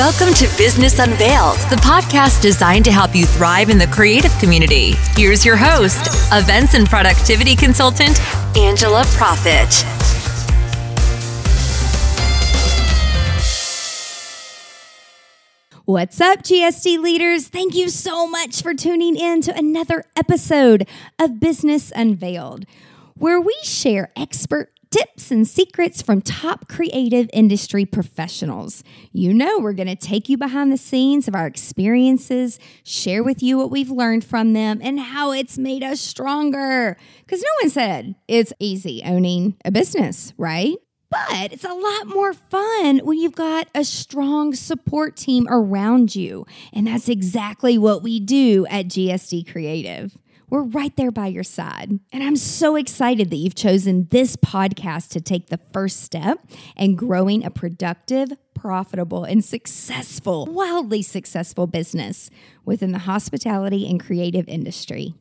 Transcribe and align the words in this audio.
Welcome 0.00 0.32
to 0.32 0.48
Business 0.56 0.98
Unveiled, 0.98 1.58
the 1.68 1.76
podcast 1.76 2.40
designed 2.40 2.86
to 2.86 2.90
help 2.90 3.14
you 3.14 3.26
thrive 3.26 3.68
in 3.68 3.76
the 3.76 3.86
creative 3.88 4.32
community. 4.38 4.92
Here's 5.14 5.44
your 5.44 5.56
host, 5.58 6.08
events 6.32 6.72
and 6.72 6.86
productivity 6.88 7.54
consultant, 7.54 8.18
Angela 8.56 9.02
Proffitt. 9.08 9.84
What's 15.84 16.18
up, 16.18 16.44
GSD 16.44 16.98
leaders? 16.98 17.48
Thank 17.48 17.74
you 17.74 17.90
so 17.90 18.26
much 18.26 18.62
for 18.62 18.72
tuning 18.72 19.16
in 19.16 19.42
to 19.42 19.54
another 19.54 20.04
episode 20.16 20.88
of 21.18 21.38
Business 21.38 21.92
Unveiled, 21.94 22.64
where 23.16 23.38
we 23.38 23.54
share 23.64 24.10
expert 24.16 24.72
tips 24.90 25.30
and 25.30 25.46
secrets 25.46 26.02
from 26.02 26.20
top 26.20 26.68
creative 26.68 27.30
industry 27.32 27.84
professionals. 27.84 28.82
You 29.12 29.32
know, 29.32 29.58
we're 29.58 29.72
going 29.72 29.88
to 29.88 29.96
take 29.96 30.28
you 30.28 30.36
behind 30.36 30.72
the 30.72 30.76
scenes 30.76 31.28
of 31.28 31.34
our 31.34 31.46
experiences, 31.46 32.58
share 32.82 33.22
with 33.22 33.42
you 33.42 33.56
what 33.56 33.70
we've 33.70 33.90
learned 33.90 34.24
from 34.24 34.52
them, 34.52 34.80
and 34.82 34.98
how 34.98 35.32
it's 35.32 35.58
made 35.58 35.82
us 35.82 36.00
stronger. 36.00 36.96
Because 37.24 37.40
no 37.40 37.50
one 37.62 37.70
said 37.70 38.16
it's 38.26 38.52
easy 38.58 39.02
owning 39.04 39.56
a 39.64 39.70
business, 39.70 40.32
right? 40.36 40.76
But 41.10 41.52
it's 41.52 41.64
a 41.64 41.74
lot 41.74 42.06
more 42.06 42.32
fun 42.32 43.00
when 43.00 43.18
you've 43.18 43.34
got 43.34 43.68
a 43.74 43.84
strong 43.84 44.54
support 44.54 45.16
team 45.16 45.48
around 45.50 46.14
you. 46.14 46.46
And 46.72 46.86
that's 46.86 47.08
exactly 47.08 47.76
what 47.78 48.02
we 48.04 48.20
do 48.20 48.64
at 48.70 48.86
GSD 48.86 49.50
Creative. 49.50 50.16
We're 50.50 50.62
right 50.62 50.94
there 50.96 51.12
by 51.12 51.28
your 51.28 51.44
side. 51.44 52.00
And 52.12 52.24
I'm 52.24 52.34
so 52.34 52.74
excited 52.74 53.30
that 53.30 53.36
you've 53.36 53.54
chosen 53.54 54.08
this 54.10 54.34
podcast 54.34 55.10
to 55.10 55.20
take 55.20 55.46
the 55.46 55.60
first 55.72 56.02
step 56.02 56.44
in 56.76 56.96
growing 56.96 57.44
a 57.44 57.50
productive, 57.52 58.32
profitable, 58.52 59.22
and 59.22 59.44
successful, 59.44 60.46
wildly 60.46 61.02
successful 61.02 61.68
business 61.68 62.30
within 62.64 62.90
the 62.90 62.98
hospitality 62.98 63.88
and 63.88 64.04
creative 64.04 64.48
industry. 64.48 65.14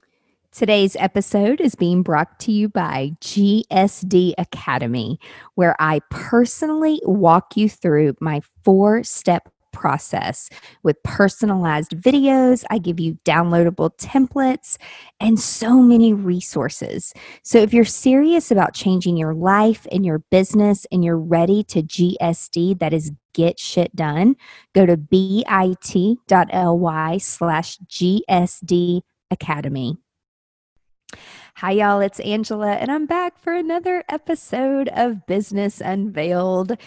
Today's 0.52 0.96
episode 0.96 1.62
is 1.62 1.76
being 1.76 2.02
brought 2.02 2.40
to 2.40 2.52
you 2.52 2.68
by 2.68 3.12
GSD 3.22 4.34
Academy, 4.40 5.20
where 5.54 5.76
I 5.80 6.02
personally 6.10 7.02
walk 7.04 7.56
you 7.56 7.70
through 7.70 8.16
my 8.20 8.42
four 8.66 9.04
step 9.04 9.50
process 9.72 10.50
with 10.84 11.02
personalized 11.04 11.92
videos. 11.92 12.64
I 12.70 12.78
give 12.78 13.00
you 13.00 13.18
downloadable 13.26 13.96
templates 13.98 14.78
and 15.20 15.40
so 15.40 15.82
many 15.82 16.14
resources. 16.14 17.14
So, 17.44 17.60
if 17.60 17.74
you're 17.74 17.86
serious 17.86 18.52
about 18.52 18.74
changing 18.74 19.18
your 19.18 19.34
life 19.34 19.88
and 19.92 20.06
your 20.06 20.20
business 20.20 20.86
and 20.92 21.04
you're 21.04 21.18
ready 21.18 21.64
to 21.66 21.82
GSD, 21.82 22.80
that 22.80 22.94
is 22.94 23.12
get 23.34 23.60
shit 23.60 23.96
done, 23.96 24.36
go 24.74 24.86
to 24.86 24.98
bit.ly 24.98 25.48
slash 27.18 27.78
GSD 27.80 29.02
Academy. 29.32 29.98
Hi, 31.60 31.72
y'all. 31.72 32.00
It's 32.00 32.22
Angela, 32.22 32.72
and 32.72 32.90
I'm 32.90 33.06
back 33.06 33.38
for 33.38 33.52
another 33.52 34.06
episode 34.08 34.88
of 34.94 35.26
Business 35.26 35.82
Unveiled. 35.82 36.78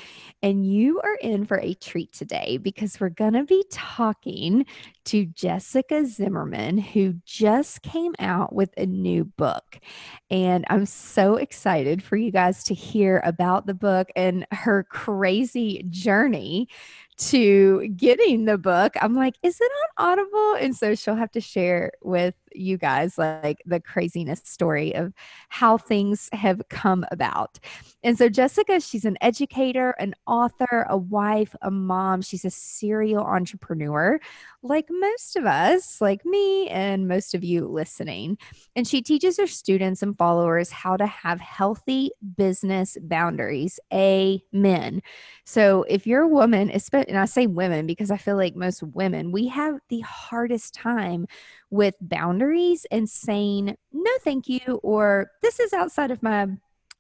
And 0.43 0.67
you 0.67 0.99
are 1.03 1.17
in 1.17 1.45
for 1.45 1.61
a 1.61 1.75
treat 1.75 2.11
today 2.15 2.57
because 2.57 2.99
we're 2.99 3.11
going 3.11 3.35
to 3.35 3.45
be 3.45 3.67
talking 3.71 4.65
to 5.05 5.27
Jessica 5.27 6.07
Zimmerman, 6.07 6.79
who 6.79 7.17
just 7.27 7.83
came 7.83 8.15
out 8.19 8.55
with 8.55 8.71
a 8.79 8.87
new 8.87 9.27
book. 9.27 9.79
And 10.31 10.65
I'm 10.71 10.87
so 10.87 11.37
excited 11.37 12.03
for 12.03 12.17
you 12.17 12.31
guys 12.31 12.65
to 12.65 12.75
hear 12.75 13.21
about 13.27 13.67
the 13.67 13.75
book 13.75 14.09
and 14.17 14.47
her 14.53 14.85
crazy 14.85 15.85
journey 15.91 16.67
to 17.19 17.89
getting 17.89 18.47
the 18.47 18.57
book. 18.57 18.95
I'm 19.03 19.15
like, 19.15 19.37
is 19.43 19.61
it 19.61 19.71
on 19.99 20.13
Audible? 20.13 20.55
And 20.55 20.75
so 20.75 20.95
she'll 20.95 21.15
have 21.15 21.33
to 21.33 21.43
share 21.43 21.93
with 22.01 22.35
you 22.55 22.77
guys 22.79 23.19
like 23.19 23.63
the 23.67 23.81
craziness 23.81 24.43
story 24.45 24.95
of 24.95 25.13
how 25.49 25.79
things 25.79 26.29
have 26.33 26.63
come 26.69 27.05
about. 27.11 27.59
And 28.03 28.19
so 28.19 28.29
Jessica, 28.29 28.81
she's 28.81 29.05
an 29.05 29.17
educator, 29.21 29.91
an 29.99 30.15
author, 30.27 30.87
a 30.89 30.97
wife, 30.97 31.55
a 31.63 31.71
mom. 31.71 32.23
She's 32.23 32.45
a 32.45 32.51
serial 32.51 33.23
entrepreneur, 33.23 34.21
like 34.63 34.87
most 34.91 35.37
of 35.37 35.47
us, 35.47 36.01
like 36.01 36.25
me 36.25 36.69
and 36.69 37.07
most 37.07 37.35
of 37.35 37.45
you 37.45 37.67
listening. 37.69 38.39
And 38.75 38.87
she 38.87 39.03
teaches 39.03 39.37
her 39.39 39.47
students 39.47 40.03
and 40.03 40.17
followers 40.17 40.71
how 40.71 40.97
to 40.97 41.07
have 41.07 41.41
healthy 41.41 42.11
business 42.37 42.97
boundaries. 43.01 43.79
Amen. 43.93 45.03
So 45.45 45.85
if 45.89 46.07
you're 46.07 46.23
a 46.23 46.29
woman, 46.29 46.71
especially 46.73 47.11
and 47.11 47.19
I 47.19 47.27
say 47.27 47.47
women 47.47 47.87
because 47.87 48.11
I 48.11 48.17
feel 48.17 48.37
like 48.37 48.57
most 48.57 48.83
women, 48.83 49.33
we 49.33 49.49
have 49.49 49.79
the 49.89 50.01
hardest 50.01 50.75
time 50.75 51.27
with 51.73 51.95
boundaries 52.03 52.87
and 52.91 53.09
saying, 53.09 53.75
no, 53.93 54.11
thank 54.21 54.47
you, 54.47 54.79
or 54.83 55.31
this 55.41 55.59
is 55.59 55.73
outside 55.73 56.11
of 56.11 56.23
my 56.23 56.47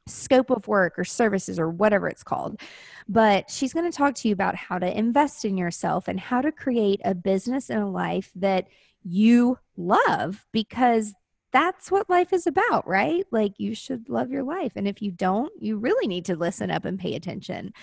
scope 0.08 0.50
of 0.50 0.66
work 0.66 0.98
or 0.98 1.04
services 1.04 1.58
or 1.58 1.68
whatever 1.68 2.08
it's 2.08 2.24
called. 2.24 2.58
But 3.06 3.50
she's 3.50 3.74
going 3.74 3.88
to 3.88 3.96
talk 3.96 4.14
to 4.16 4.28
you 4.28 4.34
about 4.34 4.56
how 4.56 4.78
to 4.78 4.98
invest 4.98 5.44
in 5.44 5.58
yourself 5.58 6.08
and 6.08 6.18
how 6.18 6.40
to 6.40 6.50
create 6.50 7.02
a 7.04 7.14
business 7.14 7.68
and 7.68 7.82
a 7.82 7.86
life 7.86 8.32
that 8.36 8.66
you 9.04 9.58
love 9.76 10.46
because 10.52 11.12
that's 11.52 11.90
what 11.90 12.08
life 12.08 12.32
is 12.32 12.46
about, 12.46 12.88
right? 12.88 13.26
Like 13.30 13.52
you 13.58 13.74
should 13.74 14.08
love 14.08 14.30
your 14.30 14.42
life. 14.42 14.72
And 14.74 14.88
if 14.88 15.02
you 15.02 15.10
don't, 15.10 15.52
you 15.60 15.76
really 15.76 16.06
need 16.06 16.24
to 16.24 16.34
listen 16.34 16.70
up 16.70 16.86
and 16.86 16.98
pay 16.98 17.14
attention. 17.14 17.74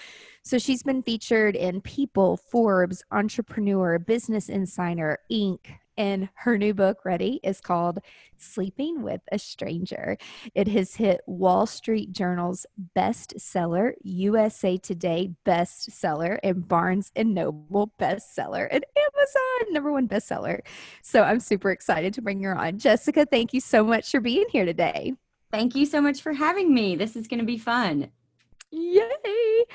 So 0.41 0.57
she's 0.57 0.81
been 0.81 1.03
featured 1.03 1.55
in 1.55 1.81
People, 1.81 2.37
Forbes, 2.37 3.03
Entrepreneur, 3.11 3.99
Business 3.99 4.49
Insider, 4.49 5.19
Inc., 5.31 5.59
and 5.99 6.29
her 6.33 6.57
new 6.57 6.73
book, 6.73 7.03
Ready, 7.03 7.41
is 7.43 7.59
called 7.59 7.99
Sleeping 8.37 9.03
with 9.03 9.21
a 9.31 9.37
Stranger. 9.37 10.17
It 10.55 10.69
has 10.69 10.95
hit 10.95 11.19
Wall 11.27 11.67
Street 11.67 12.13
Journal's 12.13 12.65
bestseller, 12.97 13.91
USA 14.01 14.77
Today 14.77 15.31
bestseller, 15.45 16.39
and 16.41 16.65
Barnes 16.67 17.11
and 17.17 17.35
Noble 17.35 17.91
bestseller, 17.99 18.67
and 18.71 18.85
Amazon 18.97 19.73
number 19.73 19.91
one 19.91 20.07
bestseller. 20.07 20.61
So 21.03 21.23
I'm 21.23 21.41
super 21.41 21.69
excited 21.69 22.13
to 22.13 22.21
bring 22.21 22.41
her 22.43 22.57
on. 22.57 22.79
Jessica, 22.79 23.25
thank 23.25 23.53
you 23.53 23.59
so 23.59 23.83
much 23.83 24.09
for 24.09 24.21
being 24.21 24.45
here 24.49 24.65
today. 24.65 25.13
Thank 25.51 25.75
you 25.75 25.85
so 25.85 26.01
much 26.01 26.21
for 26.21 26.31
having 26.31 26.73
me. 26.73 26.95
This 26.95 27.17
is 27.17 27.27
going 27.27 27.39
to 27.39 27.45
be 27.45 27.57
fun. 27.57 28.11
Yay! 28.71 29.65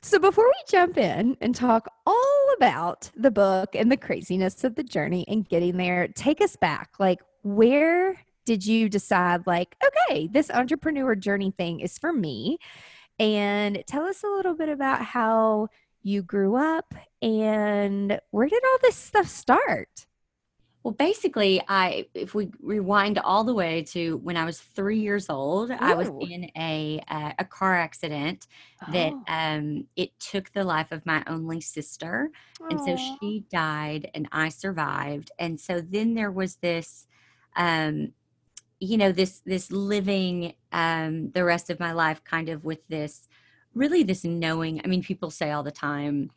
So, 0.00 0.18
before 0.18 0.46
we 0.46 0.54
jump 0.68 0.96
in 0.96 1.36
and 1.40 1.54
talk 1.54 1.88
all 2.06 2.54
about 2.56 3.10
the 3.16 3.30
book 3.30 3.74
and 3.74 3.90
the 3.90 3.96
craziness 3.96 4.62
of 4.62 4.76
the 4.76 4.84
journey 4.84 5.24
and 5.26 5.48
getting 5.48 5.76
there, 5.76 6.08
take 6.08 6.40
us 6.40 6.54
back. 6.56 6.90
Like, 6.98 7.20
where 7.42 8.20
did 8.44 8.64
you 8.64 8.88
decide, 8.88 9.46
like, 9.46 9.76
okay, 9.84 10.28
this 10.28 10.50
entrepreneur 10.50 11.14
journey 11.16 11.52
thing 11.56 11.80
is 11.80 11.98
for 11.98 12.12
me? 12.12 12.58
And 13.18 13.82
tell 13.86 14.04
us 14.04 14.22
a 14.22 14.28
little 14.28 14.54
bit 14.54 14.68
about 14.68 15.02
how 15.02 15.68
you 16.02 16.22
grew 16.22 16.56
up 16.56 16.94
and 17.22 18.20
where 18.30 18.48
did 18.48 18.62
all 18.64 18.78
this 18.82 18.96
stuff 18.96 19.26
start? 19.26 20.06
Well, 20.84 20.92
basically, 20.92 21.62
I 21.66 22.08
if 22.12 22.34
we 22.34 22.50
rewind 22.60 23.18
all 23.18 23.42
the 23.42 23.54
way 23.54 23.82
to 23.84 24.18
when 24.18 24.36
I 24.36 24.44
was 24.44 24.60
three 24.60 25.00
years 25.00 25.30
old, 25.30 25.70
Ooh. 25.70 25.76
I 25.80 25.94
was 25.94 26.08
in 26.20 26.50
a 26.58 27.02
uh, 27.08 27.32
a 27.38 27.44
car 27.46 27.74
accident 27.74 28.46
oh. 28.86 28.92
that 28.92 29.14
um, 29.26 29.86
it 29.96 30.10
took 30.20 30.52
the 30.52 30.62
life 30.62 30.92
of 30.92 31.06
my 31.06 31.24
only 31.26 31.62
sister, 31.62 32.30
Aww. 32.60 32.70
and 32.70 32.80
so 32.80 32.96
she 32.96 33.46
died, 33.50 34.10
and 34.14 34.28
I 34.30 34.50
survived, 34.50 35.32
and 35.38 35.58
so 35.58 35.80
then 35.80 36.12
there 36.12 36.30
was 36.30 36.56
this, 36.56 37.06
um, 37.56 38.12
you 38.78 38.98
know, 38.98 39.10
this 39.10 39.40
this 39.46 39.72
living 39.72 40.52
um, 40.70 41.30
the 41.30 41.44
rest 41.44 41.70
of 41.70 41.80
my 41.80 41.92
life, 41.92 42.22
kind 42.24 42.50
of 42.50 42.62
with 42.66 42.86
this, 42.88 43.26
really 43.72 44.02
this 44.02 44.22
knowing. 44.22 44.82
I 44.84 44.88
mean, 44.88 45.02
people 45.02 45.30
say 45.30 45.50
all 45.50 45.62
the 45.62 45.70
time 45.70 46.30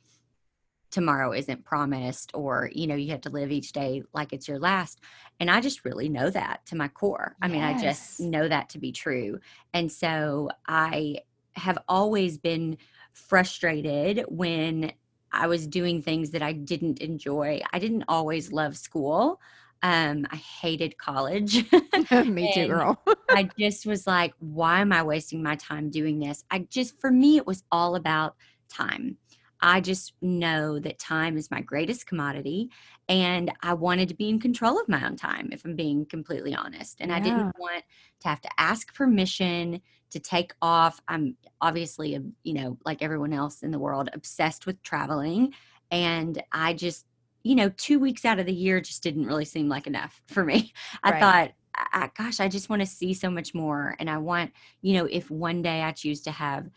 tomorrow 0.91 1.33
isn't 1.33 1.65
promised 1.65 2.31
or 2.33 2.69
you 2.73 2.87
know 2.87 2.95
you 2.95 3.11
have 3.11 3.21
to 3.21 3.29
live 3.29 3.51
each 3.51 3.71
day 3.71 4.03
like 4.13 4.33
it's 4.33 4.47
your 4.47 4.59
last. 4.59 4.99
And 5.39 5.51
i 5.51 5.59
just 5.61 5.85
really 5.85 6.09
know 6.09 6.29
that 6.29 6.65
to 6.67 6.75
my 6.75 6.87
core. 6.87 7.35
I 7.41 7.47
mean 7.47 7.63
i 7.63 7.79
just 7.79 8.19
know 8.19 8.47
that 8.47 8.69
to 8.69 8.79
be 8.79 8.91
true. 8.91 9.39
And 9.73 9.91
so 9.91 10.49
i 10.67 11.17
have 11.55 11.77
always 11.87 12.37
been 12.37 12.77
frustrated 13.13 14.23
when 14.27 14.91
i 15.31 15.47
was 15.47 15.67
doing 15.67 16.01
things 16.01 16.31
that 16.31 16.41
i 16.41 16.53
didn't 16.53 16.99
enjoy. 16.99 17.61
I 17.73 17.79
didn't 17.79 18.05
always 18.07 18.51
love 18.51 18.77
school. 18.77 19.39
Um 19.83 20.25
i 20.31 20.37
hated 20.37 20.97
college. 20.97 21.65
Me 22.25 22.51
too 22.53 22.67
girl. 22.67 23.01
I 23.29 23.49
just 23.59 23.85
was 23.85 24.07
like 24.07 24.33
why 24.39 24.79
am 24.79 24.93
i 24.93 25.03
wasting 25.03 25.43
my 25.43 25.55
time 25.55 25.89
doing 25.89 26.19
this? 26.19 26.43
I 26.49 26.59
just 26.69 26.99
for 27.01 27.11
me 27.11 27.37
it 27.37 27.45
was 27.45 27.63
all 27.71 27.95
about 27.95 28.35
time 28.69 29.17
I 29.61 29.81
just 29.81 30.13
know 30.21 30.79
that 30.79 30.99
time 30.99 31.37
is 31.37 31.51
my 31.51 31.61
greatest 31.61 32.05
commodity. 32.07 32.69
And 33.09 33.51
I 33.61 33.73
wanted 33.73 34.09
to 34.09 34.15
be 34.15 34.29
in 34.29 34.39
control 34.39 34.79
of 34.79 34.89
my 34.89 35.05
own 35.05 35.15
time, 35.15 35.49
if 35.51 35.65
I'm 35.65 35.75
being 35.75 36.05
completely 36.05 36.53
honest. 36.55 36.97
And 37.01 37.11
yeah. 37.11 37.13
I 37.13 37.19
didn't 37.19 37.57
want 37.57 37.83
to 38.21 38.27
have 38.27 38.41
to 38.41 38.49
ask 38.57 38.93
permission 38.93 39.81
to 40.11 40.19
take 40.19 40.53
off. 40.61 40.99
I'm 41.07 41.37
obviously, 41.61 42.15
um, 42.15 42.33
you 42.43 42.53
know, 42.53 42.77
like 42.85 43.01
everyone 43.01 43.33
else 43.33 43.61
in 43.63 43.71
the 43.71 43.79
world, 43.79 44.09
obsessed 44.13 44.65
with 44.65 44.81
traveling. 44.83 45.53
And 45.91 46.41
I 46.51 46.73
just, 46.73 47.05
you 47.43 47.55
know, 47.55 47.69
two 47.69 47.99
weeks 47.99 48.25
out 48.25 48.39
of 48.39 48.45
the 48.45 48.53
year 48.53 48.81
just 48.81 49.03
didn't 49.03 49.25
really 49.25 49.45
seem 49.45 49.69
like 49.69 49.87
enough 49.87 50.21
for 50.27 50.43
me. 50.43 50.73
I 51.03 51.11
Right. 51.11 51.13
thought, 51.13 51.51
I, 51.75 52.09
gosh, 52.17 52.39
I 52.39 52.47
just 52.47 52.69
want 52.69 52.81
to 52.81 52.87
see 52.87 53.13
so 53.13 53.29
much 53.29 53.53
more. 53.53 53.95
And 53.99 54.09
I 54.09 54.17
want, 54.17 54.51
you 54.81 54.95
know, 54.95 55.05
if 55.05 55.29
one 55.29 55.61
day 55.61 55.81
I 55.83 55.91
choose 55.91 56.21
to 56.21 56.31
have 56.31 56.69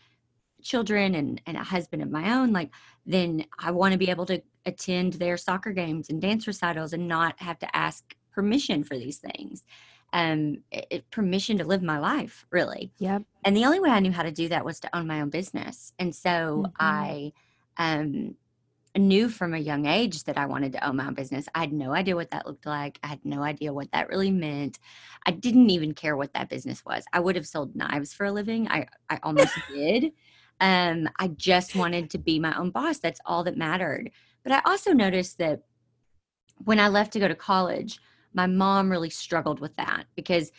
children 0.63 1.15
and, 1.15 1.41
and 1.45 1.57
a 1.57 1.63
husband 1.63 2.01
of 2.03 2.11
my 2.11 2.33
own, 2.33 2.51
like, 2.53 2.71
then 3.05 3.45
I 3.59 3.71
want 3.71 3.93
to 3.93 3.97
be 3.97 4.09
able 4.09 4.25
to 4.27 4.41
attend 4.65 5.13
their 5.13 5.37
soccer 5.37 5.71
games 5.71 6.09
and 6.09 6.21
dance 6.21 6.47
recitals 6.47 6.93
and 6.93 7.07
not 7.07 7.39
have 7.41 7.59
to 7.59 7.75
ask 7.75 8.15
permission 8.31 8.83
for 8.83 8.97
these 8.97 9.17
things. 9.17 9.63
Um, 10.13 10.63
it, 10.71 10.85
it- 10.91 11.11
permission 11.11 11.57
to 11.59 11.65
live 11.65 11.81
my 11.81 11.97
life, 11.99 12.45
really 12.51 12.91
Yep. 12.99 13.23
and 13.43 13.57
the 13.57 13.65
only 13.65 13.79
way 13.79 13.89
I 13.89 13.99
knew 13.99 14.11
how 14.11 14.23
to 14.23 14.31
do 14.31 14.49
that 14.49 14.65
was 14.65 14.79
to 14.81 14.95
own 14.95 15.07
my 15.07 15.21
own 15.21 15.29
business. 15.29 15.93
And 15.99 16.15
so 16.15 16.67
Mhm. 16.67 16.73
I 16.79 17.33
um, 17.77 18.37
knew 18.97 19.29
from 19.29 19.53
a 19.53 19.57
young 19.59 19.85
age 19.85 20.25
that 20.25 20.37
I 20.37 20.45
wanted 20.47 20.73
to 20.73 20.85
own 20.87 20.97
my 20.97 21.07
own 21.07 21.13
business. 21.13 21.47
I 21.55 21.61
had 21.61 21.73
no 21.73 21.93
idea 21.93 22.15
what 22.15 22.31
that 22.31 22.45
looked 22.45 22.65
like. 22.65 22.99
I 23.03 23.07
had 23.07 23.23
no 23.25 23.41
idea 23.43 23.73
what 23.73 23.91
that 23.93 24.09
really 24.09 24.31
meant. 24.31 24.79
I 25.25 25.31
didn't 25.31 25.69
even 25.69 25.93
care 25.93 26.17
what 26.17 26.33
that 26.33 26.49
business 26.49 26.83
was. 26.85 27.05
I 27.13 27.21
would 27.21 27.35
have 27.37 27.47
sold 27.47 27.75
knives 27.75 28.13
for 28.13 28.25
a 28.25 28.31
living. 28.33 28.67
I, 28.69 28.87
I 29.09 29.19
almost 29.23 29.59
did. 29.67 30.11
Um, 30.61 31.09
I 31.19 31.27
just 31.29 31.75
wanted 31.75 32.09
to 32.11 32.17
be 32.17 32.39
my 32.39 32.55
own 32.57 32.69
boss. 32.69 32.99
That's 32.99 33.19
all 33.25 33.43
that 33.43 33.57
mattered. 33.57 34.11
But 34.43 34.53
I 34.53 34.61
also 34.63 34.93
noticed 34.93 35.39
that 35.39 35.63
when 36.63 36.79
I 36.79 36.87
left 36.87 37.13
to 37.13 37.19
go 37.19 37.27
to 37.27 37.35
college, 37.35 37.99
my 38.33 38.45
mom 38.45 38.89
really 38.89 39.09
struggled 39.09 39.59
with 39.59 39.75
that 39.77 40.05
because 40.15 40.51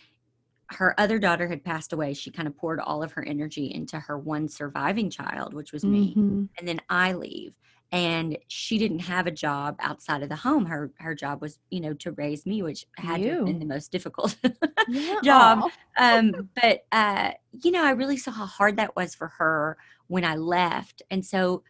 her 0.67 0.99
other 0.99 1.19
daughter 1.19 1.47
had 1.49 1.65
passed 1.65 1.93
away. 1.93 2.15
She 2.15 2.31
kind 2.31 2.49
of 2.49 2.57
poured 2.57 2.81
all 2.81 3.03
of 3.03 3.13
her 3.13 3.25
energy 3.25 3.73
into 3.73 3.99
her 4.01 4.19
one 4.19 4.49
surviving 4.49 5.11
child, 5.11 5.55
which 5.55 5.73
was 5.73 5.85
me. 5.85 6.15
Mhm. 6.17 6.49
And 6.59 6.69
then 6.69 6.81
I 6.89 7.13
leave. 7.13 7.55
And 7.93 8.39
she 8.49 8.79
didn't 8.79 9.01
have 9.01 9.27
a 9.27 9.31
job 9.31 9.77
outside 9.81 10.23
of 10.23 10.31
the 10.31 10.37
home. 10.37 10.65
Her 10.65 10.93
her 10.99 11.15
job 11.15 11.43
was, 11.43 11.59
you 11.71 11.81
know, 11.81 11.93
to 11.95 12.13
raise 12.13 12.47
me, 12.47 12.63
which 12.63 12.87
had 12.97 13.23
to 13.23 13.29
have 13.29 13.45
been 13.45 13.59
the 13.59 13.67
most 13.67 13.93
difficult 13.93 14.35
Yeah. 14.89 15.21
job. 15.23 15.71
Um, 15.99 16.49
but 16.61 16.81
uh, 16.91 17.33
you 17.53 17.71
know, 17.71 17.85
I 17.85 17.91
really 17.91 18.17
saw 18.17 18.33
how 18.33 18.47
hard 18.47 18.77
that 18.79 18.97
was 18.97 19.15
for 19.15 19.29
her 19.29 19.77
when 20.09 20.25
I 20.25 20.37
left. 20.37 21.03
And 21.11 21.25
so 21.25 21.63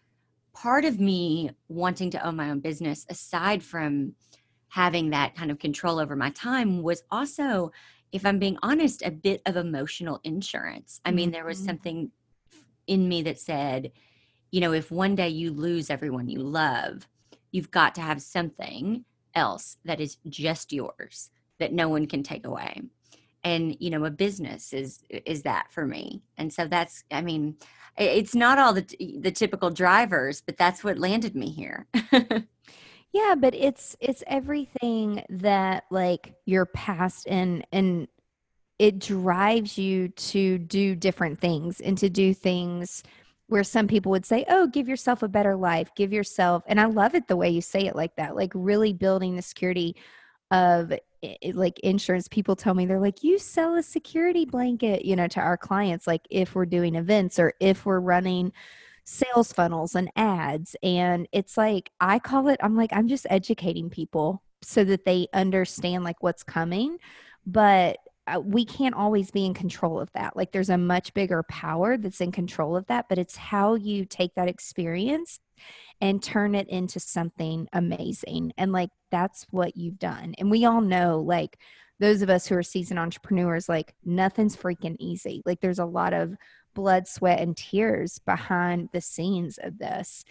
part 0.55 0.85
of 0.85 1.01
me 1.01 1.51
wanting 1.69 2.11
to 2.11 2.27
own 2.27 2.37
my 2.37 2.51
own 2.51 2.61
business, 2.61 3.07
aside 3.09 3.63
from 3.63 4.15
having 4.69 5.11
that 5.11 5.35
kind 5.35 5.51
of 5.51 5.59
control 5.59 5.99
over 5.99 6.17
my 6.17 6.31
time, 6.31 6.83
was 6.83 7.03
also, 7.11 7.71
if 8.11 8.25
I'm 8.25 8.39
being 8.39 8.59
honest, 8.63 9.03
a 9.03 9.11
bit 9.11 9.43
of 9.47 9.57
emotional 9.57 10.21
insurance. 10.25 11.01
I 11.05 11.11
mean, 11.11 11.31
there 11.31 11.45
was 11.45 11.61
Mhm. 11.61 11.67
something 11.67 12.13
in 12.87 13.09
me 13.09 13.23
that 13.23 13.39
said, 13.39 13.93
you 14.51 14.61
know, 14.61 14.73
if 14.73 14.91
one 14.91 15.15
day 15.15 15.29
you 15.29 15.51
lose 15.51 15.89
everyone 15.91 16.29
you 16.29 16.41
love, 16.41 17.09
you've 17.51 17.71
got 17.71 17.95
to 17.95 18.01
have 18.01 18.21
something 18.21 19.05
else 19.35 19.79
that 19.85 20.01
is 20.01 20.19
just 20.29 20.73
yours 20.73 21.31
that 21.59 21.73
no 21.73 21.89
one 21.89 22.07
can 22.07 22.23
take 22.23 22.45
away 22.45 22.83
and 23.45 23.77
you 23.81 23.91
know 23.91 24.05
a 24.05 24.11
business 24.11 24.73
is 24.73 25.03
is 25.11 25.43
that 25.43 25.71
for 25.71 25.87
me 25.87 26.23
and 26.39 26.53
so 26.53 26.67
that's 26.67 27.05
i 27.11 27.21
mean 27.21 27.57
it's 27.99 28.35
not 28.35 28.59
all 28.59 28.73
the 28.73 28.87
the 29.21 29.31
typical 29.31 29.71
drivers 29.71 30.41
but 30.41 30.57
that's 30.57 30.83
what 30.83 30.99
landed 30.99 31.35
me 31.35 31.51
here 31.51 31.87
Yeah, 33.13 33.35
but 33.39 33.55
it's 33.55 33.95
it's 34.01 34.25
everything 34.27 35.23
that 35.29 35.85
like 35.91 36.35
your 36.47 36.65
past 36.67 37.27
and 37.29 37.67
and 37.71 38.09
it 38.79 38.99
drives 38.99 39.79
you 39.79 40.09
to 40.09 40.59
do 40.59 40.95
different 40.97 41.39
things 41.39 41.81
and 41.81 41.97
to 41.99 42.09
do 42.09 42.33
things 42.35 43.03
where 43.49 43.65
some 43.65 43.87
people 43.87 44.11
would 44.13 44.25
say, 44.25 44.47
"Oh, 44.49 44.67
give 44.67 44.89
yourself 44.89 45.23
a 45.23 45.29
better 45.29 45.57
life. 45.57 45.91
Give 45.95 46.13
yourself." 46.13 46.63
And 46.67 46.81
I 46.81 46.87
love 46.87 47.15
it 47.15 47.29
the 47.29 47.37
way 47.37 47.51
you 47.51 47.61
say 47.61 47.87
it 47.87 47.97
like 47.97 48.17
that. 48.17 48.35
Like 48.35 48.53
really 48.55 48.95
building 48.95 49.37
the 49.37 49.43
security 49.43 49.95
of 50.53 50.93
like 51.53 51.81
insurance. 51.81 52.29
People 52.29 52.55
tell 52.55 52.75
me 52.75 52.87
they're 52.87 53.01
like, 53.01 53.25
"You 53.25 53.39
sell 53.39 53.75
a 53.75 53.83
security 53.83 54.45
blanket," 54.45 55.05
you 55.05 55.17
know, 55.17 55.27
to 55.29 55.41
our 55.41 55.57
clients 55.57 56.07
like 56.07 56.23
if 56.31 56.55
we're 56.55 56.67
doing 56.67 56.95
events 56.95 57.39
or 57.41 57.55
if 57.59 57.85
we're 57.87 58.01
running 58.01 58.53
sales 59.05 59.53
funnels 59.53 59.95
and 59.95 60.11
ads 60.15 60.77
and 60.83 61.27
it's 61.33 61.57
like 61.57 61.91
i 62.01 62.19
call 62.21 62.49
it 62.49 62.61
i'm 62.63 62.77
like 62.77 62.91
i'm 62.93 63.09
just 63.09 63.27
educating 63.31 63.91
people 63.91 64.43
so 64.63 64.85
that 64.85 65.05
they 65.05 65.27
understand 65.33 66.05
like 66.05 66.23
what's 66.23 66.45
coming 66.45 66.99
but 67.45 67.99
uh, 68.29 68.39
we 68.39 68.65
can't 68.65 68.95
always 68.95 69.33
be 69.33 69.45
in 69.45 69.55
control 69.55 69.99
of 70.01 70.11
that 70.13 70.37
like 70.37 70.53
there's 70.53 70.71
a 70.71 70.79
much 70.79 71.13
bigger 71.15 71.43
power 71.45 71.97
that's 71.97 72.21
in 72.21 72.31
control 72.31 72.77
of 72.77 72.87
that 72.87 73.09
but 73.09 73.19
it's 73.19 73.37
how 73.37 73.75
you 73.75 74.05
take 74.05 74.33
that 74.37 74.49
experience 74.49 75.41
and 76.01 76.23
turn 76.23 76.55
it 76.55 76.69
into 76.69 76.99
something 77.01 77.69
amazing 77.73 78.53
and 78.57 78.73
like 78.73 78.91
that's 79.11 79.47
what 79.51 79.77
you've 79.77 79.99
done 79.99 80.35
and 80.39 80.51
we 80.51 80.65
all 80.65 80.81
know 80.81 81.19
like 81.21 81.59
those 82.01 82.23
of 82.23 82.31
us 82.31 82.47
who 82.47 82.57
are 82.57 82.63
seasoned 82.63 82.99
entrepreneurs 82.99 83.69
like 83.69 83.95
nothing's 84.05 84.57
freaking 84.57 84.97
easy 84.99 85.43
like 85.47 85.61
there's 85.61 85.79
a 85.79 85.85
lot 85.85 86.13
of 86.13 86.35
blood, 86.75 87.07
sweat, 87.07 87.41
and 87.41 87.57
tears 87.57 88.19
behind 88.21 88.89
the 88.93 89.01
scenes 89.01 89.59
of 89.63 89.79
this. 89.79 90.25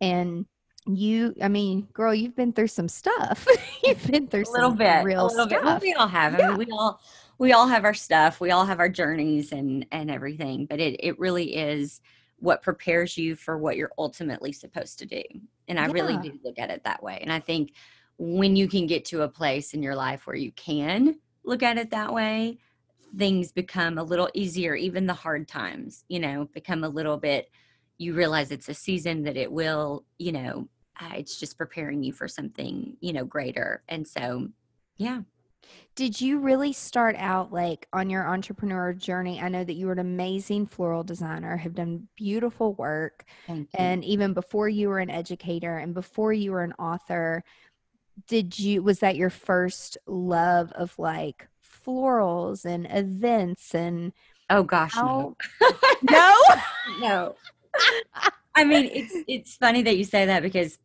And 0.00 0.46
you, 0.86 1.34
I 1.42 1.48
mean, 1.48 1.88
girl, 1.92 2.14
you've 2.14 2.36
been 2.36 2.52
through 2.52 2.68
some 2.68 2.88
stuff. 2.88 3.46
you've 3.84 4.06
been 4.06 4.26
through 4.26 4.44
a 4.48 4.52
little 4.52 4.70
some 4.70 4.78
bit 4.78 5.04
real 5.04 5.26
a 5.26 5.28
little 5.28 5.46
bit 5.46 5.62
well, 5.62 5.72
stuff. 5.72 5.82
we 5.82 5.92
all 5.94 6.08
have 6.08 6.34
i 6.34 6.38
Yeah. 6.38 6.48
mean 6.48 6.58
we 6.58 6.66
all 6.72 7.00
we 7.38 7.52
all 7.52 7.66
have 7.68 7.84
our 7.84 7.94
stuff 7.94 8.40
we 8.40 8.50
all 8.50 8.64
have 8.64 8.78
our 8.80 8.88
journeys 8.88 9.52
and 9.52 9.86
and 9.92 10.10
everything 10.10 10.66
but 10.66 10.80
it 10.80 10.96
it 11.00 11.18
really 11.18 11.54
is 11.54 12.00
what 12.40 12.62
prepares 12.62 13.16
you 13.18 13.34
for 13.34 13.58
what 13.58 13.76
you're 13.76 13.92
ultimately 13.98 14.52
supposed 14.52 14.98
to 15.00 15.06
do. 15.06 15.22
And 15.66 15.78
i 15.78 15.86
really 15.86 16.14
Yeah. 16.14 16.22
do 16.22 16.38
look 16.44 16.58
at 16.58 16.70
it 16.70 16.84
that 16.84 17.02
way. 17.02 17.18
And 17.20 17.32
i 17.32 17.40
think 17.40 17.72
when 18.18 18.56
you 18.56 18.68
can 18.68 18.86
get 18.86 19.04
to 19.06 19.22
a 19.22 19.28
place 19.28 19.74
in 19.74 19.82
your 19.82 19.94
life 19.94 20.26
where 20.26 20.36
you 20.36 20.50
can 20.52 21.20
look 21.44 21.62
at 21.62 21.78
it 21.78 21.90
that 21.90 22.12
way 22.12 22.58
things 23.16 23.52
become 23.52 23.96
a 23.96 24.02
little 24.02 24.28
easier 24.34 24.74
even 24.74 25.06
the 25.06 25.14
hard 25.14 25.48
times 25.48 26.04
you 26.08 26.18
know 26.18 26.46
become 26.52 26.84
a 26.84 26.88
little 26.88 27.16
bit 27.16 27.48
you 27.96 28.14
realize 28.14 28.50
it's 28.50 28.68
a 28.68 28.74
season 28.74 29.22
that 29.22 29.36
it 29.36 29.50
will 29.50 30.04
you 30.18 30.32
know 30.32 30.68
uh, 31.00 31.12
it's 31.16 31.38
just 31.38 31.56
preparing 31.56 32.02
you 32.02 32.12
for 32.12 32.28
something 32.28 32.96
you 33.00 33.12
know 33.12 33.24
greater. 33.24 33.82
And 33.88 34.06
so 34.06 34.48
yeah 34.96 35.20
Did 35.94 36.20
you 36.20 36.38
really 36.38 36.72
start 36.72 37.16
out 37.18 37.52
like 37.52 37.88
on 37.92 38.08
your 38.08 38.26
entrepreneur 38.28 38.92
journey? 38.92 39.40
I 39.40 39.48
know 39.48 39.64
that 39.64 39.72
you 39.74 39.86
were 39.86 39.92
an 39.92 39.98
amazing 39.98 40.66
floral 40.66 41.02
designer, 41.02 41.56
have 41.56 41.74
done 41.74 42.08
beautiful 42.16 42.74
work. 42.74 43.24
And 43.74 44.04
even 44.04 44.32
before 44.32 44.68
you 44.68 44.88
were 44.88 45.00
an 45.00 45.10
educator 45.10 45.78
and 45.78 45.94
before 45.94 46.32
you 46.32 46.52
were 46.52 46.62
an 46.62 46.74
author, 46.74 47.42
did 48.26 48.58
you, 48.58 48.82
was 48.82 49.00
that 49.00 49.16
your 49.16 49.30
first 49.30 49.98
love 50.06 50.72
of 50.72 50.96
like 50.98 51.48
florals 51.88 52.64
and 52.64 52.86
events 52.90 53.74
and 53.74 54.12
oh 54.50 54.62
gosh 54.62 54.94
no 54.96 55.36
no? 56.10 56.42
no 57.00 57.34
i 58.54 58.64
mean 58.64 58.90
it's 58.92 59.14
it's 59.26 59.56
funny 59.56 59.82
that 59.82 59.96
you 59.96 60.04
say 60.04 60.26
that 60.26 60.42
because 60.42 60.78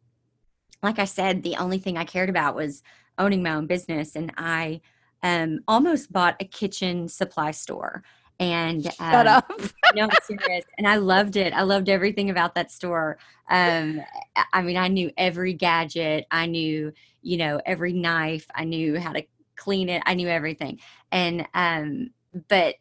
like 0.82 1.00
i 1.00 1.06
said 1.06 1.44
the 1.44 1.56
only 1.58 1.77
thing 1.77 1.98
i 1.98 2.06
cared 2.06 2.30
about 2.30 2.56
was 2.56 2.84
owning 3.17 3.43
my 3.43 3.53
own 3.53 3.67
business 3.67 4.15
and 4.15 4.32
i 4.38 4.79
um 5.24 5.60
almost 5.67 6.12
bought 6.12 6.36
a 6.39 6.46
kitchen 6.46 7.08
supply 7.08 7.51
store 7.51 8.03
and 8.39 8.84
Shut 8.84 9.27
um, 9.27 9.27
up. 9.27 9.51
no, 9.96 10.03
I'm 10.03 10.10
serious. 10.24 10.65
And 10.77 10.88
I 10.88 10.96
loved 10.96 11.36
it. 11.36 11.53
I 11.53 11.62
loved 11.62 11.88
everything 11.88 12.29
about 12.29 12.55
that 12.55 12.72
store. 12.72 13.17
Um, 13.50 14.01
I- 14.51 14.62
mean, 14.62 14.75
I 14.75 14.88
knew 14.88 15.12
every 15.17 15.53
gadget. 15.53 16.25
I 16.32 16.48
knew, 16.48 16.91
you 17.22 17.38
know, 17.38 17.62
every 17.65 17.93
knife. 17.93 18.48
I 18.53 18.65
knew 18.65 19.00
how 19.00 19.13
to 19.13 19.24
clean 19.55 19.89
it. 19.89 20.01
I 20.05 20.15
knew 20.15 20.27
everything. 20.27 20.79
And 21.12 21.48
um, 21.53 22.10
but 22.50 22.75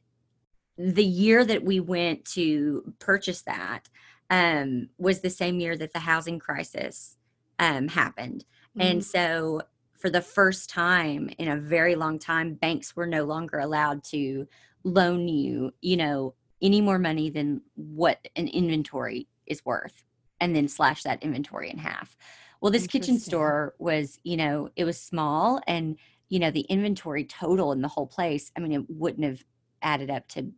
the 0.79 1.05
year 1.05 1.45
that 1.45 1.65
we 1.65 1.81
went 1.81 2.25
to 2.25 2.95
purchase 2.99 3.43
that 3.43 3.89
um, 4.31 4.89
was 4.99 5.21
the 5.21 5.31
same 5.31 5.61
year 5.61 5.77
that 5.77 5.93
the 5.93 5.99
housing 6.01 6.39
crisis 6.39 7.17
um, 7.59 7.89
happened. 7.89 8.45
And 8.81 9.05
so, 9.05 9.61
for 10.03 10.11
the 10.11 10.21
first 10.21 10.69
time 10.69 11.31
in 11.39 11.47
a 11.47 11.57
very 11.57 11.95
long 11.95 12.19
time, 12.19 12.55
banks 12.55 12.97
were 12.97 13.07
no 13.07 13.23
longer 13.23 13.61
allowed 13.61 14.03
to 14.03 14.49
loan 14.83 15.29
you, 15.29 15.71
you 15.81 15.97
know, 15.97 16.35
any 16.61 16.81
more 16.81 16.99
money 16.99 17.31
than 17.31 17.63
what 17.77 18.19
an 18.35 18.49
inventory 18.49 19.29
is 19.47 19.65
worth 19.65 20.03
and 20.41 20.57
then 20.57 20.67
slash 20.67 21.05
that 21.05 21.23
inventory 21.23 21.71
in 21.71 21.79
half. 21.79 22.17
Well, 22.61 22.73
this 22.73 22.89
kitchen 22.89 23.21
store 23.21 23.77
was, 23.79 24.19
you 24.25 24.37
know, 24.37 24.71
it 24.75 24.85
was 24.85 25.01
small 25.01 25.61
and, 25.69 25.97
you 26.29 26.41
know, 26.41 26.51
the 26.51 26.63
inventory 26.63 27.25
total 27.25 27.71
in 27.71 27.81
the 27.81 27.87
whole 27.87 28.09
place, 28.09 28.51
I 28.57 28.61
mean, 28.61 28.73
it 28.73 28.85
wouldn't 28.89 29.25
have 29.25 29.45
added 29.83 30.11
up 30.11 30.27
to, 30.31 30.51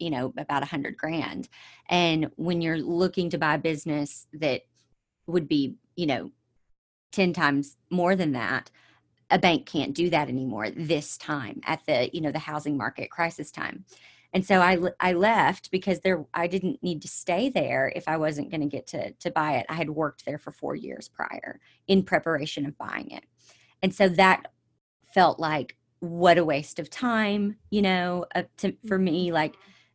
you 0.00 0.10
know, 0.10 0.34
about 0.36 0.64
a 0.64 0.66
hundred 0.66 0.96
grand. 0.96 1.48
And 1.88 2.32
when 2.34 2.60
you're 2.60 2.78
looking 2.78 3.30
to 3.30 3.38
buy 3.38 3.54
a 3.54 3.58
business 3.58 4.26
that 4.32 4.62
would 5.28 5.46
be, 5.46 5.76
you 5.94 6.06
know, 6.06 6.32
10 7.12 7.32
times 7.32 7.76
more 7.90 8.16
than 8.16 8.32
that 8.32 8.72
a 9.30 9.38
bank 9.38 9.66
can't 9.66 9.94
do 9.94 10.10
that 10.10 10.28
anymore 10.28 10.70
this 10.70 11.16
time 11.16 11.60
at 11.64 11.84
the 11.86 12.10
you 12.12 12.20
know 12.20 12.32
the 12.32 12.38
housing 12.38 12.76
market 12.76 13.10
crisis 13.10 13.50
time 13.50 13.84
and 14.32 14.44
so 14.44 14.60
I, 14.60 14.78
I 15.00 15.14
left 15.14 15.70
because 15.70 16.00
there 16.00 16.26
I 16.34 16.46
didn't 16.48 16.82
need 16.82 17.02
to 17.02 17.08
stay 17.08 17.48
there 17.48 17.90
if 17.94 18.06
I 18.08 18.18
wasn't 18.18 18.50
going 18.50 18.60
to 18.60 18.66
get 18.66 18.86
to 18.88 19.12
to 19.12 19.30
buy 19.30 19.56
it. 19.56 19.66
I 19.68 19.74
had 19.74 19.90
worked 19.90 20.26
there 20.26 20.38
for 20.38 20.52
4 20.52 20.76
years 20.76 21.08
prior 21.08 21.60
in 21.86 22.02
preparation 22.02 22.66
of 22.66 22.76
buying 22.76 23.10
it. 23.10 23.24
And 23.82 23.94
so 23.94 24.08
that 24.10 24.52
felt 25.14 25.38
like 25.38 25.76
what 26.00 26.38
a 26.38 26.44
waste 26.44 26.78
of 26.78 26.90
time, 26.90 27.56
you 27.70 27.82
know, 27.82 28.26
uh, 28.34 28.42
to, 28.58 28.76
for 28.86 28.98
me 28.98 29.26
mm-hmm. 29.26 29.34
like 29.34 29.54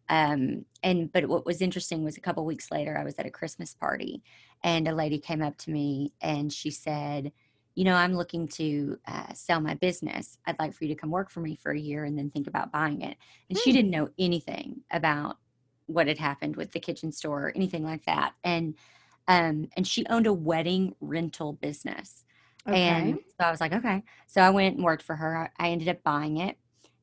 um 0.09 0.65
and 0.81 1.11
but 1.13 1.27
what 1.29 1.45
was 1.45 1.61
interesting 1.61 2.03
was 2.03 2.17
a 2.17 2.21
couple 2.21 2.43
weeks 2.43 2.71
later 2.71 2.97
I 2.97 3.05
was 3.05 3.15
at 3.19 3.25
a 3.25 3.31
Christmas 3.31 3.73
party 3.73 4.21
and 4.63 4.87
a 4.87 4.95
lady 4.95 5.19
came 5.19 5.41
up 5.41 5.57
to 5.59 5.71
me 5.71 6.13
and 6.21 6.51
she 6.51 6.71
said, 6.71 7.31
you 7.75 7.85
know, 7.85 7.95
I'm 7.95 8.15
looking 8.15 8.47
to 8.49 8.99
uh, 9.07 9.33
sell 9.33 9.59
my 9.59 9.73
business. 9.73 10.37
I'd 10.45 10.59
like 10.59 10.73
for 10.73 10.83
you 10.83 10.93
to 10.93 10.99
come 10.99 11.09
work 11.09 11.31
for 11.31 11.39
me 11.39 11.55
for 11.55 11.71
a 11.71 11.79
year 11.79 12.03
and 12.03 12.17
then 12.17 12.29
think 12.29 12.47
about 12.47 12.71
buying 12.71 13.01
it. 13.01 13.17
And 13.49 13.57
she 13.57 13.71
hmm. 13.71 13.77
didn't 13.77 13.91
know 13.91 14.09
anything 14.19 14.81
about 14.91 15.37
what 15.87 16.07
had 16.07 16.17
happened 16.17 16.55
with 16.55 16.71
the 16.71 16.79
kitchen 16.79 17.11
store 17.11 17.47
or 17.47 17.53
anything 17.55 17.83
like 17.83 18.05
that. 18.05 18.33
And 18.43 18.75
um, 19.27 19.69
and 19.77 19.87
she 19.87 20.05
owned 20.07 20.27
a 20.27 20.33
wedding 20.33 20.95
rental 20.99 21.53
business. 21.53 22.25
Okay. 22.67 22.77
And 22.77 23.19
so 23.39 23.47
I 23.47 23.51
was 23.51 23.61
like, 23.61 23.73
okay. 23.73 24.03
So 24.27 24.41
I 24.41 24.49
went 24.49 24.75
and 24.75 24.83
worked 24.83 25.03
for 25.03 25.15
her. 25.15 25.51
I 25.57 25.69
ended 25.69 25.87
up 25.89 26.03
buying 26.03 26.37
it, 26.37 26.57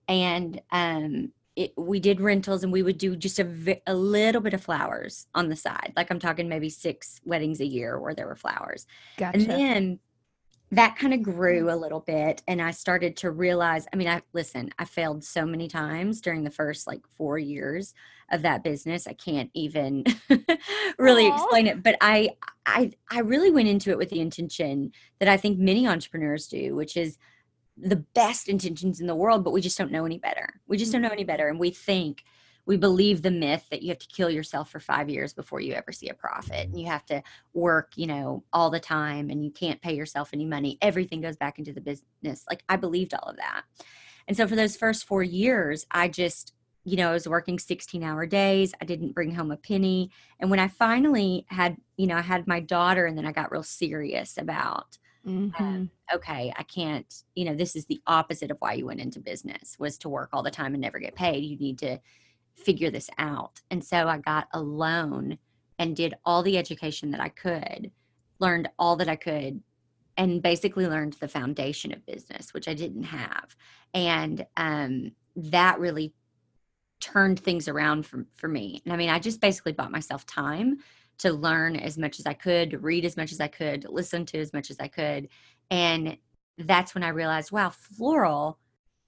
and 0.09 0.61
um, 0.71 1.33
it, 1.57 1.73
we 1.77 2.01
did 2.01 2.21
rentals, 2.21 2.63
and 2.63 2.73
we 2.73 2.83
would 2.83 2.99
do 2.99 3.17
just 3.17 3.39
a, 3.39 3.81
a 3.87 3.95
little 3.95 4.41
bit 4.41 4.55
of 4.55 4.63
flowers 4.63 5.27
on 5.35 5.49
the 5.49 5.57
side. 5.57 5.93
Like 5.97 6.11
I'm 6.11 6.19
talking 6.19 6.49
maybe 6.49 6.71
six 6.71 7.21
weddings 7.25 7.61
a 7.61 7.67
year 7.67 7.99
where 7.99 8.15
there 8.15 8.27
were 8.27 8.37
flowers. 8.37 8.87
Gotcha. 9.17 9.39
And 9.39 9.51
then 9.51 9.99
that 10.73 10.97
kind 10.97 11.13
of 11.13 11.21
mm-hmm. 11.21 11.33
grew 11.33 11.71
a 11.71 11.77
little 11.77 12.01
bit 12.01 12.43
and 12.49 12.61
i 12.61 12.71
started 12.71 13.17
to 13.17 13.31
realize 13.31 13.87
i 13.93 13.97
mean 13.97 14.09
i 14.09 14.21
listen 14.33 14.71
i 14.79 14.85
failed 14.85 15.25
so 15.25 15.45
many 15.45 15.69
times 15.69 16.21
during 16.21 16.45
the 16.45 16.51
first 16.51 16.87
like 16.87 17.01
four 17.17 17.39
years 17.39 17.95
of 18.31 18.43
that 18.43 18.63
business 18.63 19.07
i 19.07 19.13
can't 19.13 19.51
even 19.55 20.05
really 20.99 21.25
Aww. 21.25 21.35
explain 21.35 21.67
it 21.67 21.83
but 21.83 21.97
i 22.01 22.31
i 22.67 22.91
i 23.11 23.21
really 23.21 23.51
went 23.51 23.69
into 23.69 23.91
it 23.91 23.99
with 23.99 24.11
the 24.11 24.21
intention 24.21 24.93
that 25.19 25.29
i 25.29 25.37
think 25.37 25.59
many 25.59 25.87
entrepreneurs 25.87 26.47
do 26.47 26.75
which 26.75 26.97
is 26.97 27.19
the 27.83 28.05
best 28.15 28.49
intentions 28.49 29.01
in 29.01 29.07
the 29.07 29.15
world 29.15 29.45
but 29.45 29.53
we 29.53 29.61
just 29.61 29.79
don't 29.79 29.93
know 29.93 30.05
any 30.05 30.19
better. 30.19 30.61
We 30.67 30.77
just 30.77 30.93
don't 30.93 31.03
know 31.03 31.09
mm-hmm. 31.09 31.15
any 31.15 31.25
better 31.25 31.49
and 31.49 31.59
we 31.59 31.71
think 31.71 32.25
we 32.67 32.77
believe 32.77 33.23
the 33.23 33.31
myth 33.31 33.67
that 33.71 33.83
you 33.83 33.89
have 33.89 33.99
to 33.99 34.09
kill 34.09 34.31
yourself 34.31 34.71
for 34.71 34.81
five 34.81 35.09
years 35.09 35.33
before 35.33 35.61
you 35.61 35.73
ever 35.73 35.93
see 35.93 36.09
a 36.09 36.15
profit 36.15 36.69
and 36.69 36.79
you 36.79 36.87
have 36.87 37.05
to 37.07 37.23
work 37.55 37.93
you 37.97 38.07
know 38.07 38.45
all 38.53 38.71
the 38.71 38.81
time 38.81 39.31
and 39.31 39.45
you 39.45 39.51
can't 39.51 39.83
pay 39.83 39.95
yourself 39.95 40.31
any 40.33 40.45
money. 40.45 40.79
Everything 40.81 41.21
goes 41.21 41.37
back 41.37 41.59
into 41.59 41.73
the 41.73 41.81
business. 41.81 42.45
Like 42.49 42.65
i 42.69 42.77
believed 42.77 43.15
all 43.15 43.29
of 43.29 43.37
that. 43.37 43.63
And 44.29 44.37
so 44.37 44.47
for 44.47 44.57
those 44.57 44.77
first 44.77 45.07
four 45.07 45.23
years 45.23 45.87
i 45.91 46.09
just 46.09 46.55
you 46.85 46.97
know 46.97 47.11
i 47.11 47.13
was 47.13 47.29
working 47.29 47.59
16 47.59 48.03
hour 48.03 48.27
days. 48.27 48.73
I 48.81 48.85
didn't 48.85 49.15
bring 49.15 49.35
home 49.35 49.51
a 49.51 49.57
penny. 49.57 50.11
And 50.39 50.51
when 50.51 50.61
i 50.61 50.69
finally 50.69 51.47
had 51.49 51.77
you 51.97 52.07
know 52.07 52.17
i 52.17 52.23
had 52.23 52.47
my 52.47 52.61
daughter 52.61 53.07
and 53.07 53.17
then 53.17 53.27
i 53.27 53.33
got 53.33 53.53
real 53.53 53.63
serious 53.63 54.37
about 54.39 54.99
Mm-hmm. 55.27 55.63
Um, 55.63 55.91
okay, 56.15 56.53
I 56.57 56.63
can't, 56.63 57.13
you 57.35 57.45
know, 57.45 57.55
this 57.55 57.77
is 57.77 57.87
the 57.87 58.01
opposite 58.07 58.51
of 58.51 58.57
why 58.61 58.75
you 58.75 58.87
went 58.87 59.01
into 59.01 59.21
business 59.21 59.77
was 59.79 59.99
to 59.99 60.09
work 60.09 60.31
all 60.33 60.43
the 60.43 60.51
time 60.51 60.75
and 60.75 60.81
never 60.81 60.99
get 60.99 61.15
paid. 61.15 61.45
You 61.45 61.57
need 61.57 61.79
to 61.81 61.99
figure 62.55 62.91
this 62.91 63.11
out. 63.19 63.61
And 63.71 63.85
so 63.85 64.09
I 64.09 64.19
got 64.19 64.49
a 64.53 64.61
loan 64.61 65.39
and 65.79 65.97
did 65.97 66.15
all 66.25 66.43
the 66.43 66.59
education 66.59 67.11
that 67.13 67.21
I 67.21 67.31
could, 67.31 67.91
learned 68.39 68.69
all 68.79 68.97
that 68.97 69.09
I 69.09 69.17
could, 69.17 69.63
and 70.17 70.43
basically 70.43 70.87
learned 70.87 71.15
the 71.15 71.29
foundation 71.29 71.93
of 71.93 72.05
business, 72.05 72.53
which 72.53 72.69
I 72.69 72.75
didn't 72.75 73.05
have. 73.05 73.57
And 73.95 74.47
um, 74.57 75.13
that 75.37 75.81
really 75.81 76.13
turned 77.01 77.41
things 77.41 77.67
around 77.67 78.05
for, 78.05 78.27
for 78.37 78.47
me. 78.47 78.83
And 78.85 78.93
I 78.93 78.97
mean, 78.97 79.09
I 79.09 79.19
just 79.19 79.41
basically 79.41 79.73
bought 79.73 79.91
myself 79.91 80.27
time 80.27 80.79
to 81.19 81.33
learn 81.33 81.77
as 81.77 81.97
much 81.97 82.19
as 82.19 82.27
I 82.27 82.35
could, 82.35 82.83
read 82.83 83.05
as 83.05 83.17
much 83.17 83.33
as 83.33 83.41
I 83.41 83.49
could, 83.49 83.87
listen 83.89 84.27
to 84.27 84.39
as 84.39 84.53
much 84.53 84.71
as 84.71 84.79
I 84.79 84.89
could. 84.89 85.29
And 85.71 86.19
that's 86.59 86.95
when 86.95 87.05
I 87.05 87.09
realized, 87.09 87.53
wow, 87.53 87.71
floral 87.71 88.59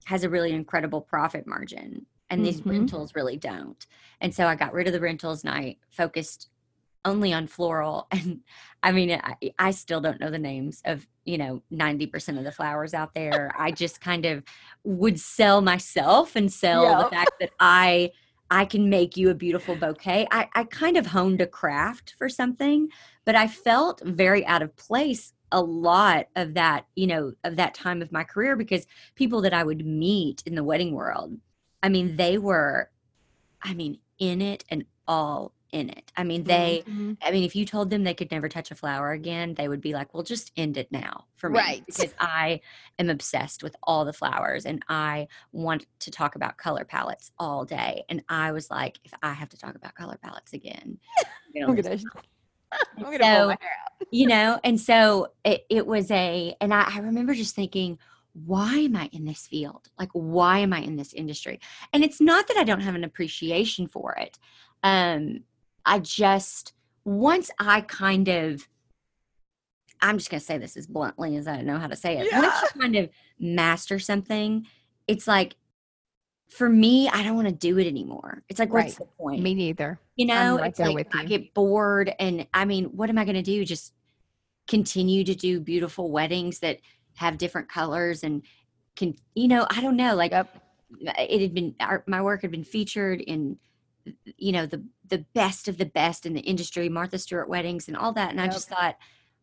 has 0.06 0.24
a 0.24 0.30
really 0.30 0.52
incredible 0.52 1.00
profit 1.00 1.46
margin 1.46 2.06
and 2.32 2.40
mm-hmm. 2.40 2.44
these 2.46 2.66
rentals 2.66 3.14
really 3.14 3.36
don't. 3.36 3.86
And 4.20 4.34
so 4.34 4.46
I 4.46 4.54
got 4.54 4.72
rid 4.72 4.86
of 4.86 4.94
the 4.94 5.00
rentals 5.00 5.44
and 5.44 5.52
I 5.52 5.76
focused 5.90 6.48
only 7.04 7.32
on 7.32 7.48
floral 7.48 8.06
and 8.12 8.40
i 8.84 8.92
mean 8.92 9.10
I, 9.10 9.34
I, 9.58 9.72
still 9.72 10.00
don't 10.00 10.20
know 10.20 10.30
the 10.30 10.38
names 10.38 10.80
of 10.84 11.04
you 11.24 11.36
know 11.36 11.60
90% 11.72 12.38
of 12.38 12.44
the 12.44 12.52
flowers 12.52 12.94
out 12.94 13.12
there 13.12 13.50
i 13.58 13.72
just 13.72 14.00
kind 14.00 14.24
of 14.24 14.44
would 14.84 15.18
sell 15.18 15.60
myself 15.62 16.36
and 16.36 16.52
sell 16.52 17.02
the 17.02 17.10
fact 17.10 17.32
that 17.40 17.50
i 17.58 18.12
i 18.52 18.64
can 18.64 18.88
make 18.88 19.16
you 19.16 19.30
a 19.30 19.34
beautiful 19.34 19.74
bouquet 19.74 20.28
I, 20.30 20.48
I 20.54 20.62
kind 20.62 20.96
of 20.96 21.06
honed 21.06 21.40
a 21.40 21.46
craft 21.48 22.14
for 22.18 22.28
something 22.28 22.88
but 23.24 23.34
i 23.34 23.48
felt 23.48 24.00
very 24.04 24.46
out 24.46 24.62
of 24.62 24.76
place 24.76 25.32
a 25.50 25.60
lot 25.60 26.28
of 26.36 26.54
that 26.54 26.86
you 26.94 27.08
know 27.08 27.32
of 27.42 27.56
that 27.56 27.74
time 27.74 28.00
of 28.00 28.12
my 28.12 28.22
career 28.22 28.54
because 28.54 28.86
people 29.16 29.40
that 29.40 29.52
i 29.52 29.64
would 29.64 29.84
meet 29.84 30.44
in 30.46 30.54
the 30.54 30.62
wedding 30.62 30.94
world 30.94 31.36
I 31.82 31.88
mean, 31.88 32.16
they 32.16 32.38
were, 32.38 32.90
I 33.62 33.74
mean, 33.74 33.98
in 34.18 34.40
it 34.40 34.64
and 34.68 34.84
all 35.06 35.52
in 35.72 35.88
it. 35.88 36.12
I 36.16 36.22
mean, 36.22 36.44
they, 36.44 36.84
mm-hmm. 36.86 37.14
I 37.22 37.30
mean, 37.30 37.44
if 37.44 37.56
you 37.56 37.64
told 37.64 37.88
them 37.88 38.04
they 38.04 38.14
could 38.14 38.30
never 38.30 38.48
touch 38.48 38.70
a 38.70 38.74
flower 38.74 39.12
again, 39.12 39.54
they 39.54 39.68
would 39.68 39.80
be 39.80 39.94
like, 39.94 40.12
well, 40.12 40.22
just 40.22 40.52
end 40.56 40.76
it 40.76 40.92
now 40.92 41.24
for 41.36 41.48
me. 41.48 41.58
Right. 41.58 41.82
Because 41.86 42.14
I 42.20 42.60
am 42.98 43.08
obsessed 43.08 43.62
with 43.62 43.74
all 43.82 44.04
the 44.04 44.12
flowers 44.12 44.66
and 44.66 44.84
I 44.88 45.28
want 45.52 45.86
to 46.00 46.10
talk 46.10 46.36
about 46.36 46.58
color 46.58 46.84
palettes 46.84 47.32
all 47.38 47.64
day. 47.64 48.04
And 48.10 48.22
I 48.28 48.52
was 48.52 48.70
like, 48.70 48.98
if 49.04 49.12
I 49.22 49.32
have 49.32 49.48
to 49.48 49.56
talk 49.58 49.74
about 49.74 49.94
color 49.94 50.18
palettes 50.22 50.52
again, 50.52 50.98
you 51.54 51.66
know, 51.66 51.74
so, 53.20 53.54
you 54.10 54.26
know, 54.26 54.60
and 54.64 54.80
so 54.80 55.28
it, 55.44 55.64
it 55.70 55.86
was 55.86 56.10
a, 56.10 56.54
and 56.60 56.72
I, 56.72 56.90
I 56.94 56.98
remember 56.98 57.34
just 57.34 57.54
thinking, 57.54 57.98
why 58.34 58.78
am 58.78 58.96
I 58.96 59.08
in 59.12 59.24
this 59.24 59.46
field? 59.46 59.88
Like, 59.98 60.10
why 60.12 60.58
am 60.58 60.72
I 60.72 60.80
in 60.80 60.96
this 60.96 61.12
industry? 61.12 61.60
And 61.92 62.02
it's 62.02 62.20
not 62.20 62.48
that 62.48 62.56
I 62.56 62.64
don't 62.64 62.80
have 62.80 62.94
an 62.94 63.04
appreciation 63.04 63.86
for 63.86 64.14
it. 64.14 64.38
Um, 64.82 65.44
I 65.84 65.98
just, 65.98 66.72
once 67.04 67.50
I 67.58 67.82
kind 67.82 68.28
of, 68.28 68.66
I'm 70.00 70.18
just 70.18 70.30
going 70.30 70.40
to 70.40 70.46
say 70.46 70.58
this 70.58 70.76
as 70.76 70.86
bluntly 70.86 71.36
as 71.36 71.46
I 71.46 71.62
know 71.62 71.78
how 71.78 71.86
to 71.86 71.96
say 71.96 72.18
it. 72.18 72.28
Yeah. 72.30 72.40
Once 72.40 72.62
you 72.62 72.80
kind 72.80 72.96
of 72.96 73.10
master 73.38 73.98
something, 73.98 74.66
it's 75.06 75.28
like, 75.28 75.54
for 76.48 76.68
me, 76.68 77.08
I 77.08 77.22
don't 77.22 77.36
want 77.36 77.48
to 77.48 77.54
do 77.54 77.78
it 77.78 77.86
anymore. 77.86 78.42
It's 78.48 78.58
like, 78.58 78.72
right. 78.72 78.84
what's 78.84 78.98
the 78.98 79.04
point? 79.04 79.42
Me 79.42 79.54
neither. 79.54 79.98
You 80.16 80.26
know, 80.26 80.58
right 80.58 80.68
it's 80.68 80.78
like 80.78 81.14
I 81.14 81.24
get 81.24 81.54
bored. 81.54 82.14
And 82.18 82.46
I 82.52 82.64
mean, 82.66 82.86
what 82.86 83.08
am 83.08 83.16
I 83.16 83.24
going 83.24 83.36
to 83.36 83.42
do? 83.42 83.64
Just 83.64 83.94
continue 84.68 85.24
to 85.24 85.34
do 85.34 85.60
beautiful 85.60 86.10
weddings 86.10 86.58
that 86.58 86.78
have 87.16 87.38
different 87.38 87.68
colors 87.68 88.22
and 88.22 88.42
can 88.96 89.14
you 89.34 89.48
know 89.48 89.66
i 89.70 89.80
don't 89.80 89.96
know 89.96 90.14
like 90.14 90.32
yep. 90.32 90.54
it 91.00 91.40
had 91.40 91.54
been 91.54 91.74
our, 91.80 92.02
my 92.06 92.20
work 92.20 92.42
had 92.42 92.50
been 92.50 92.64
featured 92.64 93.20
in 93.20 93.58
you 94.36 94.52
know 94.52 94.66
the 94.66 94.82
the 95.08 95.24
best 95.34 95.68
of 95.68 95.78
the 95.78 95.86
best 95.86 96.26
in 96.26 96.34
the 96.34 96.40
industry 96.40 96.88
martha 96.88 97.18
stewart 97.18 97.48
weddings 97.48 97.88
and 97.88 97.96
all 97.96 98.12
that 98.12 98.30
and 98.30 98.38
yep. 98.38 98.48
i 98.48 98.52
just 98.52 98.68
thought 98.68 98.96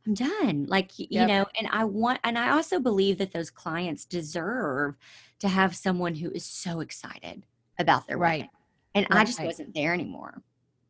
i'm 0.05 0.13
done 0.13 0.65
like 0.67 0.91
yep. 0.97 1.07
you 1.09 1.25
know 1.25 1.45
and 1.57 1.67
i 1.71 1.83
want 1.83 2.19
and 2.23 2.38
i 2.38 2.49
also 2.51 2.79
believe 2.79 3.17
that 3.17 3.31
those 3.31 3.49
clients 3.49 4.05
deserve 4.05 4.95
to 5.39 5.47
have 5.47 5.75
someone 5.75 6.15
who 6.15 6.29
is 6.31 6.45
so 6.45 6.81
excited 6.81 7.45
about 7.77 8.05
their 8.07 8.17
right 8.17 8.41
wedding. 8.41 8.49
and 8.95 9.07
right. 9.09 9.21
i 9.21 9.23
just 9.23 9.41
wasn't 9.43 9.73
there 9.73 9.93
anymore 9.93 10.41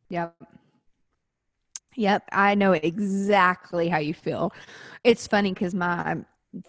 yep 0.08 0.34
Yep, 1.96 2.28
I 2.32 2.54
know 2.54 2.72
exactly 2.72 3.88
how 3.88 3.98
you 3.98 4.14
feel. 4.14 4.52
It's 5.02 5.26
funny 5.26 5.52
because 5.52 5.74
my 5.74 6.18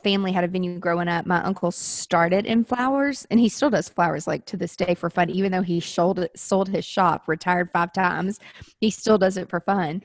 family 0.03 0.31
had 0.31 0.43
a 0.43 0.47
venue 0.47 0.79
growing 0.79 1.07
up. 1.07 1.25
My 1.25 1.41
uncle 1.43 1.71
started 1.71 2.45
in 2.45 2.63
flowers 2.63 3.25
and 3.31 3.39
he 3.39 3.49
still 3.49 3.69
does 3.69 3.89
flowers 3.89 4.27
like 4.27 4.45
to 4.45 4.57
this 4.57 4.75
day 4.75 4.95
for 4.95 5.09
fun. 5.09 5.29
Even 5.29 5.51
though 5.51 5.61
he 5.61 5.79
sold 5.79 6.27
sold 6.35 6.69
his 6.69 6.85
shop, 6.85 7.23
retired 7.27 7.69
five 7.71 7.93
times, 7.93 8.39
he 8.79 8.91
still 8.91 9.17
does 9.17 9.37
it 9.37 9.49
for 9.49 9.59
fun. 9.59 10.03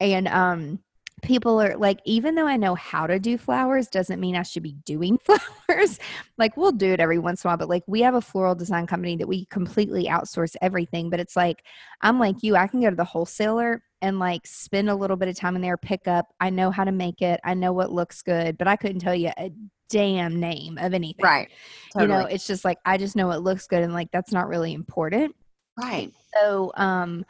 And 0.00 0.28
um 0.28 0.80
people 1.22 1.60
are 1.60 1.76
like 1.76 2.00
even 2.04 2.34
though 2.34 2.46
I 2.46 2.58
know 2.58 2.74
how 2.74 3.06
to 3.06 3.18
do 3.18 3.38
flowers 3.38 3.88
doesn't 3.88 4.20
mean 4.20 4.36
I 4.36 4.42
should 4.42 4.62
be 4.62 4.76
doing 4.84 5.18
flowers. 5.24 5.98
like 6.36 6.56
we'll 6.56 6.72
do 6.72 6.92
it 6.92 7.00
every 7.00 7.18
once 7.18 7.42
in 7.42 7.48
a 7.48 7.50
while, 7.50 7.56
but 7.56 7.70
like 7.70 7.84
we 7.86 8.02
have 8.02 8.14
a 8.14 8.20
floral 8.20 8.54
design 8.54 8.86
company 8.86 9.16
that 9.16 9.28
we 9.28 9.46
completely 9.46 10.04
outsource 10.04 10.54
everything, 10.60 11.08
but 11.08 11.20
it's 11.20 11.36
like 11.36 11.64
I'm 12.02 12.18
like 12.18 12.42
you, 12.42 12.56
I 12.56 12.66
can 12.66 12.82
go 12.82 12.90
to 12.90 12.96
the 12.96 13.04
wholesaler 13.04 13.82
and 14.04 14.18
like 14.18 14.46
spend 14.46 14.90
a 14.90 14.94
little 14.94 15.16
bit 15.16 15.28
of 15.28 15.34
time 15.34 15.56
in 15.56 15.62
there, 15.62 15.78
pick 15.78 16.06
up. 16.06 16.26
I 16.38 16.50
know 16.50 16.70
how 16.70 16.84
to 16.84 16.92
make 16.92 17.22
it. 17.22 17.40
I 17.42 17.54
know 17.54 17.72
what 17.72 17.90
looks 17.90 18.20
good, 18.20 18.58
but 18.58 18.68
I 18.68 18.76
couldn't 18.76 19.00
tell 19.00 19.14
you 19.14 19.30
a 19.38 19.50
damn 19.88 20.38
name 20.38 20.76
of 20.76 20.92
anything. 20.92 21.24
Right. 21.24 21.50
Totally. 21.94 22.02
You 22.02 22.08
know, 22.08 22.26
it's 22.26 22.46
just 22.46 22.66
like 22.66 22.78
I 22.84 22.98
just 22.98 23.16
know 23.16 23.30
it 23.30 23.38
looks 23.38 23.66
good 23.66 23.82
and 23.82 23.94
like 23.94 24.10
that's 24.12 24.30
not 24.30 24.46
really 24.46 24.74
important. 24.74 25.34
Right. 25.80 26.12
So 26.34 26.70
um 26.76 27.24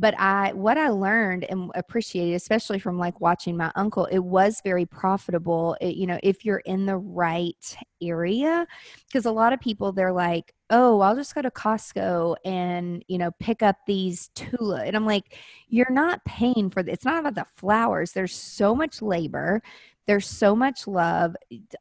but 0.00 0.14
i 0.16 0.52
what 0.52 0.78
i 0.78 0.88
learned 0.88 1.42
and 1.50 1.72
appreciated 1.74 2.34
especially 2.34 2.78
from 2.78 2.98
like 2.98 3.20
watching 3.20 3.56
my 3.56 3.72
uncle 3.74 4.04
it 4.06 4.20
was 4.20 4.60
very 4.62 4.86
profitable 4.86 5.76
it, 5.80 5.96
you 5.96 6.06
know 6.06 6.20
if 6.22 6.44
you're 6.44 6.58
in 6.58 6.86
the 6.86 6.96
right 6.96 7.76
area 8.00 8.64
because 9.08 9.24
a 9.26 9.30
lot 9.32 9.52
of 9.52 9.58
people 9.58 9.90
they're 9.90 10.12
like 10.12 10.54
oh 10.70 11.00
i'll 11.00 11.16
just 11.16 11.34
go 11.34 11.42
to 11.42 11.50
costco 11.50 12.36
and 12.44 13.04
you 13.08 13.18
know 13.18 13.30
pick 13.40 13.62
up 13.62 13.76
these 13.86 14.28
tula 14.34 14.84
and 14.84 14.94
i'm 14.96 15.06
like 15.06 15.36
you're 15.68 15.90
not 15.90 16.24
paying 16.24 16.70
for 16.70 16.82
this 16.82 16.94
it's 16.94 17.04
not 17.04 17.18
about 17.20 17.34
the 17.34 17.46
flowers 17.56 18.12
there's 18.12 18.34
so 18.34 18.74
much 18.74 19.00
labor 19.00 19.62
there's 20.06 20.26
so 20.26 20.56
much 20.56 20.86
love 20.86 21.36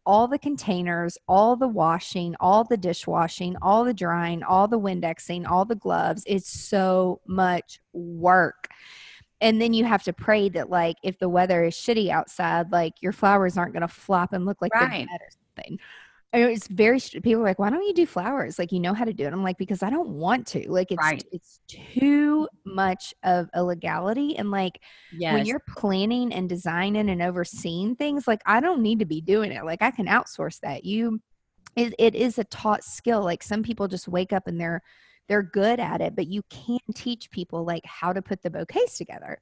all 0.05 0.27
the 0.27 0.39
containers 0.39 1.17
all 1.27 1.55
the 1.55 1.67
washing 1.67 2.35
all 2.39 2.63
the 2.63 2.77
dishwashing 2.77 3.55
all 3.61 3.83
the 3.83 3.93
drying 3.93 4.43
all 4.43 4.67
the 4.67 4.79
windexing 4.79 5.49
all 5.49 5.65
the 5.65 5.75
gloves 5.75 6.23
it's 6.27 6.49
so 6.49 7.19
much 7.27 7.79
work 7.93 8.69
and 9.39 9.61
then 9.61 9.71
you 9.73 9.85
have 9.85 10.03
to 10.03 10.13
pray 10.13 10.49
that 10.49 10.69
like 10.69 10.95
if 11.03 11.19
the 11.19 11.29
weather 11.29 11.63
is 11.65 11.75
shitty 11.75 12.09
outside 12.09 12.71
like 12.71 12.93
your 13.01 13.11
flowers 13.11 13.57
aren't 13.57 13.73
going 13.73 13.81
to 13.81 13.87
flop 13.87 14.33
and 14.33 14.45
look 14.45 14.61
like 14.61 14.73
Right. 14.73 14.89
they're 14.89 14.99
dead 14.99 15.21
or 15.21 15.29
something 15.55 15.79
it's 16.33 16.67
very 16.67 16.99
people 16.99 17.35
are 17.41 17.43
like 17.43 17.59
why 17.59 17.69
don't 17.69 17.83
you 17.83 17.93
do 17.93 18.05
flowers 18.05 18.59
like 18.59 18.71
you 18.71 18.79
know 18.79 18.93
how 18.93 19.05
to 19.05 19.13
do 19.13 19.25
it 19.25 19.33
i'm 19.33 19.43
like 19.43 19.57
because 19.57 19.81
i 19.81 19.89
don't 19.89 20.09
want 20.09 20.45
to 20.45 20.69
like 20.69 20.91
it's 20.91 21.01
Right. 21.01 21.23
it's 21.31 21.59
too 21.67 22.47
much 22.65 23.13
of 23.23 23.49
a 23.53 23.63
legality 23.63 24.37
and 24.37 24.51
like 24.51 24.81
Yes. 25.11 25.33
when 25.33 25.45
you're 25.45 25.63
planning 25.69 26.33
and 26.33 26.49
designing 26.49 27.09
and 27.09 27.21
overseeing 27.21 27.95
things 27.95 28.27
like 28.27 28.41
i 28.45 28.59
don't 28.59 28.81
need 28.81 28.99
to 28.99 29.05
be 29.05 29.21
doing 29.21 29.51
it 29.51 29.63
like 29.63 29.81
i 29.81 29.89
can 29.89 30.05
outsource 30.07 30.59
that 30.59 30.83
you 30.83 31.21
it, 31.75 31.93
it 31.99 32.15
is 32.15 32.37
a 32.37 32.43
taught 32.45 32.83
skill 32.83 33.23
like 33.23 33.41
some 33.43 33.63
people 33.63 33.87
just 33.87 34.07
wake 34.07 34.33
up 34.33 34.47
and 34.47 34.59
they're 34.59 34.81
they're 35.27 35.43
good 35.43 35.79
at 35.79 36.01
it 36.01 36.15
but 36.15 36.27
you 36.27 36.41
can 36.49 36.79
teach 36.93 37.29
people 37.31 37.65
like 37.65 37.85
how 37.85 38.13
to 38.13 38.21
put 38.21 38.41
the 38.41 38.49
bouquets 38.49 38.97
together 38.97 39.39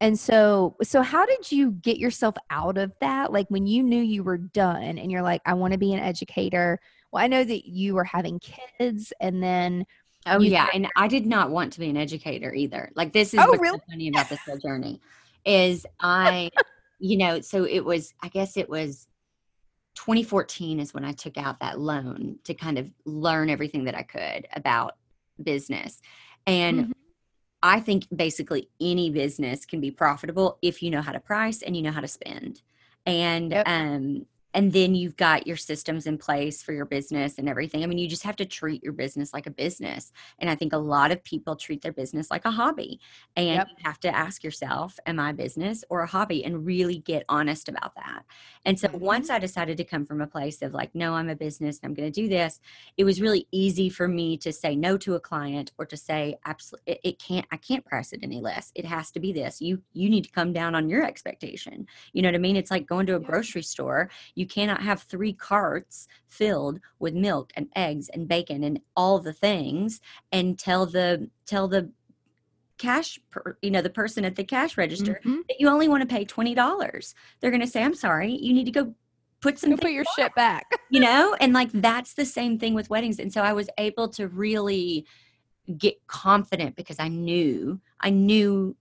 and 0.00 0.18
so 0.18 0.76
so 0.82 1.02
how 1.02 1.24
did 1.26 1.50
you 1.50 1.72
get 1.72 1.98
yourself 1.98 2.34
out 2.50 2.78
of 2.78 2.92
that 3.00 3.32
like 3.32 3.46
when 3.48 3.66
you 3.66 3.82
knew 3.82 4.02
you 4.02 4.22
were 4.22 4.38
done 4.38 4.98
and 4.98 5.10
you're 5.10 5.22
like 5.22 5.40
i 5.46 5.54
want 5.54 5.72
to 5.72 5.78
be 5.78 5.92
an 5.92 6.00
educator 6.00 6.78
well 7.12 7.22
i 7.22 7.26
know 7.26 7.44
that 7.44 7.66
you 7.68 7.94
were 7.94 8.04
having 8.04 8.40
kids 8.40 9.12
and 9.20 9.42
then 9.42 9.84
Oh 10.28 10.40
yeah, 10.40 10.68
and 10.74 10.88
I 10.96 11.06
did 11.06 11.24
not 11.24 11.50
want 11.50 11.72
to 11.74 11.80
be 11.80 11.88
an 11.88 11.96
educator 11.96 12.52
either. 12.52 12.90
Like 12.96 13.12
this 13.12 13.32
is 13.32 13.40
Oh, 13.40 13.46
what's 13.46 13.58
so 13.58 13.62
really? 13.62 13.78
funny 13.88 14.08
about 14.08 14.28
this 14.28 14.40
whole 14.44 14.58
journey 14.58 15.00
is 15.44 15.86
I, 16.00 16.50
you 16.98 17.16
know, 17.16 17.40
so 17.40 17.64
it 17.64 17.84
was. 17.84 18.12
I 18.22 18.28
guess 18.28 18.56
it 18.56 18.68
was 18.68 19.06
2014 19.94 20.80
is 20.80 20.92
when 20.92 21.04
I 21.04 21.12
took 21.12 21.38
out 21.38 21.60
that 21.60 21.78
loan 21.78 22.38
to 22.44 22.54
kind 22.54 22.78
of 22.78 22.90
learn 23.04 23.50
everything 23.50 23.84
that 23.84 23.94
I 23.94 24.02
could 24.02 24.48
about 24.52 24.96
business, 25.42 26.00
and 26.46 26.86
Mhm. 26.86 26.92
I 27.62 27.80
think 27.80 28.06
basically 28.14 28.68
any 28.80 29.10
business 29.10 29.64
can 29.64 29.80
be 29.80 29.90
profitable 29.90 30.58
if 30.62 30.82
you 30.82 30.90
know 30.90 31.02
how 31.02 31.12
to 31.12 31.20
price 31.20 31.62
and 31.62 31.76
you 31.76 31.82
know 31.82 31.90
how 31.92 32.00
to 32.00 32.08
spend, 32.08 32.62
and 33.06 33.52
Yep. 33.52 33.66
um, 33.66 34.26
and 34.56 34.72
then 34.72 34.94
you've 34.94 35.18
got 35.18 35.46
your 35.46 35.58
systems 35.58 36.06
in 36.06 36.16
place 36.16 36.62
for 36.62 36.72
your 36.72 36.86
business 36.86 37.36
and 37.36 37.46
everything. 37.46 37.82
I 37.82 37.86
mean, 37.86 37.98
you 37.98 38.08
just 38.08 38.22
have 38.22 38.36
to 38.36 38.46
treat 38.46 38.82
your 38.82 38.94
business 38.94 39.34
like 39.34 39.46
a 39.46 39.50
business. 39.50 40.12
And 40.38 40.48
I 40.48 40.54
think 40.54 40.72
a 40.72 40.78
lot 40.78 41.12
of 41.12 41.22
people 41.22 41.56
treat 41.56 41.82
their 41.82 41.92
business 41.92 42.30
like 42.30 42.46
a 42.46 42.50
hobby. 42.50 42.98
And 43.36 43.56
Yep. 43.56 43.68
you 43.68 43.76
have 43.84 44.00
to 44.00 44.16
ask 44.16 44.42
yourself, 44.42 44.98
am 45.04 45.20
I 45.20 45.30
a 45.30 45.34
business 45.34 45.84
or 45.90 46.00
a 46.00 46.06
hobby? 46.06 46.42
And 46.42 46.64
really 46.64 47.00
get 47.00 47.26
honest 47.28 47.68
about 47.68 47.94
that. 47.96 48.24
And 48.64 48.80
so 48.80 48.88
once 48.94 49.26
mm-hmm. 49.26 49.36
I 49.36 49.40
decided 49.40 49.76
to 49.76 49.84
come 49.84 50.06
from 50.06 50.22
a 50.22 50.26
place 50.26 50.62
of 50.62 50.72
like, 50.72 50.94
no, 50.94 51.12
I'm 51.12 51.28
a 51.28 51.36
business 51.36 51.78
and 51.82 51.90
I'm 51.90 51.94
going 51.94 52.10
to 52.10 52.20
do 52.22 52.26
this, 52.26 52.58
it 52.96 53.04
was 53.04 53.20
really 53.20 53.46
easy 53.52 53.90
for 53.90 54.08
me 54.08 54.38
to 54.38 54.54
say 54.54 54.74
no 54.74 54.96
to 54.96 55.16
a 55.16 55.20
client 55.20 55.72
or 55.76 55.84
to 55.84 55.98
say, 55.98 56.34
absolutely, 56.46 56.94
it, 56.94 57.00
it 57.04 57.18
can't, 57.18 57.46
I 57.52 57.58
can't 57.58 57.84
price 57.84 58.14
it 58.14 58.20
any 58.22 58.40
less. 58.40 58.72
It 58.74 58.86
has 58.86 59.10
to 59.10 59.20
be 59.20 59.34
this. 59.34 59.60
You, 59.60 59.82
you 59.92 60.08
need 60.08 60.24
to 60.24 60.30
come 60.30 60.54
down 60.54 60.74
on 60.74 60.88
your 60.88 61.04
expectation. 61.04 61.86
You 62.14 62.22
know 62.22 62.28
what 62.28 62.36
I 62.36 62.38
mean? 62.38 62.56
It's 62.56 62.70
like 62.70 62.86
going 62.86 63.04
to 63.08 63.16
a 63.16 63.20
grocery 63.20 63.62
store. 63.62 64.08
You 64.34 64.45
cannot 64.46 64.82
have 64.82 65.02
three 65.02 65.32
carts 65.32 66.08
filled 66.28 66.80
with 66.98 67.14
milk 67.14 67.52
and 67.56 67.68
eggs 67.76 68.08
and 68.10 68.28
bacon 68.28 68.64
and 68.64 68.80
all 68.96 69.18
the 69.18 69.32
things 69.32 70.00
and 70.32 70.58
tell 70.58 70.86
the 70.86 71.28
tell 71.46 71.68
the 71.68 71.90
cash 72.78 73.18
per, 73.30 73.56
you 73.62 73.70
know 73.70 73.80
the 73.80 73.90
person 73.90 74.24
at 74.24 74.36
the 74.36 74.44
cash 74.44 74.76
register 74.76 75.20
Mhm. 75.24 75.46
that 75.48 75.58
you 75.58 75.68
only 75.68 75.88
want 75.88 76.02
to 76.02 76.06
pay 76.06 76.24
$20 76.26 77.14
they're 77.40 77.50
going 77.50 77.62
to 77.62 77.66
say 77.66 77.82
i'm 77.82 77.94
sorry 77.94 78.32
you 78.32 78.52
need 78.52 78.64
to 78.66 78.70
go 78.70 78.94
put 79.40 79.58
some 79.58 79.76
put 79.78 79.92
your 79.92 80.04
shit 80.14 80.34
back 80.34 80.66
you 80.90 81.00
know 81.00 81.34
and 81.40 81.52
like 81.54 81.70
that's 81.72 82.14
the 82.14 82.24
same 82.26 82.58
thing 82.58 82.74
with 82.74 82.90
weddings 82.90 83.18
and 83.18 83.32
so 83.32 83.40
i 83.40 83.52
was 83.52 83.70
able 83.78 84.08
to 84.08 84.28
really 84.28 85.06
get 85.78 85.94
confident 86.06 86.76
because 86.76 86.98
i 87.00 87.08
knew 87.08 87.80
i 88.00 88.10
knew 88.10 88.76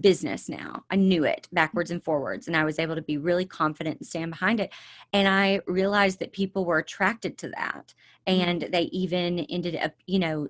business 0.00 0.48
now. 0.48 0.84
I 0.90 0.96
knew 0.96 1.24
it 1.24 1.48
backwards 1.52 1.90
and 1.90 2.02
forwards 2.02 2.46
and 2.46 2.56
i 2.56 2.64
was 2.64 2.78
able 2.78 2.94
to 2.94 3.02
be 3.02 3.18
really 3.18 3.44
confident 3.44 3.98
and 3.98 4.06
stand 4.06 4.30
behind 4.30 4.60
it. 4.60 4.72
And 5.12 5.26
i 5.26 5.60
realized 5.66 6.20
that 6.20 6.32
people 6.32 6.64
were 6.64 6.78
attracted 6.78 7.36
to 7.38 7.48
that 7.50 7.94
and 8.26 8.62
they 8.72 8.82
even 8.92 9.40
ended 9.40 9.76
up 9.76 9.94
you 10.06 10.18
know 10.18 10.48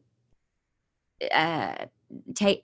uh 1.33 1.87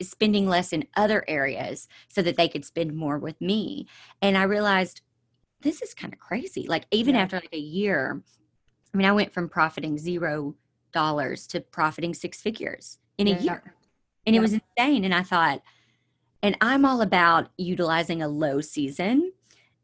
spending 0.02 0.46
less 0.48 0.72
in 0.72 0.84
other 0.96 1.24
areas 1.28 1.88
so 2.08 2.20
that 2.22 2.36
they 2.36 2.48
could 2.48 2.64
spend 2.64 2.94
more 2.94 3.18
with 3.18 3.40
me. 3.40 3.86
And 4.22 4.36
i 4.36 4.42
realized 4.42 5.00
this 5.62 5.82
is 5.82 5.94
kind 5.94 6.12
of 6.12 6.18
crazy. 6.18 6.66
Like 6.68 6.84
even 6.90 7.14
Yeah. 7.14 7.22
after 7.22 7.36
like 7.36 7.48
a 7.52 7.58
year 7.58 8.22
i 8.92 8.96
mean 8.96 9.06
i 9.06 9.12
went 9.12 9.32
from 9.32 9.48
profiting 9.48 9.98
zero 9.98 10.54
dollars 10.92 11.46
to 11.48 11.60
profiting 11.60 12.14
six 12.14 12.40
figures 12.42 12.98
in 13.18 13.28
a 13.28 13.30
Yeah. 13.30 13.42
year 13.42 13.74
and 14.26 14.36
it 14.36 14.40
was 14.40 14.52
insane. 14.54 15.04
And 15.04 15.14
i 15.14 15.22
thought 15.22 15.62
and 16.42 16.56
i'm 16.60 16.84
all 16.84 17.00
about 17.00 17.50
utilizing 17.56 18.22
a 18.22 18.28
low 18.28 18.60
season 18.60 19.32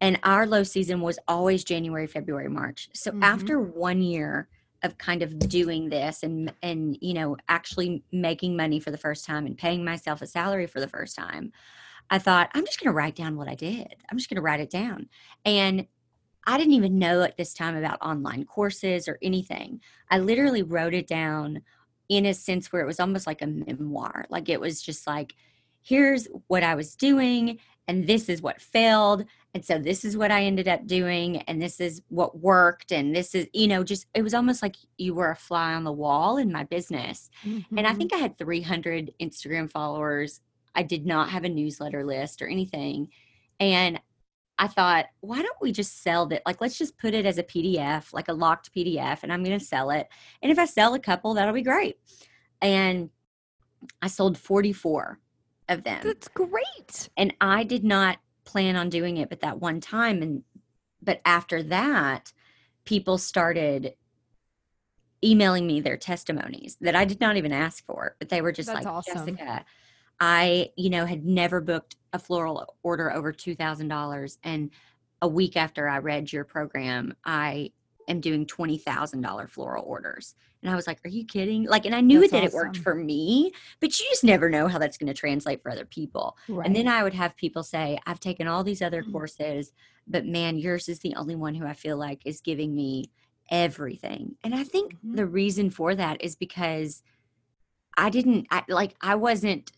and 0.00 0.18
our 0.24 0.46
low 0.46 0.62
season 0.62 1.00
was 1.00 1.18
always 1.28 1.64
january 1.64 2.06
february 2.06 2.48
march. 2.48 2.88
So 2.94 3.12
Mhm. 3.12 3.22
after 3.22 3.60
one 3.60 4.02
year 4.02 4.48
of 4.82 4.98
kind 4.98 5.22
of 5.22 5.38
doing 5.38 5.90
this 5.90 6.22
and 6.24 6.52
and 6.62 6.98
you 7.00 7.14
know 7.14 7.36
actually 7.48 8.02
making 8.10 8.56
money 8.56 8.80
for 8.80 8.90
the 8.90 8.98
first 8.98 9.24
time 9.24 9.46
and 9.46 9.56
paying 9.56 9.84
myself 9.84 10.22
a 10.22 10.26
salary 10.26 10.66
for 10.66 10.80
the 10.80 10.88
first 10.88 11.14
time 11.16 11.52
i 12.10 12.18
thought 12.18 12.50
i'm 12.54 12.66
just 12.66 12.80
going 12.80 12.90
to 12.90 12.96
write 12.96 13.14
down 13.16 13.36
what 13.36 13.48
i 13.48 13.54
did. 13.54 13.94
I'm 14.10 14.18
just 14.18 14.28
going 14.28 14.36
to 14.36 14.42
write 14.42 14.60
it 14.60 14.70
down. 14.70 15.08
And 15.44 15.86
i 16.46 16.58
didn't 16.58 16.74
even 16.74 16.98
know 16.98 17.22
at 17.22 17.36
this 17.36 17.54
time 17.54 17.76
about 17.76 18.02
online 18.02 18.44
courses 18.44 19.08
or 19.08 19.18
anything. 19.22 19.80
I 20.10 20.18
literally 20.18 20.62
wrote 20.62 20.94
it 20.94 21.06
down 21.06 21.62
in 22.08 22.26
a 22.26 22.34
sense 22.34 22.72
where 22.72 22.82
it 22.82 22.86
was 22.86 23.00
almost 23.00 23.26
like 23.26 23.42
a 23.42 23.46
memoir. 23.46 24.26
Like 24.28 24.48
it 24.48 24.60
was 24.60 24.82
just 24.82 25.06
like 25.06 25.34
here's 25.82 26.26
what 26.46 26.62
i 26.62 26.74
was 26.74 26.94
doing 26.94 27.58
and 27.88 28.06
this 28.06 28.28
is 28.28 28.40
what 28.40 28.60
failed 28.60 29.24
and 29.54 29.64
so 29.64 29.78
this 29.78 30.04
is 30.04 30.16
what 30.16 30.30
i 30.30 30.42
ended 30.44 30.68
up 30.68 30.86
doing 30.86 31.38
and 31.42 31.60
this 31.60 31.80
is 31.80 32.00
what 32.08 32.38
worked 32.38 32.92
and 32.92 33.14
this 33.14 33.34
is 33.34 33.46
you 33.52 33.66
know 33.66 33.82
just 33.82 34.06
it 34.14 34.22
was 34.22 34.34
almost 34.34 34.62
like 34.62 34.76
you 34.98 35.14
were 35.14 35.30
a 35.30 35.36
fly 35.36 35.74
on 35.74 35.84
the 35.84 35.92
wall 35.92 36.36
in 36.36 36.52
my 36.52 36.64
business 36.64 37.28
and 37.44 37.86
I 37.86 37.92
Mhm. 37.92 37.98
think 37.98 38.12
I 38.12 38.18
had 38.18 38.38
300 38.38 39.12
Instagram 39.20 39.70
followers. 39.70 40.40
I 40.74 40.82
did 40.82 41.04
not 41.06 41.30
have 41.30 41.44
a 41.44 41.48
newsletter 41.48 42.04
list 42.04 42.40
or 42.42 42.46
anything. 42.46 43.08
And 43.58 44.00
I 44.58 44.68
thought, 44.68 45.06
why 45.20 45.42
don't 45.42 45.56
we 45.60 45.72
just 45.72 46.02
sell 46.02 46.26
that? 46.26 46.42
Like, 46.46 46.60
let's 46.60 46.78
just 46.78 46.96
put 46.98 47.14
it 47.14 47.26
as 47.26 47.38
a 47.38 47.42
PDF, 47.42 48.12
like 48.12 48.28
a 48.28 48.32
locked 48.32 48.72
PDF, 48.74 49.22
and 49.22 49.32
I'm 49.32 49.42
going 49.42 49.58
to 49.58 49.64
sell 49.64 49.90
it. 49.90 50.06
And 50.42 50.52
if 50.52 50.58
I 50.58 50.66
sell 50.66 50.94
a 50.94 50.98
couple, 51.00 51.34
that'll 51.34 51.54
be 51.54 51.62
great. 51.62 51.96
And 52.60 53.10
I 54.00 54.06
sold 54.08 54.38
44 54.38 55.18
of 55.68 55.84
them. 55.84 56.00
that's 56.02 56.28
great 56.28 57.08
And 57.16 57.34
I 57.40 57.64
did 57.64 57.84
not 57.84 58.18
plan 58.44 58.76
on 58.76 58.88
doing 58.88 59.16
it 59.16 59.28
but 59.28 59.40
that 59.40 59.60
one 59.60 59.80
time. 59.80 60.22
And, 60.22 60.42
but 61.02 61.20
after 61.24 61.62
that, 61.64 62.32
people 62.84 63.18
started 63.18 63.94
emailing 65.24 65.66
me 65.66 65.80
their 65.80 65.96
testimonies 65.96 66.76
that 66.80 66.96
I 66.96 67.04
did 67.04 67.20
not 67.20 67.36
even 67.36 67.52
ask 67.52 67.84
for, 67.86 68.16
but 68.18 68.28
they 68.28 68.40
were 68.40 68.52
just 68.52 68.66
That's 68.66 68.84
like, 68.84 68.92
awesome. 68.92 69.36
Jessica, 69.36 69.64
I, 70.18 70.70
you 70.76 70.90
know, 70.90 71.06
had 71.06 71.24
never 71.24 71.60
booked 71.60 71.96
a 72.12 72.18
floral 72.18 72.76
order 72.82 73.12
over 73.12 73.32
$2,000. 73.32 74.38
And 74.42 74.70
a 75.20 75.28
week 75.28 75.56
after 75.56 75.88
I 75.88 75.98
read 75.98 76.32
your 76.32 76.44
program, 76.44 77.14
I 77.24 77.70
am 78.12 78.20
doing 78.20 78.46
$20,000 78.46 79.50
floral 79.50 79.84
orders. 79.84 80.36
And 80.62 80.70
I 80.70 80.76
was 80.76 80.86
like, 80.86 81.00
are 81.04 81.08
you 81.08 81.24
kidding? 81.24 81.64
Like, 81.64 81.84
and 81.86 81.94
I 81.94 82.00
knew 82.00 82.20
That's 82.20 82.32
that 82.32 82.44
it 82.44 82.52
worked 82.52 82.76
for 82.76 82.94
me, 82.94 83.50
but 83.80 83.98
you 83.98 84.06
just 84.10 84.22
never 84.22 84.48
know 84.48 84.68
how 84.68 84.78
that's 84.78 84.96
going 84.96 85.08
to 85.08 85.14
translate 85.14 85.60
for 85.60 85.72
other 85.72 85.84
people. 85.84 86.36
right 86.48 86.64
And 86.64 86.76
then 86.76 86.86
I 86.86 87.02
would 87.02 87.14
have 87.14 87.36
people 87.36 87.64
say, 87.64 87.98
I've 88.06 88.20
taken 88.20 88.46
all 88.46 88.62
these 88.62 88.80
other 88.80 89.02
Mhm. 89.02 89.10
courses, 89.12 89.72
but 90.06 90.24
man, 90.24 90.58
yours 90.58 90.88
is 90.88 91.00
the 91.00 91.16
only 91.16 91.34
one 91.34 91.56
who 91.56 91.66
I 91.66 91.74
feel 91.74 91.96
like 91.96 92.22
is 92.24 92.40
giving 92.40 92.74
me 92.74 93.10
everything. 93.50 94.36
And 94.44 94.54
I 94.54 94.62
think 94.62 94.94
Mhm. 95.04 95.16
the 95.16 95.26
reason 95.26 95.70
for 95.70 95.96
that 95.96 96.22
is 96.22 96.36
because 96.36 97.02
I 97.96 98.08
didn't, 98.10 98.46
I, 98.50 98.62
like, 98.68 98.94
I 99.00 99.16
wasn't, 99.16 99.72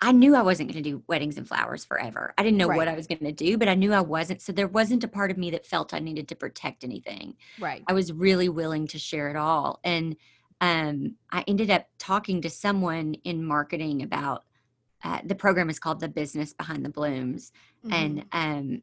I 0.00 0.12
knew 0.12 0.34
I 0.34 0.42
wasn't 0.42 0.70
going 0.72 0.82
to 0.82 0.90
do 0.90 1.02
weddings 1.06 1.38
and 1.38 1.46
flowers 1.46 1.84
forever. 1.84 2.34
I 2.36 2.42
didn't 2.42 2.58
know 2.58 2.68
what 2.68 2.88
I 2.88 2.94
was 2.94 3.06
going 3.06 3.20
to 3.20 3.32
do, 3.32 3.56
but 3.56 3.68
I 3.68 3.74
knew 3.74 3.92
I 3.92 4.00
wasn't. 4.00 4.42
So 4.42 4.52
there 4.52 4.66
wasn't 4.68 5.04
a 5.04 5.08
part 5.08 5.30
of 5.30 5.38
me 5.38 5.50
that 5.52 5.64
felt 5.66 5.94
I 5.94 6.00
needed 6.00 6.28
to 6.28 6.34
protect 6.34 6.84
anything. 6.84 7.36
right 7.60 7.82
I 7.86 7.92
was 7.92 8.12
really 8.12 8.48
willing 8.48 8.86
to 8.88 8.98
share 8.98 9.30
it 9.30 9.36
all. 9.36 9.80
And 9.84 10.16
um, 10.60 11.16
I 11.30 11.44
ended 11.46 11.70
up 11.70 11.86
talking 11.98 12.42
to 12.42 12.50
someone 12.50 13.14
in 13.24 13.44
marketing 13.44 14.02
about 14.02 14.44
uh, 15.04 15.20
the 15.24 15.34
program 15.34 15.70
is 15.70 15.78
called 15.78 16.00
the 16.00 16.08
business 16.08 16.52
behind 16.52 16.84
the 16.84 16.90
blooms 16.90 17.52
Mm-hmm. 17.84 17.92
and 17.92 18.24
um, 18.32 18.82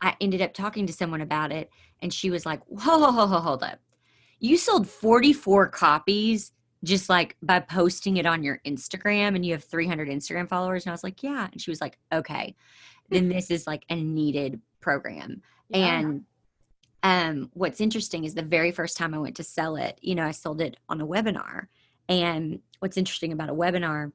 I 0.00 0.16
ended 0.20 0.40
up 0.40 0.54
talking 0.54 0.86
to 0.86 0.92
someone 0.92 1.20
about 1.20 1.52
it, 1.52 1.70
and 2.00 2.12
she 2.12 2.30
was 2.30 2.46
like, 2.46 2.60
"Whoa, 2.66 2.96
whoa, 2.98 3.12
whoa, 3.12 3.26
whoa, 3.26 3.40
hold 3.40 3.62
up! 3.62 3.78
You 4.40 4.56
sold 4.56 4.88
44 4.88 5.68
copies 5.68 6.52
just 6.84 7.08
like 7.08 7.36
by 7.42 7.60
posting 7.60 8.16
it 8.16 8.26
on 8.26 8.42
your 8.42 8.60
Instagram, 8.66 9.34
and 9.34 9.44
you 9.44 9.52
have 9.52 9.64
300 9.64 10.08
Instagram 10.08 10.48
followers." 10.48 10.84
And 10.84 10.90
I 10.90 10.94
was 10.94 11.04
like, 11.04 11.22
"Yeah," 11.22 11.48
and 11.50 11.60
she 11.60 11.70
was 11.70 11.80
like, 11.80 11.98
"Okay, 12.12 12.54
then 13.10 13.28
this 13.28 13.50
is 13.50 13.66
like 13.66 13.84
a 13.88 13.96
needed 13.96 14.60
program." 14.80 15.42
Yeah. 15.68 15.98
And 15.98 16.24
um, 17.02 17.50
what's 17.54 17.80
interesting 17.80 18.24
is 18.24 18.34
the 18.34 18.42
very 18.42 18.70
first 18.70 18.96
time 18.96 19.12
I 19.14 19.18
went 19.18 19.36
to 19.36 19.42
sell 19.44 19.76
it, 19.76 19.98
you 20.02 20.14
know, 20.14 20.24
I 20.24 20.30
sold 20.30 20.60
it 20.60 20.76
on 20.88 21.00
a 21.00 21.06
webinar. 21.06 21.66
And 22.08 22.60
what's 22.78 22.96
interesting 22.96 23.32
about 23.32 23.50
a 23.50 23.54
webinar 23.54 24.12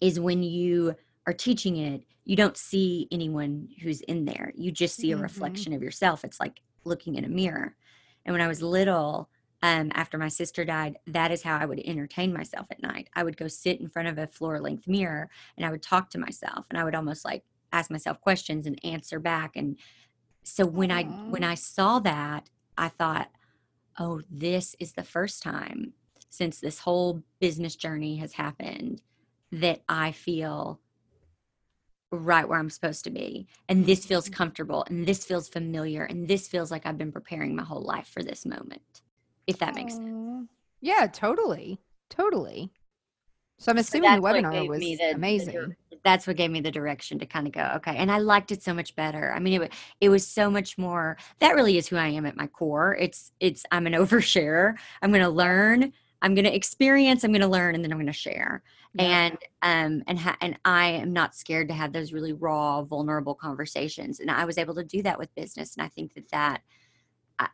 is 0.00 0.18
when 0.18 0.42
you 0.42 0.94
are 1.26 1.34
teaching 1.34 1.76
it, 1.76 2.04
you 2.24 2.36
don't 2.36 2.56
see 2.56 3.06
anyone 3.10 3.68
who's 3.82 4.00
in 4.02 4.24
there. 4.24 4.52
You 4.54 4.70
just 4.70 4.96
see 4.96 5.12
a 5.12 5.16
Mhm. 5.16 5.22
reflection 5.22 5.72
of 5.74 5.82
yourself. 5.82 6.24
It's 6.24 6.40
like 6.40 6.60
looking 6.84 7.16
in 7.16 7.24
a 7.24 7.28
mirror. 7.28 7.76
And 8.24 8.32
when 8.32 8.40
I 8.40 8.48
was 8.48 8.62
little, 8.62 9.28
um, 9.62 9.90
after 9.94 10.16
my 10.16 10.28
sister 10.28 10.64
died, 10.64 10.98
that 11.06 11.30
is 11.30 11.42
how 11.42 11.58
I 11.58 11.66
would 11.66 11.80
entertain 11.80 12.32
myself 12.32 12.66
at 12.70 12.82
night. 12.82 13.10
I 13.14 13.24
would 13.24 13.36
go 13.36 13.46
sit 13.46 13.80
in 13.80 13.88
front 13.88 14.08
of 14.08 14.18
a 14.18 14.26
floor 14.26 14.58
length 14.60 14.88
mirror 14.88 15.28
and 15.56 15.66
I 15.66 15.70
would 15.70 15.82
talk 15.82 16.10
to 16.10 16.18
myself 16.18 16.66
and 16.70 16.78
I 16.78 16.84
would 16.84 16.94
almost 16.94 17.24
like 17.24 17.44
ask 17.72 17.90
myself 17.90 18.20
questions 18.20 18.66
and 18.66 18.82
answer 18.84 19.20
back. 19.20 19.56
And 19.56 19.76
so 20.44 20.64
when 20.64 20.90
I 20.90 21.04
when 21.04 21.44
I 21.44 21.54
saw 21.54 21.98
that, 22.00 22.48
I 22.78 22.88
thought, 22.88 23.30
oh, 23.98 24.22
this 24.30 24.74
is 24.80 24.92
the 24.92 25.04
first 25.04 25.42
time 25.42 25.92
since 26.30 26.58
this 26.58 26.78
whole 26.78 27.22
business 27.38 27.76
journey 27.76 28.16
has 28.16 28.32
happened 28.32 29.02
that 29.52 29.82
I 29.88 30.12
feel 30.12 30.80
right 32.12 32.48
where 32.48 32.58
I'm 32.58 32.70
supposed 32.70 33.04
to 33.04 33.10
be. 33.10 33.46
And 33.68 33.84
this 33.84 34.06
feels 34.06 34.28
comfortable 34.28 34.84
and 34.88 35.06
this 35.06 35.24
feels 35.24 35.48
familiar 35.48 36.04
and 36.04 36.26
this 36.26 36.48
feels 36.48 36.70
like 36.70 36.86
I've 36.86 36.98
been 36.98 37.12
preparing 37.12 37.54
my 37.54 37.62
whole 37.62 37.82
life 37.82 38.08
for 38.08 38.22
this 38.22 38.46
moment. 38.46 39.02
If 39.50 39.58
that 39.58 39.74
makes 39.74 39.94
sense. 39.94 40.48
Yeah, 40.80 41.06
totally. 41.06 41.78
Totally. 42.08 42.70
So 43.58 43.70
I'm 43.70 43.76
So 43.76 43.80
assuming 43.80 44.02
the 44.02 44.20
that's 44.20 44.22
what 44.22 44.34
webinar 44.36 44.68
was 44.68 44.80
the- 44.80 44.96
the 44.96 45.10
amazing. 45.14 45.52
dir- 45.52 45.76
that's 46.02 46.26
what 46.26 46.36
gave 46.36 46.50
me 46.50 46.60
the 46.60 46.70
direction 46.70 47.18
to 47.18 47.26
kind 47.26 47.46
of 47.46 47.52
go 47.52 47.72
okay 47.76 47.94
and 47.94 48.10
i 48.10 48.16
liked 48.16 48.50
it 48.50 48.62
so 48.62 48.72
much 48.72 48.96
better 48.96 49.34
i 49.34 49.38
mean 49.38 49.60
it, 49.60 49.72
it 50.00 50.08
was 50.08 50.26
so 50.26 50.48
much 50.50 50.78
more 50.78 51.18
that 51.40 51.54
really 51.54 51.76
is 51.76 51.88
who 51.88 51.96
i 51.96 52.06
am 52.08 52.24
at 52.24 52.36
my 52.36 52.46
core 52.46 52.96
it's 52.98 53.32
it's 53.38 53.66
i'm 53.70 53.86
an 53.86 53.92
oversharer 54.02 54.74
i'm 55.02 55.10
going 55.10 55.22
to 55.22 55.28
learn 55.28 55.92
i'm 56.22 56.34
going 56.34 56.46
to 56.46 56.54
experience 56.56 57.22
i'm 57.22 57.32
going 57.32 57.42
to 57.42 57.46
learn 57.48 57.74
and 57.74 57.84
then 57.84 57.92
i'm 57.92 57.98
going 57.98 58.06
to 58.06 58.14
share 58.14 58.62
Yeah. 58.94 59.02
and 59.28 59.38
um 59.60 60.02
and 60.06 60.18
ha- 60.18 60.38
and 60.40 60.58
i 60.64 60.86
am 60.92 61.12
not 61.12 61.34
scared 61.34 61.68
to 61.68 61.74
have 61.74 61.92
those 61.92 62.14
really 62.14 62.32
raw 62.32 62.80
vulnerable 62.82 63.34
conversations 63.34 64.20
and 64.20 64.30
i 64.30 64.46
was 64.46 64.56
able 64.56 64.76
to 64.76 64.84
do 64.84 65.02
that 65.02 65.18
with 65.18 65.34
business 65.34 65.76
and 65.76 65.84
i 65.84 65.88
think 65.88 66.14
that 66.14 66.30
that 66.30 66.62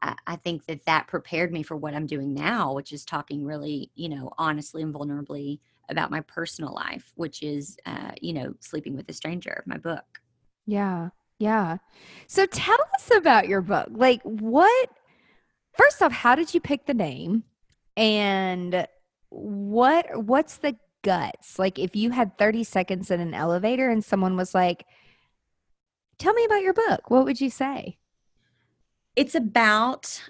I, 0.02 0.16
I- 0.26 0.36
think 0.36 0.66
that 0.66 0.84
that 0.84 1.06
prepared 1.08 1.52
me 1.52 1.62
for 1.62 1.76
what 1.76 1.94
I'm 1.94 2.06
doing 2.06 2.34
now, 2.34 2.72
which 2.74 2.92
is 2.92 3.04
talking 3.04 3.44
really, 3.44 3.90
you 3.94 4.08
know, 4.08 4.32
honestly 4.38 4.82
and 4.82 4.94
vulnerably 4.94 5.60
about 5.88 6.10
my 6.10 6.20
personal 6.20 6.74
life, 6.74 7.12
which 7.16 7.42
is, 7.42 7.76
uh, 7.86 8.12
you 8.20 8.32
know, 8.32 8.54
sleeping 8.60 8.96
with 8.96 9.08
a 9.08 9.12
stranger, 9.12 9.62
my 9.66 9.76
book. 9.76 10.20
Yeah. 10.66 11.10
Yeah. 11.38 11.78
So 12.26 12.46
tell 12.46 12.78
us 12.94 13.10
about 13.14 13.48
your 13.48 13.60
book. 13.60 13.88
Like 13.90 14.22
what 14.22 14.88
first 15.76 16.02
off, 16.02 16.12
how 16.12 16.34
did 16.34 16.54
you 16.54 16.60
pick 16.60 16.86
the 16.86 16.94
name? 16.94 17.44
And 17.96 18.86
what 19.30 20.24
what's 20.24 20.58
the 20.58 20.76
guts? 21.02 21.58
Like 21.58 21.78
if 21.78 21.94
you 21.96 22.10
had 22.10 22.38
30 22.38 22.64
seconds 22.64 23.10
in 23.10 23.20
an 23.20 23.34
elevator 23.34 23.88
and 23.88 24.04
someone 24.04 24.36
was 24.36 24.54
like, 24.54 24.86
"Tell 26.18 26.34
me 26.34 26.44
about 26.44 26.62
your 26.62 26.74
book." 26.74 27.10
What 27.10 27.24
would 27.24 27.40
you 27.40 27.48
say? 27.50 27.98
It's 29.16 29.34
about, 29.34 30.22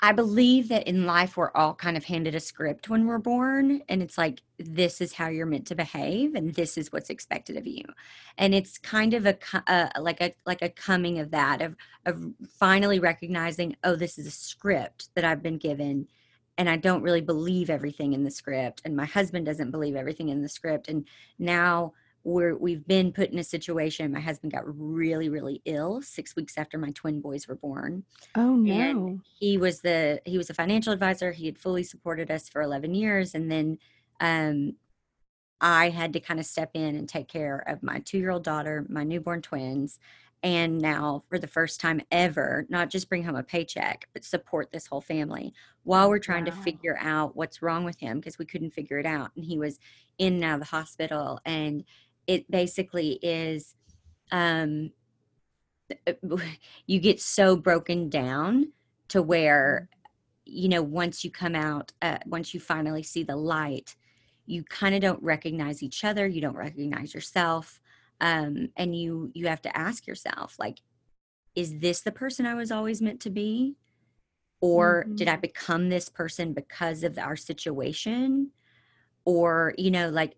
I 0.00 0.12
believe 0.12 0.68
that 0.68 0.86
in 0.86 1.04
life 1.04 1.36
we're 1.36 1.50
all 1.50 1.74
kind 1.74 1.96
of 1.96 2.04
handed 2.04 2.36
a 2.36 2.40
script 2.40 2.88
when 2.88 3.06
we're 3.06 3.18
born, 3.18 3.82
and 3.88 4.00
it's 4.00 4.16
like, 4.16 4.42
this 4.56 5.00
is 5.00 5.14
how 5.14 5.26
you're 5.26 5.44
meant 5.44 5.66
to 5.66 5.74
behave, 5.74 6.36
and 6.36 6.54
this 6.54 6.78
is 6.78 6.92
what's 6.92 7.10
expected 7.10 7.56
of 7.56 7.66
you. 7.66 7.82
And 8.38 8.54
it's 8.54 8.78
kind 8.78 9.14
of 9.14 9.26
a 9.26 9.36
like 9.98 10.20
a 10.20 10.32
like 10.46 10.62
a 10.62 10.68
coming 10.68 11.18
of 11.18 11.32
that 11.32 11.60
of 11.60 11.74
of 12.06 12.24
finally 12.48 13.00
recognizing, 13.00 13.74
oh, 13.82 13.96
this 13.96 14.16
is 14.16 14.28
a 14.28 14.30
script 14.30 15.08
that 15.16 15.24
I've 15.24 15.42
been 15.42 15.58
given, 15.58 16.06
and 16.56 16.70
I 16.70 16.76
don't 16.76 17.02
really 17.02 17.20
believe 17.20 17.68
everything 17.68 18.12
in 18.12 18.22
the 18.22 18.30
script, 18.30 18.80
and 18.84 18.96
my 18.96 19.06
husband 19.06 19.44
doesn't 19.44 19.72
believe 19.72 19.96
everything 19.96 20.28
in 20.28 20.40
the 20.40 20.48
script, 20.48 20.86
and 20.86 21.04
now 21.36 21.94
we're 22.24 22.56
we've 22.56 22.86
been 22.86 23.12
put 23.12 23.30
in 23.30 23.38
a 23.38 23.44
situation. 23.44 24.12
My 24.12 24.20
husband 24.20 24.52
got 24.52 24.64
really 24.66 25.28
really 25.28 25.62
ill 25.64 26.02
six 26.02 26.34
weeks 26.34 26.58
after 26.58 26.78
my 26.78 26.90
twin 26.92 27.20
boys 27.20 27.46
were 27.46 27.54
born. 27.54 28.04
Oh 28.34 28.54
and 28.66 29.20
he 29.38 29.58
was 29.58 29.80
the 29.80 30.20
he 30.24 30.38
was 30.38 30.50
a 30.50 30.54
financial 30.54 30.92
advisor. 30.92 31.32
He 31.32 31.46
had 31.46 31.58
fully 31.58 31.84
supported 31.84 32.30
us 32.30 32.48
for 32.48 32.62
11 32.62 32.94
years. 32.94 33.34
And 33.34 33.50
then 33.50 33.78
um 34.20 34.74
i 35.60 35.88
had 35.88 36.12
to 36.12 36.20
kind 36.20 36.40
of 36.40 36.46
step 36.46 36.70
in 36.74 36.96
and 36.96 37.08
take 37.08 37.28
care 37.28 37.64
of 37.68 37.82
my 37.82 38.00
two-year-old 38.00 38.42
daughter 38.42 38.84
my 38.88 39.04
newborn 39.04 39.40
twins 39.40 39.98
and 40.42 40.78
now 40.78 41.22
for 41.28 41.38
the 41.38 41.46
first 41.46 41.80
time 41.80 42.00
ever 42.10 42.66
not 42.68 42.90
just 42.90 43.08
bring 43.08 43.22
home 43.24 43.36
a 43.36 43.42
paycheck 43.42 44.08
but 44.12 44.24
support 44.24 44.70
this 44.72 44.86
whole 44.86 45.00
family 45.00 45.52
while 45.84 46.08
we're 46.08 46.18
trying 46.18 46.46
to 46.46 46.50
figure 46.50 46.98
out 47.00 47.36
what's 47.36 47.62
wrong 47.62 47.84
with 47.84 48.00
him 48.00 48.18
because 48.18 48.38
we 48.38 48.44
couldn't 48.44 48.72
figure 48.72 48.98
it 48.98 49.06
out. 49.06 49.30
And 49.36 49.44
he 49.44 49.58
was 49.58 49.78
in 50.18 50.34
and 50.34 50.44
out 50.44 50.54
of 50.54 50.60
the 50.60 50.66
hospital. 50.66 51.40
And 51.44 51.84
it 52.26 52.50
basically 52.50 53.18
is 53.22 53.74
um 54.32 54.90
you 56.86 57.00
get 57.00 57.20
so 57.20 57.56
broken 57.56 58.08
down 58.08 58.72
to 59.08 59.22
where 59.22 59.88
you 60.44 60.68
know 60.68 60.82
once 60.82 61.24
you 61.24 61.30
come 61.30 61.54
out 61.54 61.92
uh, 62.02 62.18
once 62.26 62.54
you 62.54 62.60
finally 62.60 63.02
see 63.02 63.22
the 63.22 63.36
light 63.36 63.96
you 64.46 64.62
kind 64.64 64.94
of 64.94 65.00
don't 65.00 65.22
recognize 65.22 65.82
each 65.82 66.04
other 66.04 66.26
you 66.26 66.40
don't 66.40 66.56
recognize 66.56 67.14
yourself 67.14 67.80
um, 68.20 68.68
and 68.76 68.96
you 68.96 69.30
you 69.34 69.46
have 69.46 69.62
to 69.62 69.76
ask 69.76 70.06
yourself 70.06 70.56
like 70.58 70.80
is 71.54 71.78
this 71.78 72.00
the 72.00 72.12
person 72.12 72.46
i 72.46 72.54
was 72.54 72.70
always 72.70 73.00
meant 73.00 73.20
to 73.20 73.30
be? 73.30 73.76
Or 74.60 75.04
did 75.14 75.28
i 75.28 75.36
become 75.36 75.88
this 75.88 76.08
person 76.08 76.52
because 76.52 77.04
of 77.04 77.18
our 77.18 77.36
situation? 77.36 78.50
Or 79.24 79.74
you 79.78 79.90
know 79.90 80.08
like 80.08 80.34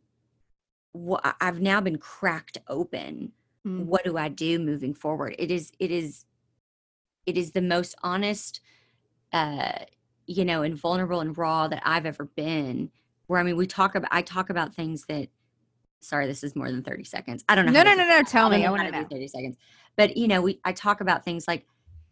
i've 1.41 1.61
now 1.61 1.81
been 1.81 1.99
cracked 1.99 2.59
open 2.69 3.33
Mm. 3.67 3.87
what 3.87 4.05
do 4.05 4.17
i 4.17 4.29
do 4.29 4.61
moving 4.61 4.95
forward 4.95 5.35
it 5.41 5.51
is 5.51 5.73
it 5.81 5.91
is 5.91 6.25
it 7.27 7.37
is 7.37 7.51
the 7.51 7.61
most 7.61 7.97
honest 8.03 8.61
uh 9.33 9.73
you 10.29 10.45
know 10.45 10.63
and 10.63 10.77
vulnerable 10.77 11.21
and 11.21 11.37
raw 11.37 11.67
that 11.67 11.83
i've 11.85 12.07
ever 12.07 12.27
been 12.37 12.91
where 13.27 13.41
i 13.41 13.43
mean 13.43 13.57
we 13.57 13.67
talk 13.67 13.97
about 13.97 14.09
i 14.13 14.23
talk 14.23 14.51
about 14.51 14.73
things 14.75 15.05
that 15.09 15.29
sorry 16.01 16.27
this 16.29 16.45
is 16.45 16.55
more 16.55 16.71
than 16.71 16.83
30 16.85 17.03
seconds 17.05 17.45
i 17.49 17.55
don't 17.57 17.67
know 17.67 17.73
No, 17.73 17.83
no, 17.83 17.91
no, 17.95 18.03
no. 18.03 18.09
that. 18.09 18.29
Tell 18.29 18.47
I 18.53 18.59
me. 18.59 18.65
I 18.67 18.71
want 18.71 18.85
to 18.87 18.93
know. 18.93 19.03
do 19.03 19.09
30 19.09 19.29
seconds 19.29 19.57
but 19.97 20.17
you 20.17 20.29
know 20.29 20.41
we 20.41 20.61
i 20.65 20.73
talk 20.73 21.01
about 21.01 21.25
things 21.25 21.47
like 21.49 21.67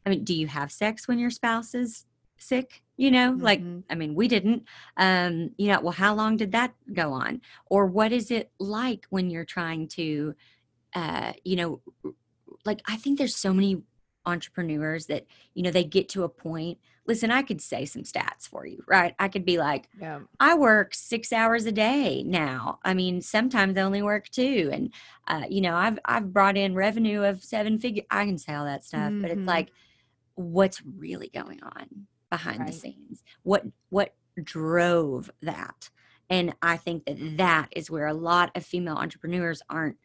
i 0.06 0.10
mean 0.10 0.24
do 0.24 0.34
you 0.34 0.46
have 0.48 0.72
sex 0.72 1.06
when 1.06 1.18
your 1.20 1.30
spouse 1.30 1.74
is 1.74 2.04
sick 2.36 2.82
you 2.96 3.10
know 3.10 3.36
like 3.38 3.60
Mhm. 3.60 3.84
i 3.90 3.94
mean 3.94 4.14
we 4.14 4.28
didn't 4.28 4.64
um 4.96 5.50
you 5.58 5.68
know 5.68 5.80
well 5.80 5.92
how 5.92 6.14
long 6.14 6.36
did 6.36 6.52
that 6.52 6.74
go 6.92 7.12
on 7.12 7.40
or 7.66 7.86
what 7.86 8.12
is 8.12 8.30
it 8.30 8.52
like 8.58 9.06
when 9.10 9.30
you're 9.30 9.44
trying 9.44 9.88
to 9.88 10.34
uh 10.94 11.32
you 11.44 11.56
know 11.56 11.80
like 12.64 12.80
i 12.86 12.96
think 12.96 13.18
there's 13.18 13.36
so 13.36 13.52
many 13.52 13.82
entrepreneurs 14.26 15.06
that 15.06 15.26
you 15.54 15.62
know 15.62 15.70
they 15.70 15.84
get 15.84 16.08
to 16.08 16.22
a 16.24 16.28
point 16.28 16.78
listen 17.06 17.30
i 17.30 17.42
could 17.42 17.60
say 17.60 17.84
some 17.84 18.02
stats 18.02 18.48
for 18.48 18.66
you 18.66 18.82
right 18.86 19.14
i 19.18 19.28
could 19.28 19.44
be 19.44 19.58
like 19.58 19.88
Yeah. 20.00 20.20
I 20.40 20.54
work 20.56 20.94
six 20.94 21.32
hours 21.32 21.64
a 21.64 21.72
day 21.72 22.24
now. 22.24 22.80
I 22.84 22.92
mean, 22.92 23.20
sometimes 23.22 23.78
I 23.78 23.82
only 23.82 24.02
work 24.02 24.28
two, 24.30 24.68
and 24.72 24.92
uh, 25.28 25.44
you 25.48 25.60
know, 25.60 25.76
I've 25.76 25.98
I've 26.04 26.32
brought 26.32 26.56
in 26.56 26.74
revenue 26.74 27.22
of 27.22 27.42
seven 27.44 27.78
figure. 27.78 28.02
I 28.10 28.24
can 28.26 28.36
say 28.36 28.52
all 28.52 28.64
that 28.64 28.84
stuff, 28.84 29.14
but 29.22 29.30
Mhm. 29.30 29.38
it's 29.38 29.46
like, 29.46 29.70
what's 30.34 30.82
really 30.84 31.30
going 31.32 31.62
on 31.62 32.06
behind 32.30 32.66
the 32.66 32.72
scenes? 32.72 33.24
What 33.42 33.64
what 33.90 34.14
drove 34.42 35.30
that? 35.42 35.90
And 36.30 36.54
I 36.62 36.76
think 36.76 37.04
that 37.04 37.36
that 37.36 37.68
is 37.76 37.90
where 37.90 38.06
a 38.06 38.14
lot 38.14 38.50
of 38.56 38.64
female 38.64 38.96
entrepreneurs 38.96 39.62
aren't 39.68 39.96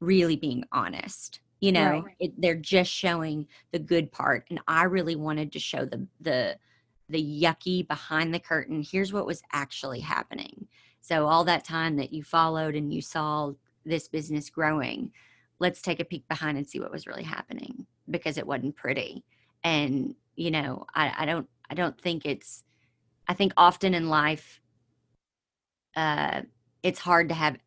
really 0.00 0.36
being 0.36 0.64
honest. 0.72 1.40
You 1.60 1.72
know, 1.72 2.02
Right. 2.04 2.16
it, 2.20 2.40
they're 2.40 2.54
just 2.54 2.90
showing 2.90 3.48
the 3.72 3.78
good 3.80 4.12
part, 4.12 4.46
and 4.50 4.60
I 4.68 4.84
really 4.84 5.16
wanted 5.16 5.52
to 5.52 5.58
show 5.58 5.84
the 5.84 6.06
the 6.20 6.58
the 7.08 7.42
yucky 7.42 7.86
behind 7.86 8.34
the 8.34 8.38
curtain. 8.38 8.82
Here's 8.88 9.12
what 9.12 9.26
was 9.26 9.42
actually 9.52 10.00
happening. 10.00 10.68
So, 11.00 11.26
all 11.26 11.44
that 11.44 11.64
time 11.64 11.96
that 11.96 12.12
you 12.12 12.22
followed 12.22 12.74
and 12.74 12.92
you 12.92 13.00
saw 13.02 13.52
this 13.84 14.08
business 14.08 14.50
growing, 14.50 15.12
let's 15.58 15.80
take 15.82 16.00
a 16.00 16.04
peek 16.04 16.28
behind 16.28 16.58
and 16.58 16.68
see 16.68 16.80
what 16.80 16.92
was 16.92 17.06
really 17.06 17.22
happening 17.22 17.86
because 18.10 18.38
it 18.38 18.46
wasn't 18.46 18.76
pretty. 18.76 19.24
And, 19.64 20.14
you 20.36 20.50
know, 20.50 20.86
I, 20.94 21.12
I 21.18 21.26
don't, 21.26 21.48
I 21.70 21.74
don't 21.74 22.00
think 22.00 22.24
it's, 22.24 22.64
I 23.26 23.34
think 23.34 23.52
often 23.56 23.94
in 23.94 24.08
life, 24.08 24.60
uh, 25.96 26.42
it's 26.82 26.98
hard 26.98 27.28
to 27.28 27.34
have 27.34 27.58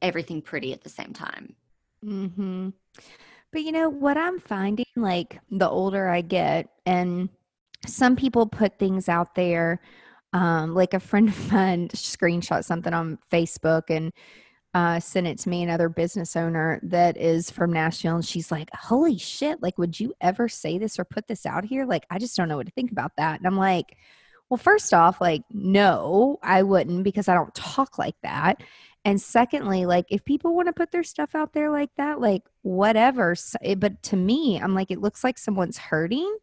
everything 0.00 0.40
pretty 0.42 0.72
at 0.72 0.82
the 0.82 0.88
same 0.88 1.12
time. 1.12 1.54
Hmm. 2.02 2.70
But 3.52 3.62
you 3.62 3.72
know 3.72 3.88
what 3.88 4.16
I'm 4.16 4.40
finding, 4.40 4.86
like 4.96 5.38
the 5.50 5.68
older 5.68 6.08
I 6.08 6.20
get, 6.20 6.68
and 6.86 7.28
some 7.86 8.16
people 8.16 8.46
put 8.46 8.78
things 8.78 9.08
out 9.08 9.34
there. 9.34 9.80
Um, 10.32 10.74
like 10.74 10.94
a 10.94 11.00
friend 11.00 11.28
of 11.28 11.52
mine 11.52 11.88
screenshot 11.94 12.64
something 12.64 12.92
on 12.92 13.18
Facebook 13.30 13.82
and 13.88 14.12
uh, 14.74 14.98
sent 14.98 15.28
it 15.28 15.38
to 15.38 15.48
me, 15.48 15.62
another 15.62 15.88
business 15.88 16.34
owner 16.34 16.80
that 16.82 17.16
is 17.16 17.50
from 17.50 17.72
Nashville. 17.72 18.16
And 18.16 18.24
she's 18.24 18.50
like, 18.50 18.68
Holy 18.74 19.16
shit, 19.16 19.62
like, 19.62 19.78
would 19.78 19.98
you 19.98 20.12
ever 20.20 20.48
say 20.48 20.78
this 20.78 20.98
or 20.98 21.04
put 21.04 21.28
this 21.28 21.46
out 21.46 21.64
here? 21.64 21.86
Like, 21.86 22.04
I 22.10 22.18
just 22.18 22.36
don't 22.36 22.48
know 22.48 22.56
what 22.56 22.66
to 22.66 22.72
think 22.72 22.90
about 22.90 23.12
that. 23.16 23.38
And 23.38 23.46
I'm 23.46 23.56
like, 23.56 23.96
Well, 24.50 24.58
first 24.58 24.92
off, 24.92 25.20
like, 25.20 25.42
no, 25.50 26.38
I 26.42 26.64
wouldn't 26.64 27.04
because 27.04 27.28
I 27.28 27.34
don't 27.34 27.54
talk 27.54 27.98
like 27.98 28.16
that. 28.22 28.62
And 29.04 29.20
secondly, 29.20 29.86
like, 29.86 30.06
if 30.08 30.24
people 30.24 30.56
want 30.56 30.66
to 30.66 30.72
put 30.72 30.90
their 30.90 31.04
stuff 31.04 31.34
out 31.34 31.52
there 31.52 31.70
like 31.70 31.90
that, 31.96 32.20
like, 32.20 32.42
whatever. 32.62 33.36
But 33.76 34.02
to 34.04 34.16
me, 34.16 34.58
I'm 34.60 34.74
like, 34.74 34.90
it 34.90 35.00
looks 35.00 35.22
like 35.22 35.38
someone's 35.38 35.78
hurting 35.78 36.36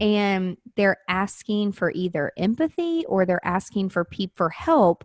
and 0.00 0.56
they're 0.76 0.98
asking 1.08 1.72
for 1.72 1.90
either 1.90 2.32
empathy 2.36 3.04
or 3.08 3.24
they're 3.24 3.44
asking 3.44 3.88
for 3.88 4.04
peep 4.04 4.36
for 4.36 4.50
help 4.50 5.04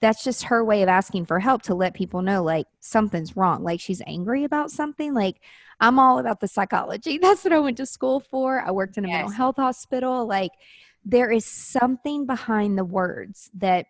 that's 0.00 0.22
just 0.22 0.44
her 0.44 0.64
way 0.64 0.82
of 0.82 0.88
asking 0.88 1.26
for 1.26 1.40
help 1.40 1.62
to 1.62 1.74
let 1.74 1.94
people 1.94 2.22
know 2.22 2.42
like 2.42 2.66
something's 2.80 3.36
wrong 3.36 3.64
like 3.64 3.80
she's 3.80 4.02
angry 4.06 4.44
about 4.44 4.70
something 4.70 5.12
like 5.12 5.40
i'm 5.80 5.98
all 5.98 6.18
about 6.18 6.40
the 6.40 6.48
psychology. 6.48 7.18
That's 7.22 7.44
what 7.44 7.52
i 7.52 7.58
went 7.58 7.76
to 7.78 7.86
school 7.86 8.20
for. 8.20 8.60
I 8.60 8.70
worked 8.70 8.98
in 8.98 9.04
a 9.04 9.08
yes. 9.08 9.16
mental 9.16 9.32
health 9.32 9.56
hospital. 9.56 10.26
Like 10.26 10.52
there 11.04 11.30
is 11.30 11.44
something 11.44 12.26
behind 12.26 12.76
the 12.76 12.84
words 12.84 13.50
that 13.54 13.86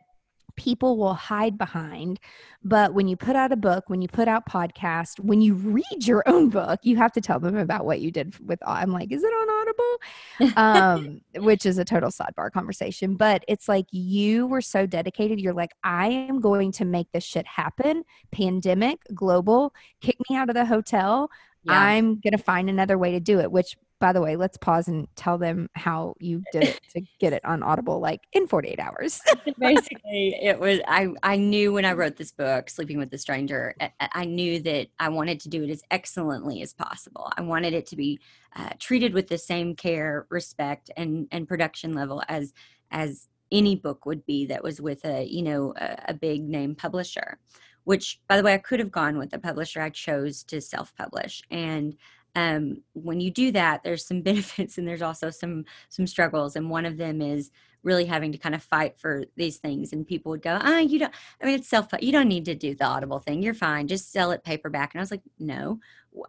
people 0.58 0.98
will 0.98 1.14
hide 1.14 1.56
behind. 1.56 2.20
But 2.62 2.92
when 2.92 3.06
you 3.08 3.16
put 3.16 3.36
out 3.36 3.52
a 3.52 3.56
book, 3.56 3.84
when 3.86 4.02
you 4.02 4.08
put 4.08 4.26
out 4.28 4.44
podcast, 4.46 5.20
when 5.20 5.40
you 5.40 5.54
read 5.54 6.06
your 6.06 6.22
own 6.26 6.50
book, 6.50 6.80
you 6.82 6.96
have 6.96 7.12
to 7.12 7.20
tell 7.20 7.38
them 7.38 7.56
about 7.56 7.86
what 7.86 8.00
you 8.00 8.10
did 8.10 8.36
with. 8.46 8.58
I'm 8.66 8.92
like, 8.92 9.12
is 9.12 9.22
it 9.22 9.28
on 9.28 10.50
Audible? 10.50 10.56
Um, 10.56 11.20
which 11.44 11.64
is 11.64 11.78
a 11.78 11.84
total 11.84 12.10
sidebar 12.10 12.50
conversation. 12.50 13.14
But 13.14 13.44
it's 13.48 13.68
like 13.68 13.86
you 13.92 14.46
were 14.48 14.60
so 14.60 14.84
dedicated. 14.84 15.40
You're 15.40 15.54
like, 15.54 15.72
I 15.84 16.08
am 16.08 16.40
going 16.40 16.72
to 16.72 16.84
make 16.84 17.10
this 17.12 17.24
shit 17.24 17.46
happen. 17.46 18.02
Pandemic, 18.32 18.98
global, 19.14 19.72
kick 20.00 20.16
me 20.28 20.36
out 20.36 20.50
of 20.50 20.54
the 20.56 20.66
hotel. 20.66 21.30
Yeah. 21.62 21.80
I'm 21.80 22.20
going 22.20 22.32
to 22.32 22.42
find 22.42 22.68
another 22.68 22.98
way 22.98 23.12
to 23.12 23.20
do 23.20 23.40
it, 23.40 23.50
which 23.52 23.76
by 24.00 24.12
the 24.12 24.20
way, 24.20 24.36
let's 24.36 24.56
pause 24.56 24.88
and 24.88 25.08
tell 25.16 25.38
them 25.38 25.68
how 25.74 26.14
you 26.20 26.42
did 26.52 26.64
it 26.64 26.80
to 26.94 27.02
get 27.18 27.32
it 27.32 27.44
on 27.44 27.62
Audible 27.62 28.00
like 28.00 28.22
in 28.32 28.46
48 28.46 28.78
hours. 28.78 29.20
Basically, 29.58 30.36
it 30.40 30.58
was 30.58 30.80
I 30.86 31.08
I 31.22 31.36
knew 31.36 31.72
when 31.72 31.84
I 31.84 31.92
wrote 31.92 32.16
this 32.16 32.30
book, 32.30 32.70
Sleeping 32.70 32.98
with 32.98 33.12
a 33.12 33.18
Stranger, 33.18 33.74
I, 34.00 34.24
knew 34.24 34.60
that 34.62 34.88
I 35.00 35.08
wanted 35.08 35.40
to 35.40 35.48
do 35.48 35.64
it 35.64 35.70
as 35.70 35.82
excellently 35.90 36.62
as 36.62 36.72
possible. 36.72 37.30
I 37.36 37.42
wanted 37.42 37.72
it 37.72 37.86
to 37.86 37.96
be 37.96 38.20
uh, 38.54 38.70
treated 38.78 39.14
with 39.14 39.28
the 39.28 39.38
same 39.38 39.74
care, 39.74 40.26
respect, 40.30 40.90
and 40.96 41.26
and 41.32 41.48
production 41.48 41.92
level 41.92 42.22
as 42.28 42.52
as 42.90 43.28
any 43.50 43.74
book 43.74 44.06
would 44.06 44.24
be 44.26 44.46
that 44.46 44.62
was 44.62 44.80
with 44.80 45.04
a 45.04 45.24
you 45.24 45.42
know 45.42 45.74
a, 45.76 46.04
a 46.08 46.14
big 46.14 46.48
name 46.48 46.74
publisher. 46.74 47.38
Which, 47.84 48.20
by 48.28 48.36
the 48.36 48.42
way, 48.42 48.52
I 48.52 48.58
could 48.58 48.80
have 48.80 48.92
gone 48.92 49.16
with 49.16 49.32
a 49.32 49.38
publisher. 49.38 49.80
I 49.80 49.88
chose 49.88 50.42
to 50.44 50.60
self 50.60 50.94
publish 50.94 51.42
and 51.50 51.96
um, 52.38 52.82
when 52.92 53.20
you 53.20 53.30
do 53.30 53.50
that 53.52 53.82
there's 53.82 54.06
some 54.06 54.22
benefits 54.30 54.78
and 54.78 54.86
there's 54.86 55.02
also 55.02 55.30
some 55.30 55.64
some 55.88 56.06
struggles. 56.06 56.56
And 56.56 56.70
one 56.70 56.86
of 56.86 56.96
them 56.96 57.20
is 57.20 57.50
really 57.82 58.04
having 58.04 58.32
to 58.32 58.38
kind 58.38 58.54
of 58.54 58.62
fight 58.62 58.98
for 58.98 59.24
these 59.36 59.56
things. 59.58 59.92
And 59.92 60.06
people 60.06 60.30
would 60.30 60.42
go 60.42 60.58
ah 60.60 60.78
you 60.78 60.98
don't 61.00 61.14
i 61.40 61.46
mean 61.46 61.54
it's 61.56 61.68
self 61.68 61.88
you 62.00 62.12
don't 62.12 62.28
need 62.28 62.44
to 62.46 62.54
do 62.54 62.74
the 62.74 62.84
audible 62.84 63.18
thing. 63.18 63.42
You're 63.42 63.54
fine. 63.54 63.88
Just 63.88 64.12
sell 64.12 64.30
it 64.30 64.44
paperback. 64.44 64.94
And 64.94 65.00
i 65.00 65.02
was 65.02 65.10
like 65.10 65.22
no. 65.38 65.80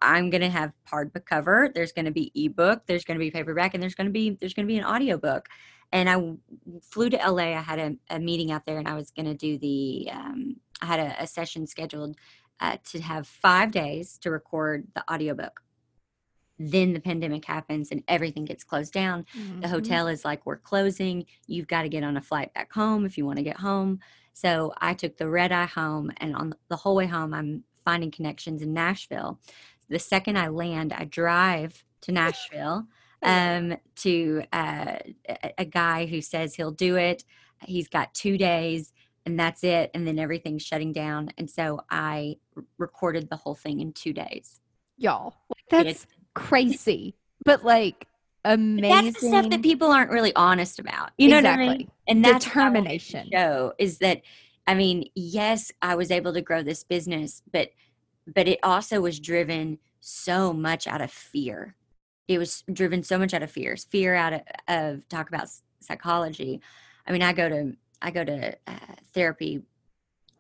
I'm 0.02 0.30
going 0.30 0.42
to 0.42 0.50
have 0.50 0.74
hardback 0.92 1.26
cover. 1.26 1.72
There's 1.74 1.94
going 1.94 2.06
to 2.06 2.12
be 2.12 2.32
ebook. 2.36 2.84
There's 2.86 3.06
going 3.06 3.18
to 3.18 3.26
be 3.26 3.32
paperback. 3.32 3.74
And 3.74 3.82
there's 3.82 3.96
going 3.96 4.08
to 4.08 4.14
be 4.14 4.32
there's 4.32 4.54
going 4.54 4.68
to 4.68 4.72
be 4.72 4.78
an 4.78 4.86
audiobook. 4.86 5.48
And 5.92 6.10
i 6.10 6.16
flew 6.82 7.10
to 7.10 7.18
la 7.18 7.44
i 7.44 7.62
had 7.72 7.80
a, 7.80 8.16
a 8.16 8.20
meeting 8.20 8.52
out 8.52 8.66
there 8.66 8.78
and 8.78 8.88
i 8.88 8.96
was 8.96 9.12
going 9.12 9.26
to 9.26 9.34
do 9.34 9.58
the 9.58 10.10
um, 10.12 10.56
i 10.82 10.86
had 10.86 11.00
a, 11.00 11.24
a 11.24 11.28
session 11.28 11.66
scheduled 11.66 12.16
uh, 12.60 12.78
to 12.92 13.02
have 13.02 13.26
five 13.26 13.72
days 13.72 14.18
to 14.20 14.30
record 14.30 14.86
the 14.94 15.04
audiobook 15.12 15.62
then 16.60 16.94
the 16.94 17.00
pandemic 17.00 17.46
happens 17.46 17.90
and 17.92 18.04
everything 18.08 18.46
gets 18.46 18.64
closed 18.64 18.94
down. 18.94 19.26
Mm-hmm. 19.36 19.62
The 19.62 19.68
hotel 19.70 20.08
is 20.08 20.26
like, 20.26 20.46
we're 20.46 20.58
closing. 20.58 21.26
You've 21.48 21.68
got 21.68 21.84
to 21.84 21.90
get 21.90 22.04
on 22.04 22.18
a 22.18 22.22
flight 22.22 22.54
back 22.54 22.72
home 22.74 23.06
if 23.06 23.18
you 23.18 23.26
want 23.26 23.38
to 23.38 23.44
get 23.44 23.58
home. 23.58 24.00
So 24.34 24.74
I 24.80 24.94
took 24.94 25.18
the 25.18 25.30
red 25.30 25.52
eye 25.52 25.66
home, 25.66 26.12
and 26.18 26.36
on 26.36 26.54
the 26.70 26.78
whole 26.78 26.96
way 26.96 27.08
home, 27.08 27.34
I'm 27.34 27.64
finding 27.84 28.12
connections 28.12 28.62
in 28.62 28.74
Nashville. 28.74 29.40
The 29.90 30.00
second 30.00 30.38
I 30.38 30.48
land, 30.48 30.94
I 30.94 31.06
drive 31.06 31.84
to 32.02 32.12
Nashville 32.12 32.86
um, 33.24 33.78
to 33.98 34.44
uh, 34.54 34.96
a, 35.58 35.66
guy 35.66 36.06
who 36.06 36.22
says 36.22 36.56
he'll 36.56 36.72
do 36.72 36.96
it. 36.96 37.26
He's 37.66 37.90
got 37.90 38.14
two 38.14 38.38
days 38.38 38.94
and 39.26 39.40
that's 39.40 39.64
it. 39.64 39.92
And 39.94 40.08
then 40.08 40.20
everything's 40.20 40.64
shutting 40.64 40.94
down. 40.94 41.32
And 41.38 41.50
so 41.50 41.82
I 41.90 42.38
r- 42.56 42.64
recorded 42.78 43.30
the 43.30 43.36
whole 43.36 43.56
thing 43.56 43.80
in 43.80 43.92
two 43.94 44.14
days. 44.14 44.62
Y'all, 44.98 45.36
that's 45.70 46.06
crazy, 46.40 47.16
but 47.46 47.64
like 47.64 48.08
amazing. 48.46 48.90
That's 48.90 49.22
the 49.22 49.28
stuff 49.28 49.50
that 49.50 49.62
people 49.62 49.92
aren't 49.92 50.12
really 50.12 50.34
honest 50.36 50.80
about. 50.80 51.12
You 51.18 51.30
know 51.30 51.40
exactly. 51.40 51.66
what 51.66 51.74
I 51.74 51.78
mean? 51.78 51.92
And 52.08 52.26
that's 52.26 52.46
determination. 52.46 53.30
Show 53.32 53.74
is 53.78 54.00
that 54.00 54.22
I 54.68 54.76
mean, 54.76 55.10
yes, 55.16 55.72
I 55.82 55.96
was 55.96 56.12
able 56.12 56.34
to 56.34 56.42
grow 56.42 56.62
this 56.62 56.84
business, 56.84 57.42
but 57.52 57.70
but 58.28 58.48
it 58.48 58.60
also 58.62 59.02
was 59.02 59.20
driven 59.20 59.80
so 60.00 60.54
much 60.54 60.88
out 60.88 61.02
of 61.02 61.12
fear. 61.12 61.76
It 62.28 62.38
was 62.38 62.64
driven 62.72 63.02
so 63.02 63.18
much 63.18 63.34
out 63.34 63.42
of 63.42 63.50
fears, 63.50 63.86
fear 63.86 64.14
out 64.14 64.34
of, 64.34 64.42
of 64.68 65.10
talk 65.10 65.28
about 65.30 65.50
psychology. 65.80 66.62
I 67.08 67.12
mean, 67.12 67.24
I 67.24 67.34
go 67.34 67.50
to 67.50 67.74
I 68.02 68.12
go 68.12 68.24
to 68.24 68.56
uh, 68.68 68.96
therapy 69.14 69.64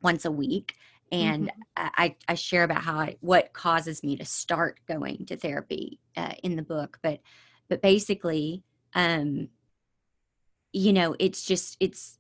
once 0.01 0.25
a 0.25 0.31
week 0.31 0.75
and 1.12 1.48
mm-hmm. 1.48 1.88
I, 1.98 2.15
I 2.28 2.36
share 2.36 2.63
about 2.63 2.84
how 2.84 2.98
I, 2.98 3.15
what 3.22 3.54
causes 3.54 4.04
me 4.04 4.17
to 4.17 4.26
start 4.26 4.80
going 4.88 5.26
to 5.28 5.38
therapy 5.38 6.00
uh, 6.17 6.34
in 6.43 6.56
the 6.56 6.62
book 6.62 7.00
but 7.02 7.19
but 7.67 7.82
basically 7.82 8.63
um 8.95 9.50
you 10.74 10.93
know 10.93 11.15
it's 11.19 11.43
just 11.43 11.78
it's 11.80 12.19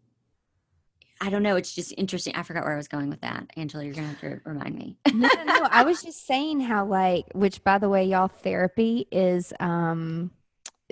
I 1.21 1.29
don't 1.29 1.43
know. 1.43 1.57
It's 1.57 1.75
just 1.75 1.93
interesting. 1.97 2.33
I 2.35 2.43
forgot 2.43 2.63
where 2.63 2.73
I 2.73 2.77
was 2.77 2.87
going 2.87 3.09
with 3.09 3.21
that. 3.21 3.45
Angela, 3.57 3.83
you're 3.83 3.93
gonna 3.93 4.07
have 4.07 4.21
to 4.21 4.39
remind 4.45 4.75
me. 4.75 4.97
no, 5.13 5.27
no, 5.35 5.43
no. 5.43 5.67
I 5.69 5.83
was 5.83 6.01
just 6.03 6.25
saying 6.25 6.61
how 6.61 6.85
like, 6.85 7.25
which 7.33 7.61
by 7.63 7.77
the 7.77 7.89
way, 7.89 8.05
y'all, 8.05 8.29
therapy 8.29 9.05
is 9.11 9.51
um 9.59 10.31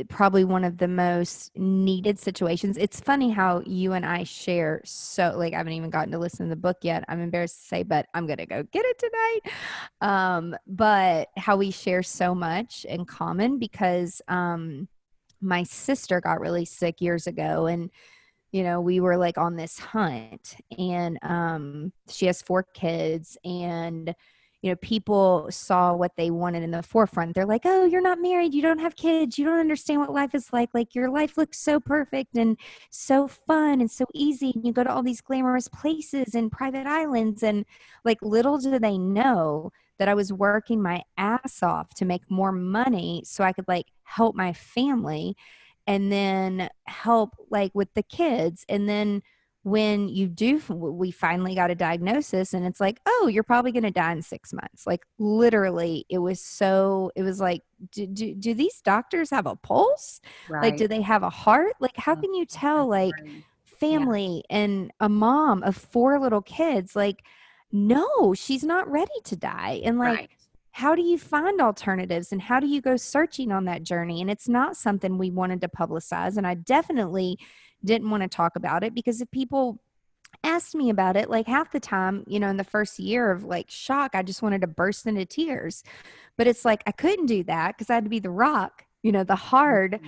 probably 0.09 0.43
one 0.43 0.63
of 0.63 0.77
the 0.77 0.87
most 0.87 1.51
needed 1.57 2.19
situations. 2.19 2.77
It's 2.77 2.99
funny 2.99 3.29
how 3.29 3.61
you 3.65 3.93
and 3.93 4.05
I 4.05 4.23
share 4.23 4.81
so 4.85 5.33
like 5.35 5.53
I 5.53 5.57
haven't 5.57 5.73
even 5.73 5.89
gotten 5.89 6.11
to 6.11 6.19
listen 6.19 6.45
to 6.45 6.49
the 6.49 6.61
book 6.61 6.77
yet. 6.81 7.03
I'm 7.07 7.21
embarrassed 7.21 7.61
to 7.61 7.67
say, 7.67 7.83
but 7.83 8.07
I'm 8.13 8.27
gonna 8.27 8.45
go 8.45 8.63
get 8.63 8.85
it 8.85 8.99
tonight. 8.99 9.39
Um, 10.01 10.55
but 10.67 11.29
how 11.37 11.57
we 11.57 11.71
share 11.71 12.03
so 12.03 12.35
much 12.35 12.85
in 12.85 13.05
common 13.05 13.59
because 13.59 14.21
um 14.27 14.87
my 15.41 15.63
sister 15.63 16.19
got 16.21 16.39
really 16.39 16.65
sick 16.65 17.01
years 17.01 17.27
ago 17.27 17.67
and 17.67 17.91
you 18.51 18.63
know 18.63 18.81
we 18.81 18.99
were 18.99 19.17
like 19.17 19.37
on 19.37 19.55
this 19.55 19.77
hunt 19.77 20.55
and 20.77 21.19
um 21.21 21.91
she 22.09 22.25
has 22.25 22.41
four 22.41 22.63
kids 22.73 23.37
and 23.43 24.15
you 24.61 24.71
know 24.71 24.75
people 24.77 25.47
saw 25.49 25.93
what 25.93 26.15
they 26.17 26.31
wanted 26.31 26.63
in 26.63 26.71
the 26.71 26.83
forefront. 26.83 27.35
They're 27.35 27.45
like 27.45 27.65
oh 27.65 27.85
you're 27.85 28.01
not 28.01 28.21
married. 28.21 28.53
You 28.53 28.61
don't 28.61 28.79
have 28.79 28.95
kids. 28.95 29.37
You 29.37 29.45
don't 29.45 29.59
understand 29.59 30.01
what 30.01 30.13
life 30.13 30.33
is 30.33 30.51
like. 30.51 30.69
Like 30.73 30.95
your 30.95 31.09
life 31.09 31.37
looks 31.37 31.59
so 31.59 31.79
perfect 31.79 32.35
and 32.35 32.57
so 32.89 33.27
fun 33.27 33.81
and 33.81 33.91
so 33.91 34.05
easy. 34.13 34.51
And 34.55 34.65
you 34.65 34.73
go 34.73 34.83
to 34.83 34.91
all 34.93 35.03
these 35.03 35.21
glamorous 35.21 35.67
places 35.67 36.35
and 36.35 36.51
private 36.51 36.87
islands 36.87 37.43
and 37.43 37.65
like 38.03 38.17
little 38.21 38.57
do 38.57 38.79
they 38.79 38.97
know 38.97 39.71
that 39.99 40.07
I 40.07 40.13
was 40.13 40.31
working 40.31 40.81
my 40.81 41.03
ass 41.17 41.63
off 41.63 41.93
to 41.95 42.05
make 42.05 42.29
more 42.29 42.51
money 42.51 43.23
so 43.25 43.43
I 43.43 43.53
could 43.53 43.67
like 43.67 43.87
help 44.03 44.35
my 44.35 44.53
family 44.53 45.35
and 45.87 46.11
then 46.11 46.69
help 46.85 47.35
like 47.49 47.71
with 47.73 47.93
the 47.93 48.03
kids. 48.03 48.65
And 48.69 48.87
then 48.87 49.23
when 49.67 50.07
you 50.07 50.27
do 50.29 50.61
we 50.69 51.11
finally 51.11 51.53
got 51.53 51.69
a 51.69 51.75
diagnosis 51.75 52.53
and 52.53 52.65
it's 52.65 52.79
like 52.79 53.01
oh 53.05 53.27
you're 53.29 53.43
probably 53.43 53.69
going 53.69 53.83
to 53.83 53.91
die 53.91 54.13
in 54.13 54.21
six 54.21 54.53
months 54.53 54.87
like 54.87 55.05
literally 55.19 56.05
it 56.07 56.19
was 56.19 56.39
so 56.39 57.11
it 57.17 57.23
was 57.23 57.41
like 57.41 57.61
do, 57.91 58.07
do, 58.07 58.33
do 58.33 58.53
these 58.53 58.79
doctors 58.79 59.29
have 59.29 59.45
a 59.45 59.57
pulse 59.57 60.21
right. 60.47 60.63
like 60.63 60.77
do 60.77 60.87
they 60.87 61.01
have 61.01 61.21
a 61.21 61.29
heart 61.29 61.73
like 61.81 61.97
how 61.97 62.15
can 62.15 62.33
you 62.33 62.45
tell 62.45 62.87
like 62.87 63.13
family 63.65 64.41
yeah. 64.49 64.57
and 64.57 64.93
a 65.01 65.09
mom 65.09 65.61
of 65.63 65.75
four 65.75 66.17
little 66.17 66.41
kids 66.41 66.95
like 66.95 67.25
no 67.69 68.33
she's 68.33 68.63
not 68.63 68.89
ready 68.89 69.19
to 69.25 69.35
die 69.35 69.81
and 69.83 69.99
like 69.99 70.17
right. 70.17 70.29
how 70.71 70.95
do 70.95 71.01
you 71.01 71.17
find 71.17 71.59
alternatives 71.59 72.31
and 72.31 72.41
how 72.41 72.61
do 72.61 72.67
you 72.67 72.79
go 72.79 72.95
searching 72.95 73.51
on 73.51 73.65
that 73.65 73.83
journey 73.83 74.21
and 74.21 74.31
it's 74.31 74.47
not 74.47 74.77
something 74.77 75.17
we 75.17 75.29
wanted 75.29 75.59
to 75.59 75.67
publicize 75.67 76.37
and 76.37 76.47
i 76.47 76.53
definitely 76.53 77.37
didn't 77.83 78.09
want 78.09 78.23
to 78.23 78.29
talk 78.29 78.55
about 78.55 78.83
it 78.83 78.93
because 78.93 79.21
if 79.21 79.29
people 79.31 79.79
asked 80.43 80.75
me 80.75 80.89
about 80.89 81.15
it, 81.15 81.29
like 81.29 81.47
half 81.47 81.71
the 81.71 81.79
time, 81.79 82.23
you 82.27 82.39
know, 82.39 82.49
in 82.49 82.57
the 82.57 82.63
first 82.63 82.99
year 82.99 83.31
of 83.31 83.43
like 83.43 83.69
shock, 83.69 84.11
I 84.13 84.23
just 84.23 84.41
wanted 84.41 84.61
to 84.61 84.67
burst 84.67 85.05
into 85.05 85.25
tears. 85.25 85.83
But 86.37 86.47
it's 86.47 86.65
like 86.65 86.83
I 86.85 86.91
couldn't 86.91 87.27
do 87.27 87.43
that 87.45 87.77
because 87.77 87.89
I 87.89 87.95
had 87.95 88.03
to 88.03 88.09
be 88.09 88.19
the 88.19 88.29
rock, 88.29 88.85
you 89.03 89.11
know, 89.11 89.23
the 89.23 89.35
hard, 89.35 89.99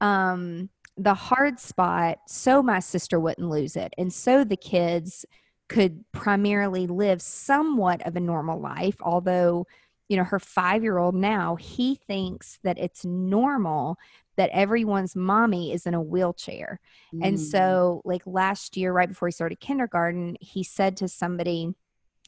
Mm-hmm. 0.00 0.06
um, 0.06 0.68
the 0.96 1.14
hard 1.14 1.58
spot, 1.58 2.18
so 2.28 2.62
my 2.62 2.78
sister 2.78 3.18
wouldn't 3.18 3.48
lose 3.48 3.74
it. 3.76 3.92
And 3.98 4.12
so 4.12 4.44
the 4.44 4.56
kids 4.56 5.26
could 5.68 6.04
primarily 6.12 6.86
live 6.86 7.20
somewhat 7.22 8.06
of 8.06 8.14
a 8.16 8.20
normal 8.20 8.60
life, 8.60 8.96
although 9.00 9.66
you 10.08 10.16
know 10.16 10.24
her 10.24 10.38
five 10.38 10.82
year 10.82 10.98
old 10.98 11.14
now 11.14 11.56
he 11.56 11.94
thinks 11.94 12.58
that 12.62 12.78
it's 12.78 13.04
normal 13.04 13.96
that 14.36 14.50
everyone's 14.52 15.14
mommy 15.16 15.72
is 15.72 15.86
in 15.86 15.94
a 15.94 16.02
wheelchair 16.02 16.80
and 17.22 17.36
Mm. 17.36 17.50
so 17.50 18.02
like 18.04 18.22
last 18.26 18.76
year 18.76 18.92
right 18.92 19.08
before 19.08 19.28
he 19.28 19.32
started 19.32 19.60
kindergarten 19.60 20.36
he 20.40 20.62
said 20.64 20.96
to 20.98 21.08
somebody 21.08 21.74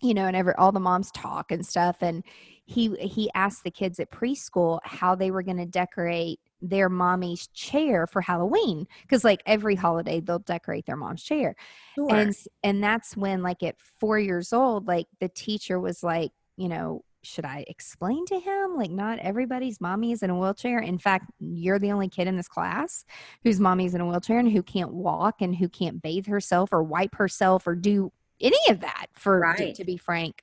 you 0.02 0.12
know 0.14 0.26
and 0.26 0.36
every 0.36 0.54
all 0.56 0.72
the 0.72 0.80
moms 0.80 1.10
talk 1.12 1.50
and 1.50 1.66
stuff 1.66 1.96
and 2.02 2.22
he 2.64 2.94
he 2.96 3.30
asked 3.34 3.64
the 3.64 3.70
kids 3.70 3.98
at 3.98 4.10
preschool 4.10 4.78
how 4.84 5.14
they 5.14 5.30
were 5.30 5.42
going 5.42 5.56
to 5.56 5.64
decorate 5.66 6.38
their 6.60 6.88
mommy's 6.88 7.46
chair 7.48 8.06
for 8.06 8.20
halloween 8.20 8.86
because 9.02 9.24
like 9.24 9.42
every 9.46 9.74
holiday 9.74 10.20
they'll 10.20 10.38
decorate 10.40 10.84
their 10.86 10.96
mom's 10.96 11.22
chair 11.22 11.54
Sure. 11.94 12.14
and 12.14 12.34
and 12.62 12.82
that's 12.84 13.16
when 13.16 13.42
like 13.42 13.62
at 13.62 13.76
four 13.98 14.18
years 14.18 14.52
old 14.52 14.86
like 14.86 15.06
the 15.20 15.28
teacher 15.28 15.80
was 15.80 16.02
like 16.02 16.30
you 16.56 16.68
know 16.68 17.02
should 17.26 17.44
i 17.44 17.64
explain 17.68 18.24
to 18.26 18.38
him? 18.38 18.76
Like 18.76 18.90
not 18.90 19.18
everybody's 19.18 19.80
mommy 19.80 20.12
is 20.12 20.22
in 20.22 20.30
a 20.30 20.38
wheelchair. 20.38 20.78
In 20.78 20.98
fact 20.98 21.30
you're 21.38 21.78
the 21.78 21.92
only 21.92 22.08
kid 22.08 22.28
in 22.28 22.36
this 22.36 22.48
class 22.48 23.04
whose 23.44 23.60
mommy's 23.60 23.94
in 23.94 24.00
a 24.00 24.06
wheelchair 24.06 24.38
and 24.38 24.50
who 24.50 24.62
can't 24.62 24.92
walk 24.92 25.40
and 25.40 25.54
who 25.54 25.68
can't 25.68 26.00
bathe 26.00 26.26
herself 26.26 26.72
or 26.72 26.82
wipe 26.82 27.14
herself 27.14 27.66
or 27.66 27.74
do 27.74 28.12
any 28.40 28.58
of 28.68 28.80
that 28.80 29.06
for 29.12 29.54
to, 29.56 29.72
to 29.72 29.84
be 29.84 29.96
frank. 29.96 30.42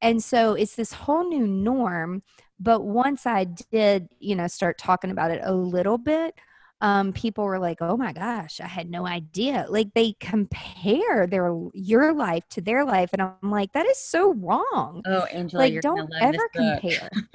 And 0.00 0.22
so 0.22 0.54
it's 0.54 0.74
this 0.74 0.92
whole 0.92 1.28
new 1.28 1.46
norm 1.46 2.22
but 2.60 2.84
once 2.84 3.26
i 3.26 3.44
did 3.72 4.08
you 4.20 4.36
know 4.36 4.46
start 4.46 4.78
talking 4.78 5.10
about 5.10 5.30
it 5.30 5.40
a 5.42 5.52
little 5.52 5.98
bit 5.98 6.34
um, 6.82 7.12
people 7.14 7.44
were 7.44 7.58
like, 7.60 7.78
"Oh 7.80 7.96
my 7.96 8.12
gosh, 8.12 8.60
I 8.60 8.66
had 8.66 8.90
no 8.90 9.06
idea." 9.06 9.66
Like 9.70 9.94
they 9.94 10.14
compare 10.20 11.26
their 11.26 11.56
your 11.74 12.12
life 12.14 12.44
to 12.50 12.60
their 12.60 12.84
life, 12.84 13.10
and 13.14 13.22
I'm 13.22 13.50
like, 13.50 13.72
"That 13.72 13.86
is 13.86 13.98
so 13.98 14.34
wrong." 14.34 15.02
oh, 15.06 15.24
Angela, 15.26 15.62
like, 15.62 15.72
you're 15.74 15.82
don't 15.82 16.12
ever 16.20 16.48
compare. 16.54 17.10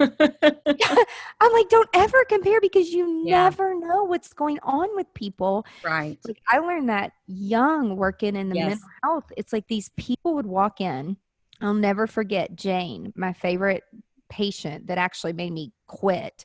I'm 1.40 1.52
like, 1.52 1.68
"Don't 1.70 1.88
ever 1.94 2.24
compare 2.28 2.60
because 2.60 2.90
you 2.90 3.06
Yeah. 3.24 3.44
never 3.44 3.74
know 3.74 4.04
what's 4.04 4.32
going 4.32 4.58
on 4.62 4.88
with 4.94 5.12
people." 5.14 5.66
right. 5.84 6.18
Like 6.26 6.40
I 6.48 6.58
learned 6.58 6.88
that 6.90 7.12
young, 7.26 7.96
working 7.96 8.36
in 8.36 8.48
the 8.50 8.54
Yes. 8.56 8.68
mental 8.70 8.88
health. 9.02 9.32
It's 9.36 9.52
like 9.52 9.68
these 9.68 9.90
people 9.96 10.34
would 10.34 10.46
walk 10.46 10.80
in. 10.80 11.16
I'll 11.60 11.74
never 11.74 12.06
forget 12.06 12.56
Jane, 12.56 13.12
my 13.16 13.32
favorite 13.32 13.84
patient 14.28 14.88
that 14.88 14.98
actually 14.98 15.32
made 15.32 15.52
me 15.52 15.72
quit 15.86 16.44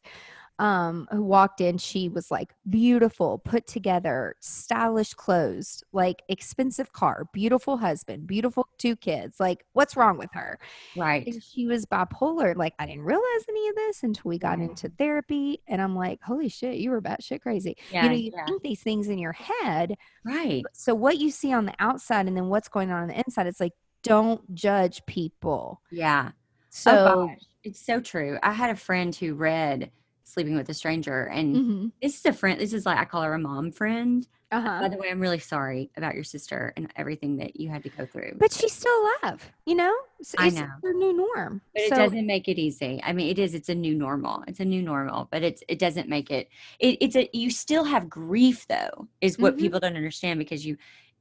um 0.60 1.08
who 1.12 1.24
walked 1.24 1.62
in 1.62 1.78
she 1.80 2.10
was 2.10 2.30
like 2.30 2.54
beautiful 2.70 3.40
put 3.40 3.66
together 3.66 4.36
stylish 4.40 5.14
clothes 5.16 5.84
like 5.94 6.22
expensive 6.30 6.94
car 6.94 7.28
beautiful 7.34 7.78
husband 7.78 8.28
beautiful 8.28 8.68
two 8.78 8.96
kids 8.96 9.40
like 9.40 9.66
what's 9.74 9.96
wrong 9.96 10.16
with 10.18 10.30
her 10.34 10.60
Right. 10.96 11.26
and 11.26 11.42
she 11.44 11.66
was 11.66 11.88
bipolar 11.88 12.56
like 12.56 12.74
i 12.78 12.86
didn't 12.86 13.02
realize 13.02 13.46
any 13.50 13.68
of 13.70 13.76
this 13.76 14.04
until 14.04 14.30
we 14.30 14.38
got 14.38 14.60
Yeah. 14.60 14.66
into 14.66 14.90
therapy 14.90 15.60
and 15.68 15.82
i'm 15.82 15.96
like 15.96 16.22
holy 16.22 16.50
shit 16.50 16.76
you 16.78 16.92
were 16.92 17.02
batshit 17.02 17.42
crazy 17.42 17.76
Yeah. 17.92 18.04
you 18.04 18.10
know 18.10 18.16
you 18.16 18.32
yeah. 18.36 18.46
think 18.46 18.62
these 18.62 18.82
things 18.82 19.08
in 19.08 19.18
your 19.18 19.34
head 19.34 19.96
Right. 20.24 20.64
so 20.74 20.94
what 20.94 21.18
you 21.18 21.32
see 21.32 21.52
on 21.52 21.66
the 21.66 21.74
outside 21.80 22.28
and 22.28 22.38
then 22.38 22.50
what's 22.50 22.68
going 22.70 22.92
on 22.92 23.02
on 23.02 23.08
the 23.08 23.18
inside 23.18 23.48
it's 23.48 23.60
like 23.60 23.74
don't 24.04 24.54
judge 24.54 25.04
people 25.08 25.82
Yeah. 25.92 26.32
so 26.70 26.92
oh 26.92 27.36
it's 27.66 27.80
so 27.80 28.02
true. 28.02 28.38
I 28.44 28.52
had 28.52 28.72
a 28.72 28.76
friend 28.76 29.16
who 29.16 29.36
read 29.36 29.90
Sleeping 30.24 30.56
with 30.56 30.70
a 30.70 30.74
Stranger, 30.74 31.26
and 31.26 31.56
mhm. 31.56 31.92
this 32.02 32.18
is 32.18 32.26
a 32.26 32.34
friend. 32.34 32.60
This 32.60 32.74
is 32.74 32.86
like 32.86 32.98
I 32.98 33.06
call 33.06 33.22
her 33.24 33.34
a 33.34 33.40
mom 33.40 33.72
friend. 33.72 34.28
uh-huh. 34.52 34.80
By 34.82 34.88
the 34.90 34.98
way, 34.98 35.10
I'm 35.10 35.20
really 35.20 35.40
sorry 35.40 35.92
about 35.98 36.16
your 36.16 36.24
sister 36.24 36.74
and 36.78 36.92
everything 36.96 37.38
that 37.38 37.60
you 37.60 37.70
had 37.70 37.84
to 37.84 37.90
go 37.90 38.06
through. 38.06 38.38
but 38.40 38.52
she's 38.54 38.72
still 38.74 39.10
alive 39.24 39.52
you 39.66 39.76
know 39.76 39.94
it's, 40.20 40.36
I 40.38 40.50
know. 40.50 40.68
her 40.84 40.94
new 40.94 41.14
norm 41.14 41.62
But 41.74 41.84
it 41.84 41.90
doesn't 41.90 42.26
make 42.28 42.48
it 42.48 42.58
easy. 42.60 43.02
I 43.04 43.14
mean, 43.14 43.30
it 43.30 43.40
is. 43.40 43.54
It's 43.54 43.70
a 43.70 43.76
new 43.76 43.96
normal. 43.96 44.44
It's 44.48 44.60
a 44.60 44.66
new 44.66 44.82
normal, 44.82 45.28
but 45.32 45.42
it's 45.44 45.64
it 45.68 45.80
doesn't 45.80 46.08
make 46.10 46.30
it. 46.32 46.50
it 46.80 46.98
it's 47.02 47.16
a 47.16 47.30
you 47.34 47.50
still 47.50 47.84
have 47.86 48.10
grief 48.10 48.66
though, 48.68 49.08
is 49.22 49.38
what 49.40 49.56
Mhm. 49.56 49.60
people 49.60 49.80
don't 49.80 49.96
understand 49.96 50.40
because 50.40 50.66
you 50.66 50.78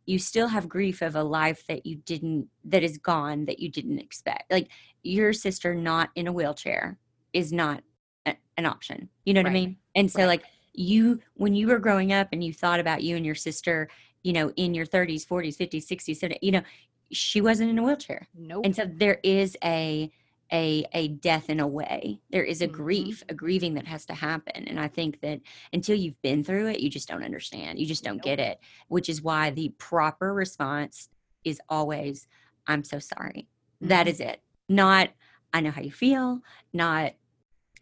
you 0.07 0.19
still 0.19 0.49
have 0.49 0.69
grief 0.69 1.01
of 1.03 1.15
a 1.17 1.23
life 1.23 1.65
that 1.69 1.87
you 1.87 1.97
didn't 1.97 2.49
that 2.65 2.83
is 2.83 2.99
gone 2.99 3.45
that 3.47 3.59
you 3.61 3.69
didn't 3.71 3.99
expect. 4.01 4.51
Like 4.51 4.69
your 5.03 5.33
sister 5.33 5.75
not 5.75 6.11
in 6.15 6.27
a 6.27 6.33
wheelchair 6.33 6.99
is 7.33 7.53
not 7.53 7.83
a, 8.27 8.37
an 8.57 8.67
option. 8.67 9.09
You 9.25 9.35
know 9.35 9.41
what 9.43 9.51
I 9.51 9.53
mean? 9.53 9.77
And 9.95 10.11
so 10.11 10.23
Right. 10.23 10.27
like 10.29 10.45
you 10.75 11.21
when 11.35 11.55
you 11.55 11.67
were 11.69 11.79
growing 11.79 12.13
up 12.13 12.29
and 12.33 12.43
you 12.43 12.53
thought 12.53 12.81
about 12.81 13.03
you 13.03 13.17
and 13.17 13.27
your 13.27 13.35
sister, 13.35 13.89
you 14.23 14.33
know, 14.33 14.51
in 14.57 14.75
your 14.75 14.87
30s, 14.87 15.27
40s, 15.27 15.57
50s, 15.57 15.87
60s, 15.87 16.19
70s, 16.21 16.39
you 16.43 16.53
know, 16.53 16.63
she 17.11 17.41
wasn't 17.41 17.69
in 17.69 17.79
a 17.79 17.83
wheelchair 17.83 18.27
nope 18.35 18.65
and 18.65 18.75
so 18.75 18.87
there 18.87 19.21
is 19.23 19.55
a 19.63 20.11
a 20.51 20.87
a 20.95 21.09
death 21.09 21.51
in 21.51 21.61
a 21.61 21.67
way 21.67 22.21
there 22.31 22.43
is 22.43 22.63
a 22.63 22.69
Mhm. 22.69 22.73
grief 22.73 23.23
a 23.29 23.35
grieving 23.35 23.75
that 23.75 23.87
has 23.87 24.07
to 24.07 24.15
happen 24.15 24.67
and 24.67 24.81
i 24.81 24.89
think 24.89 25.21
that 25.21 25.41
until 25.75 25.95
you've 25.95 26.21
been 26.23 26.43
through 26.43 26.69
it 26.69 26.81
you 26.81 26.89
just 26.89 27.09
don't 27.09 27.23
understand 27.23 27.79
you 27.79 27.85
just 27.85 28.03
don't 28.03 28.17
Nope. 28.17 28.25
get 28.25 28.41
it 28.41 28.59
which 28.89 29.11
is 29.11 29.21
why 29.21 29.51
the 29.51 29.69
proper 29.79 30.33
response 30.33 31.11
is 31.45 31.61
always 31.69 32.27
i'm 32.67 32.83
so 32.85 32.99
sorry 32.99 33.47
That 33.83 34.07
Mhm. 34.07 34.11
is 34.11 34.21
it 34.21 34.41
not 34.71 35.11
i 35.53 35.61
know 35.61 35.71
how 35.71 35.83
you 35.83 35.93
feel 35.93 36.41
not 36.73 37.13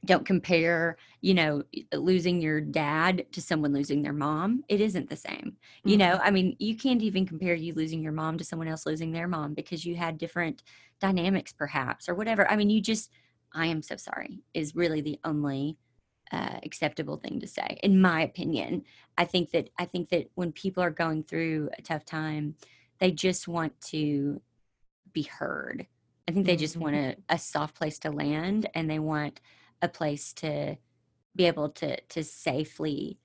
don't 0.04 0.24
compare 0.24 0.96
you 1.20 1.34
know 1.34 1.62
losing 1.92 2.40
your 2.40 2.60
dad 2.60 3.26
to 3.32 3.40
someone 3.40 3.72
losing 3.72 4.02
their 4.02 4.12
mom 4.12 4.62
it 4.68 4.80
isn't 4.80 5.10
the 5.10 5.16
same. 5.16 5.56
You 5.84 5.96
know 5.96 6.14
Mm-hmm. 6.14 6.26
i 6.26 6.30
mean 6.30 6.56
you 6.58 6.76
can't 6.76 7.02
even 7.02 7.26
compare 7.26 7.54
you 7.54 7.74
losing 7.74 8.02
your 8.02 8.12
mom 8.12 8.38
to 8.38 8.44
someone 8.44 8.68
else 8.68 8.86
losing 8.86 9.12
their 9.12 9.28
mom 9.28 9.54
because 9.54 9.84
you 9.84 9.96
had 9.96 10.18
different 10.18 10.62
dynamics 11.00 11.52
perhaps 11.52 12.08
or 12.08 12.14
whatever. 12.14 12.50
I 12.50 12.56
mean 12.56 12.70
you 12.70 12.80
just 12.80 13.10
i 13.52 13.66
am 13.66 13.82
so 13.82 13.96
sorry 13.96 14.42
is 14.54 14.76
really 14.76 15.00
the 15.00 15.18
only 15.24 15.76
uh, 16.32 16.58
acceptable 16.62 17.16
thing 17.16 17.40
to 17.40 17.46
say 17.46 17.78
in 17.82 18.00
my 18.00 18.22
opinion. 18.22 18.84
I 19.18 19.24
think 19.24 19.50
that 19.50 19.70
i 19.78 19.84
think 19.84 20.08
that 20.10 20.30
when 20.34 20.52
people 20.52 20.82
are 20.82 20.90
going 20.90 21.24
through 21.24 21.70
a 21.78 21.82
tough 21.82 22.04
time 22.04 22.54
they 22.98 23.10
just 23.10 23.48
want 23.48 23.78
to 23.80 24.40
be 25.12 25.22
heard. 25.22 25.86
I 26.28 26.32
think 26.32 26.46
they 26.46 26.56
just 26.56 26.76
want 26.76 26.94
a, 26.94 27.16
a 27.28 27.38
soft 27.38 27.74
place 27.74 27.98
to 28.00 28.10
land 28.10 28.68
and 28.74 28.88
they 28.88 28.98
want 29.00 29.40
a 29.82 29.88
place 29.88 30.32
to 30.34 30.76
be 31.36 31.46
able 31.46 31.68
to 31.70 32.00
to 32.02 32.24
safely 32.24 33.18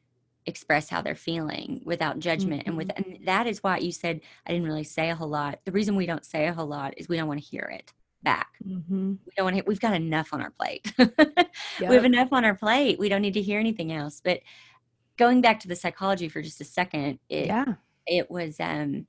express 0.45 0.89
how 0.89 1.01
they're 1.01 1.15
feeling 1.15 1.81
without 1.85 2.19
judgment 2.19 2.63
and 2.67 2.77
with 2.77 2.91
and 2.95 3.17
that 3.25 3.47
is 3.47 3.63
why 3.63 3.77
you 3.77 3.91
said 3.91 4.21
i 4.45 4.51
didn't 4.51 4.67
really 4.67 4.83
say 4.83 5.09
a 5.09 5.15
whole 5.15 5.29
lot. 5.29 5.59
The 5.65 5.71
reason 5.71 5.95
we 5.95 6.05
don't 6.05 6.23
say 6.23 6.47
a 6.47 6.53
whole 6.53 6.67
lot 6.67 6.93
is 6.97 7.09
we 7.09 7.17
don't 7.17 7.27
want 7.27 7.39
to 7.39 7.45
hear 7.45 7.63
it 7.73 7.93
back. 8.21 8.53
Mhm. 8.65 9.17
we 9.25 9.31
don't 9.35 9.45
want 9.45 9.55
to 9.57 9.63
we've 9.65 9.79
got 9.79 9.93
enough 9.93 10.33
on 10.33 10.41
our 10.41 10.51
plate. 10.51 10.93
We 11.79 11.95
have 11.95 12.05
enough 12.05 12.31
on 12.31 12.45
our 12.45 12.55
plate. 12.55 12.99
We 12.99 13.09
don't 13.09 13.21
need 13.21 13.33
to 13.33 13.41
hear 13.41 13.59
anything 13.59 13.91
else. 13.91 14.21
But 14.23 14.41
going 15.17 15.41
back 15.41 15.59
to 15.61 15.67
the 15.67 15.75
psychology 15.75 16.29
for 16.29 16.41
just 16.41 16.61
a 16.61 16.65
second 16.65 17.19
it 17.29 17.47
yeah. 17.47 17.75
it 18.05 18.29
was 18.29 18.59
um 18.59 19.05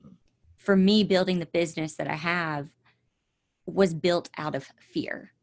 for 0.55 0.75
me 0.75 1.03
building 1.03 1.39
the 1.39 1.45
business 1.45 1.95
that 1.95 2.07
i 2.07 2.15
have 2.15 2.69
was 3.65 3.93
built 3.93 4.29
out 4.37 4.55
of 4.55 4.69
fear 4.79 5.33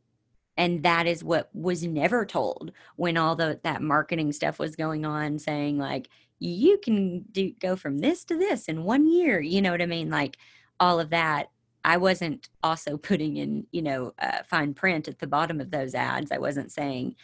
and 0.57 0.83
that 0.83 1.07
is 1.07 1.25
what 1.25 1.49
was 1.55 1.83
never 1.85 2.25
told 2.25 2.73
when 2.97 3.17
all 3.17 3.35
the 3.37 3.61
that 3.64 3.83
marketing 3.83 4.33
stuff 4.33 4.59
was 4.59 4.77
going 4.77 5.05
on 5.05 5.38
saying 5.38 5.79
like 5.79 6.09
you 6.38 6.79
can 6.79 7.23
do 7.33 7.53
go 7.61 7.77
from 7.77 7.99
this 7.99 8.25
to 8.25 8.37
this 8.37 8.67
in 8.67 8.85
one 8.85 9.07
year 9.07 9.40
you 9.40 9.62
know 9.62 9.71
what 9.71 9.83
i 9.83 9.87
mean? 9.87 10.11
Like 10.11 10.37
all 10.81 10.99
of 11.01 11.11
that. 11.11 11.51
I 11.87 11.99
wasn't 11.99 12.49
also 12.62 12.97
putting 12.97 13.37
in 13.37 13.67
you 13.71 13.83
know 13.83 14.12
uh, 14.19 14.38
fine 14.49 14.73
print 14.75 15.07
at 15.07 15.19
the 15.19 15.27
bottom 15.27 15.61
of 15.61 15.71
those 15.71 15.95
ads. 15.95 16.33
I 16.33 16.38
wasn't 16.38 16.73
saying 16.73 17.14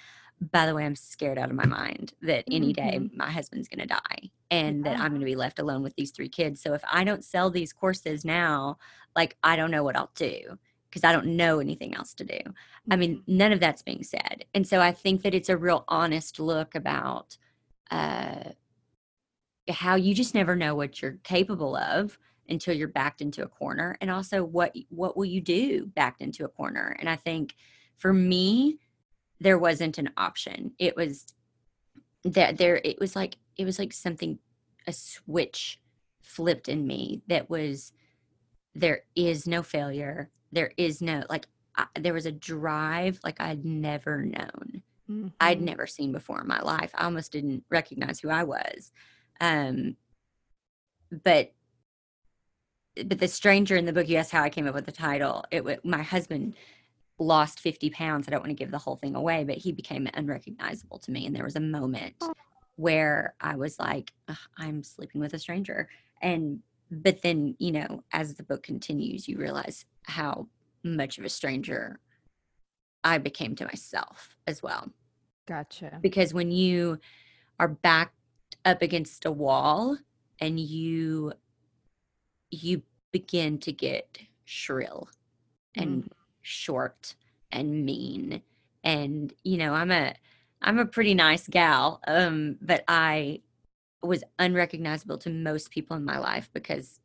by 0.52 0.64
the 0.66 0.74
way 0.74 0.86
i'm 0.86 0.96
scared 0.96 1.36
out 1.38 1.50
of 1.50 1.56
my 1.56 1.66
mind 1.66 2.14
that 2.22 2.44
any 2.50 2.72
day 2.72 2.98
Mhm. 2.98 3.14
my 3.14 3.30
husband's 3.30 3.68
going 3.68 3.86
to 3.86 3.94
die 3.94 4.30
and 4.50 4.84
that 4.86 4.98
i'm 4.98 5.08
going 5.10 5.20
to 5.20 5.26
be 5.26 5.36
left 5.36 5.58
alone 5.58 5.82
with 5.82 5.94
these 5.96 6.12
three 6.12 6.28
kids. 6.30 6.62
So 6.62 6.72
if 6.74 6.82
i 6.90 7.04
don't 7.04 7.24
sell 7.24 7.50
these 7.50 7.72
courses 7.74 8.24
now 8.24 8.78
like 9.14 9.36
i 9.42 9.54
don't 9.56 9.70
know 9.70 9.84
what 9.84 9.96
i'll 9.96 10.12
do 10.14 10.58
because 10.90 11.04
i 11.04 11.12
don't 11.12 11.26
know 11.26 11.60
anything 11.60 11.94
else 11.94 12.12
to 12.14 12.24
do. 12.24 12.38
I 12.90 12.96
mean, 12.96 13.22
none 13.26 13.52
of 13.52 13.60
that's 13.60 13.82
being 13.82 14.02
said. 14.02 14.44
And 14.54 14.66
so 14.66 14.80
I 14.80 14.92
think 14.92 15.22
that 15.22 15.34
it's 15.34 15.48
a 15.48 15.56
real 15.56 15.84
honest 15.88 16.40
look 16.40 16.74
about 16.74 17.36
uh, 17.90 18.50
how 19.68 19.94
you 19.94 20.14
just 20.14 20.34
never 20.34 20.56
know 20.56 20.74
what 20.74 21.00
you're 21.00 21.18
capable 21.22 21.76
of 21.76 22.18
until 22.48 22.74
you're 22.74 22.88
backed 22.88 23.20
into 23.20 23.44
a 23.44 23.48
corner 23.48 23.96
and 24.00 24.10
also 24.10 24.42
what 24.42 24.74
what 24.88 25.16
will 25.16 25.24
you 25.24 25.40
do 25.40 25.86
backed 25.86 26.20
into 26.20 26.44
a 26.44 26.48
corner? 26.48 26.96
And 26.98 27.08
i 27.08 27.16
think 27.16 27.54
for 27.96 28.12
me 28.12 28.78
there 29.40 29.58
wasn't 29.58 29.98
an 29.98 30.10
option. 30.16 30.72
It 30.78 30.96
was 30.96 31.32
that 32.24 32.58
there 32.58 32.80
it 32.84 32.98
was 33.00 33.16
like 33.16 33.36
it 33.56 33.64
was 33.64 33.78
like 33.78 33.92
something 33.92 34.38
a 34.86 34.92
switch 34.92 35.80
flipped 36.22 36.68
in 36.68 36.86
me 36.86 37.22
that 37.26 37.48
was 37.48 37.92
there 38.74 39.02
is 39.16 39.46
no 39.46 39.62
failure 39.62 40.30
there 40.52 40.72
is 40.76 41.00
no 41.00 41.24
like 41.28 41.46
I, 41.76 41.86
there 41.98 42.14
was 42.14 42.26
a 42.26 42.32
drive 42.32 43.20
like 43.24 43.40
i'd 43.40 43.64
never 43.64 44.22
known. 44.22 44.82
Mm-hmm. 45.10 45.28
i'd 45.40 45.60
never 45.60 45.86
seen 45.86 46.12
before 46.12 46.40
in 46.40 46.46
my 46.46 46.60
life. 46.60 46.92
I 46.94 47.04
almost 47.04 47.32
didn't 47.32 47.64
recognize 47.70 48.20
who 48.20 48.30
i 48.30 48.44
was. 48.44 48.92
Um 49.40 49.96
but 51.10 51.52
but 52.96 53.18
the 53.18 53.28
stranger 53.28 53.76
in 53.76 53.86
the 53.86 53.92
book 53.92 54.08
you 54.08 54.16
asked 54.16 54.32
how 54.32 54.42
i 54.42 54.50
came 54.50 54.66
up 54.66 54.74
with 54.74 54.86
the 54.86 54.92
title. 54.92 55.44
It 55.50 55.64
was 55.64 55.76
my 55.84 56.02
husband 56.02 56.54
lost 57.18 57.60
50 57.60 57.90
pounds. 57.90 58.26
I 58.26 58.30
don't 58.30 58.40
want 58.40 58.50
to 58.50 58.54
give 58.54 58.70
the 58.70 58.78
whole 58.78 58.96
thing 58.96 59.14
away 59.14 59.44
but 59.44 59.56
he 59.56 59.72
became 59.72 60.08
unrecognizable 60.14 60.98
to 61.00 61.10
me. 61.10 61.26
And 61.26 61.34
there 61.34 61.44
was 61.44 61.56
a 61.56 61.60
moment 61.60 62.14
oh. 62.20 62.32
where 62.76 63.34
i 63.40 63.56
was 63.56 63.78
like 63.78 64.12
i'm 64.58 64.82
sleeping 64.82 65.20
with 65.20 65.34
a 65.34 65.38
stranger. 65.38 65.88
And 66.22 66.60
but 66.90 67.22
then 67.22 67.54
you 67.58 67.72
know 67.72 68.02
as 68.12 68.34
the 68.34 68.42
book 68.42 68.62
continues 68.62 69.28
you 69.28 69.38
realize 69.38 69.84
how 70.04 70.46
much 70.82 71.18
of 71.18 71.24
a 71.24 71.28
stranger 71.28 72.00
i 73.04 73.18
became 73.18 73.54
to 73.54 73.64
myself 73.64 74.36
as 74.46 74.62
well. 74.62 74.90
Gotcha. 75.46 75.98
Because 76.00 76.32
when 76.34 76.50
you 76.50 76.98
are 77.58 77.68
backed 77.68 78.14
up 78.64 78.82
against 78.82 79.24
a 79.24 79.32
wall 79.32 79.98
and 80.38 80.60
you 80.60 81.32
you 82.50 82.82
begin 83.12 83.58
to 83.58 83.72
get 83.72 84.18
shrill 84.44 85.08
and 85.76 86.04
mm. 86.04 86.08
short 86.42 87.14
and 87.50 87.84
mean. 87.84 88.42
And 88.82 89.32
you 89.44 89.58
know 89.58 89.74
i'm 89.74 89.90
a 89.90 90.14
i'm 90.62 90.78
a 90.78 90.86
pretty 90.86 91.14
nice 91.14 91.46
gal 91.46 92.00
um 92.06 92.56
but 92.62 92.82
i 92.88 93.40
was 94.02 94.24
unrecognizable 94.38 95.18
to 95.18 95.30
most 95.30 95.70
people 95.70 95.96
in 95.96 96.04
my 96.04 96.18
life 96.18 96.50
because 96.52 97.00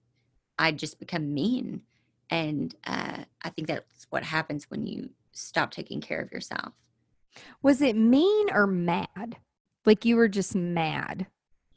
I'd 0.57 0.79
just 0.79 0.99
become 0.99 1.33
mean. 1.33 1.81
And 2.29 2.73
uh, 2.85 3.23
I 3.43 3.49
think 3.49 3.67
that's 3.67 4.07
what 4.09 4.23
happens 4.23 4.69
when 4.69 4.87
you 4.87 5.09
stop 5.31 5.71
taking 5.71 6.01
care 6.01 6.21
of 6.21 6.31
yourself. 6.31 6.73
Was 7.61 7.81
it 7.81 7.95
mean 7.95 8.49
or 8.51 8.65
mad? 8.65 9.37
Like 9.85 10.05
you 10.05 10.15
were 10.15 10.29
just 10.29 10.55
mad, 10.55 11.27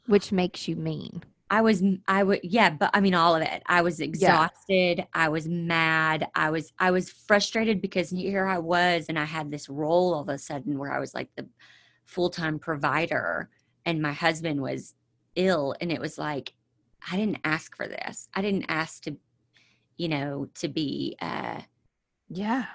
which 0.07 0.31
makes 0.31 0.67
you 0.67 0.75
mean. 0.75 1.23
I 1.51 1.61
was, 1.61 1.83
I 2.07 2.23
would, 2.23 2.41
yeah, 2.43 2.69
but 2.69 2.91
I 2.93 3.01
mean, 3.01 3.15
all 3.15 3.35
of 3.35 3.41
it. 3.41 3.63
I 3.65 3.81
was 3.81 3.99
exhausted. 3.99 4.99
Yeah. 4.99 5.05
I 5.13 5.29
was 5.29 5.47
mad. 5.47 6.29
I 6.35 6.51
was, 6.51 6.71
I 6.77 6.91
was 6.91 7.09
frustrated 7.09 7.81
because 7.81 8.11
here 8.11 8.45
I 8.45 8.59
was, 8.59 9.07
and 9.09 9.17
I 9.17 9.25
had 9.25 9.49
this 9.49 9.67
role 9.67 10.13
all 10.13 10.21
of 10.21 10.29
a 10.29 10.37
sudden 10.37 10.77
where 10.77 10.91
I 10.91 10.99
was 10.99 11.13
like 11.13 11.29
the 11.35 11.47
full 12.05 12.29
time 12.29 12.59
provider, 12.59 13.49
and 13.85 14.01
my 14.01 14.13
husband 14.13 14.61
was 14.61 14.93
ill 15.35 15.75
and 15.79 15.91
it 15.91 15.99
was 15.99 16.17
like 16.17 16.53
i 17.11 17.15
didn't 17.15 17.39
ask 17.43 17.75
for 17.75 17.87
this. 17.87 18.27
I 18.33 18.41
didn't 18.41 18.65
ask 18.67 19.03
to 19.03 19.17
you 19.97 20.07
know 20.07 20.49
to 20.55 20.67
be 20.67 21.17
uh 21.21 21.61
yeah. 22.29 22.65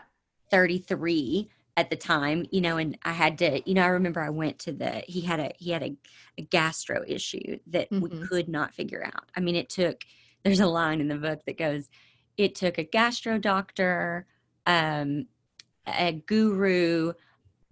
33 0.50 1.48
at 1.76 1.90
the 1.90 1.96
time 1.96 2.46
you 2.52 2.60
know 2.60 2.76
and 2.76 2.96
i 3.02 3.12
had 3.12 3.38
to 3.38 3.60
you 3.68 3.74
know 3.74 3.82
i 3.82 3.88
remember 3.88 4.20
i 4.20 4.30
went 4.30 4.58
to 4.60 4.72
the 4.72 5.02
he 5.08 5.22
had 5.22 5.40
a 5.40 5.52
he 5.58 5.70
had 5.70 5.82
a, 5.82 5.96
a 6.38 6.42
gastro 6.42 7.02
issue 7.06 7.58
that 7.66 7.90
mm-hmm. 7.90 8.02
we 8.02 8.26
could 8.28 8.48
not 8.48 8.74
figure 8.74 9.04
out. 9.04 9.24
I 9.36 9.40
mean 9.40 9.56
it 9.56 9.68
took 9.68 10.04
there's 10.44 10.60
a 10.60 10.66
line 10.66 11.00
in 11.00 11.08
the 11.08 11.16
book 11.16 11.40
that 11.46 11.58
goes 11.58 11.88
it 12.36 12.54
took 12.54 12.78
a 12.78 12.84
gastro 12.84 13.38
doctor 13.38 14.26
um 14.66 15.26
a 15.86 16.12
guru 16.12 17.12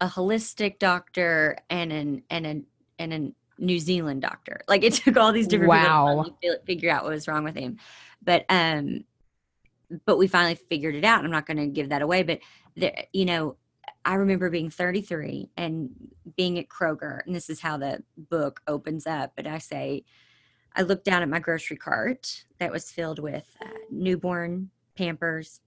a 0.00 0.06
holistic 0.06 0.78
doctor 0.78 1.56
and 1.70 1.92
an 1.92 2.22
and 2.28 2.46
an 2.46 2.66
and 2.98 3.12
an 3.12 3.34
New 3.58 3.78
Zealand 3.78 4.22
doctor. 4.22 4.62
Like 4.68 4.84
it 4.84 4.94
took 4.94 5.16
all 5.16 5.32
these 5.32 5.46
different 5.46 5.70
wow. 5.70 6.24
people 6.24 6.38
to 6.42 6.58
figure 6.64 6.90
out 6.90 7.04
what 7.04 7.12
was 7.12 7.28
wrong 7.28 7.44
with 7.44 7.56
him. 7.56 7.78
But 8.22 8.44
um 8.48 9.04
but 10.06 10.18
we 10.18 10.26
finally 10.26 10.54
figured 10.54 10.94
it 10.94 11.04
out. 11.04 11.24
I'm 11.24 11.30
not 11.30 11.46
going 11.46 11.58
to 11.58 11.66
give 11.66 11.90
that 11.90 12.02
away, 12.02 12.22
but 12.22 12.40
the, 12.76 12.92
you 13.12 13.24
know, 13.24 13.56
I 14.04 14.14
remember 14.14 14.50
being 14.50 14.70
33 14.70 15.50
and 15.56 15.90
being 16.36 16.58
at 16.58 16.68
Kroger, 16.68 17.20
and 17.26 17.34
this 17.34 17.48
is 17.48 17.60
how 17.60 17.76
the 17.76 18.02
book 18.16 18.60
opens 18.66 19.06
up. 19.06 19.32
But 19.36 19.46
I 19.46 19.58
say, 19.58 20.04
I 20.74 20.82
looked 20.82 21.04
down 21.04 21.22
at 21.22 21.28
my 21.28 21.38
grocery 21.38 21.76
cart 21.76 22.44
that 22.58 22.72
was 22.72 22.90
filled 22.90 23.18
with 23.18 23.44
uh, 23.60 23.68
newborn 23.90 24.70
Pampers, 24.96 25.60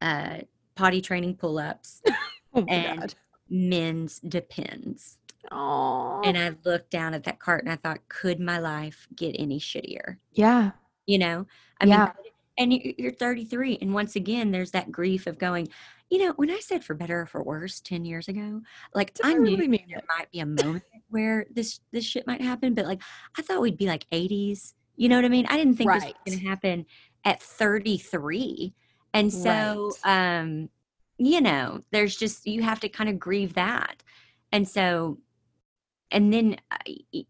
uh, 0.00 0.38
potty 0.74 1.00
training 1.00 1.36
pull 1.36 1.58
ups, 1.58 2.00
oh 2.54 2.64
and 2.68 3.00
God. 3.00 3.14
men's 3.50 4.18
Depends. 4.20 5.18
Aww. 5.50 6.22
And 6.24 6.38
I 6.38 6.54
looked 6.64 6.90
down 6.90 7.14
at 7.14 7.24
that 7.24 7.40
cart 7.40 7.64
and 7.64 7.72
I 7.72 7.76
thought, 7.76 8.08
could 8.08 8.40
my 8.40 8.58
life 8.58 9.08
get 9.16 9.34
any 9.38 9.58
shittier? 9.58 10.18
Yeah. 10.32 10.72
You 11.06 11.18
know, 11.18 11.46
I 11.80 11.86
yeah. 11.86 12.12
mean, 12.22 12.32
and 12.58 12.94
you're 12.98 13.12
33. 13.12 13.78
And 13.80 13.94
once 13.94 14.14
again, 14.14 14.50
there's 14.50 14.70
that 14.72 14.92
grief 14.92 15.26
of 15.26 15.38
going, 15.38 15.68
you 16.10 16.18
know, 16.18 16.32
when 16.36 16.50
I 16.50 16.60
said 16.60 16.84
for 16.84 16.94
better 16.94 17.22
or 17.22 17.26
for 17.26 17.42
worse 17.42 17.80
10 17.80 18.04
years 18.04 18.28
ago, 18.28 18.60
like 18.94 19.16
I 19.24 19.34
knew 19.34 19.56
really 19.56 19.84
there 19.88 20.02
might 20.16 20.30
be 20.30 20.40
a 20.40 20.46
moment 20.46 20.84
where 21.08 21.46
this, 21.50 21.80
this 21.92 22.04
shit 22.04 22.26
might 22.26 22.42
happen, 22.42 22.74
but 22.74 22.86
like 22.86 23.00
I 23.38 23.42
thought 23.42 23.62
we'd 23.62 23.78
be 23.78 23.86
like 23.86 24.08
80s. 24.10 24.74
You 24.96 25.08
know 25.08 25.16
what 25.16 25.24
I 25.24 25.28
mean? 25.28 25.46
I 25.48 25.56
didn't 25.56 25.76
think 25.76 25.88
right. 25.88 26.00
this 26.00 26.12
was 26.12 26.14
going 26.26 26.38
to 26.38 26.48
happen 26.48 26.86
at 27.24 27.42
33. 27.42 28.74
And 29.14 29.32
so, 29.32 29.92
right. 30.04 30.40
um, 30.40 30.68
you 31.16 31.40
know, 31.40 31.80
there's 31.90 32.16
just, 32.16 32.46
you 32.46 32.62
have 32.62 32.80
to 32.80 32.88
kind 32.88 33.08
of 33.08 33.18
grieve 33.18 33.54
that. 33.54 34.02
And 34.52 34.68
so 34.68 35.18
and 36.12 36.32
then 36.32 36.56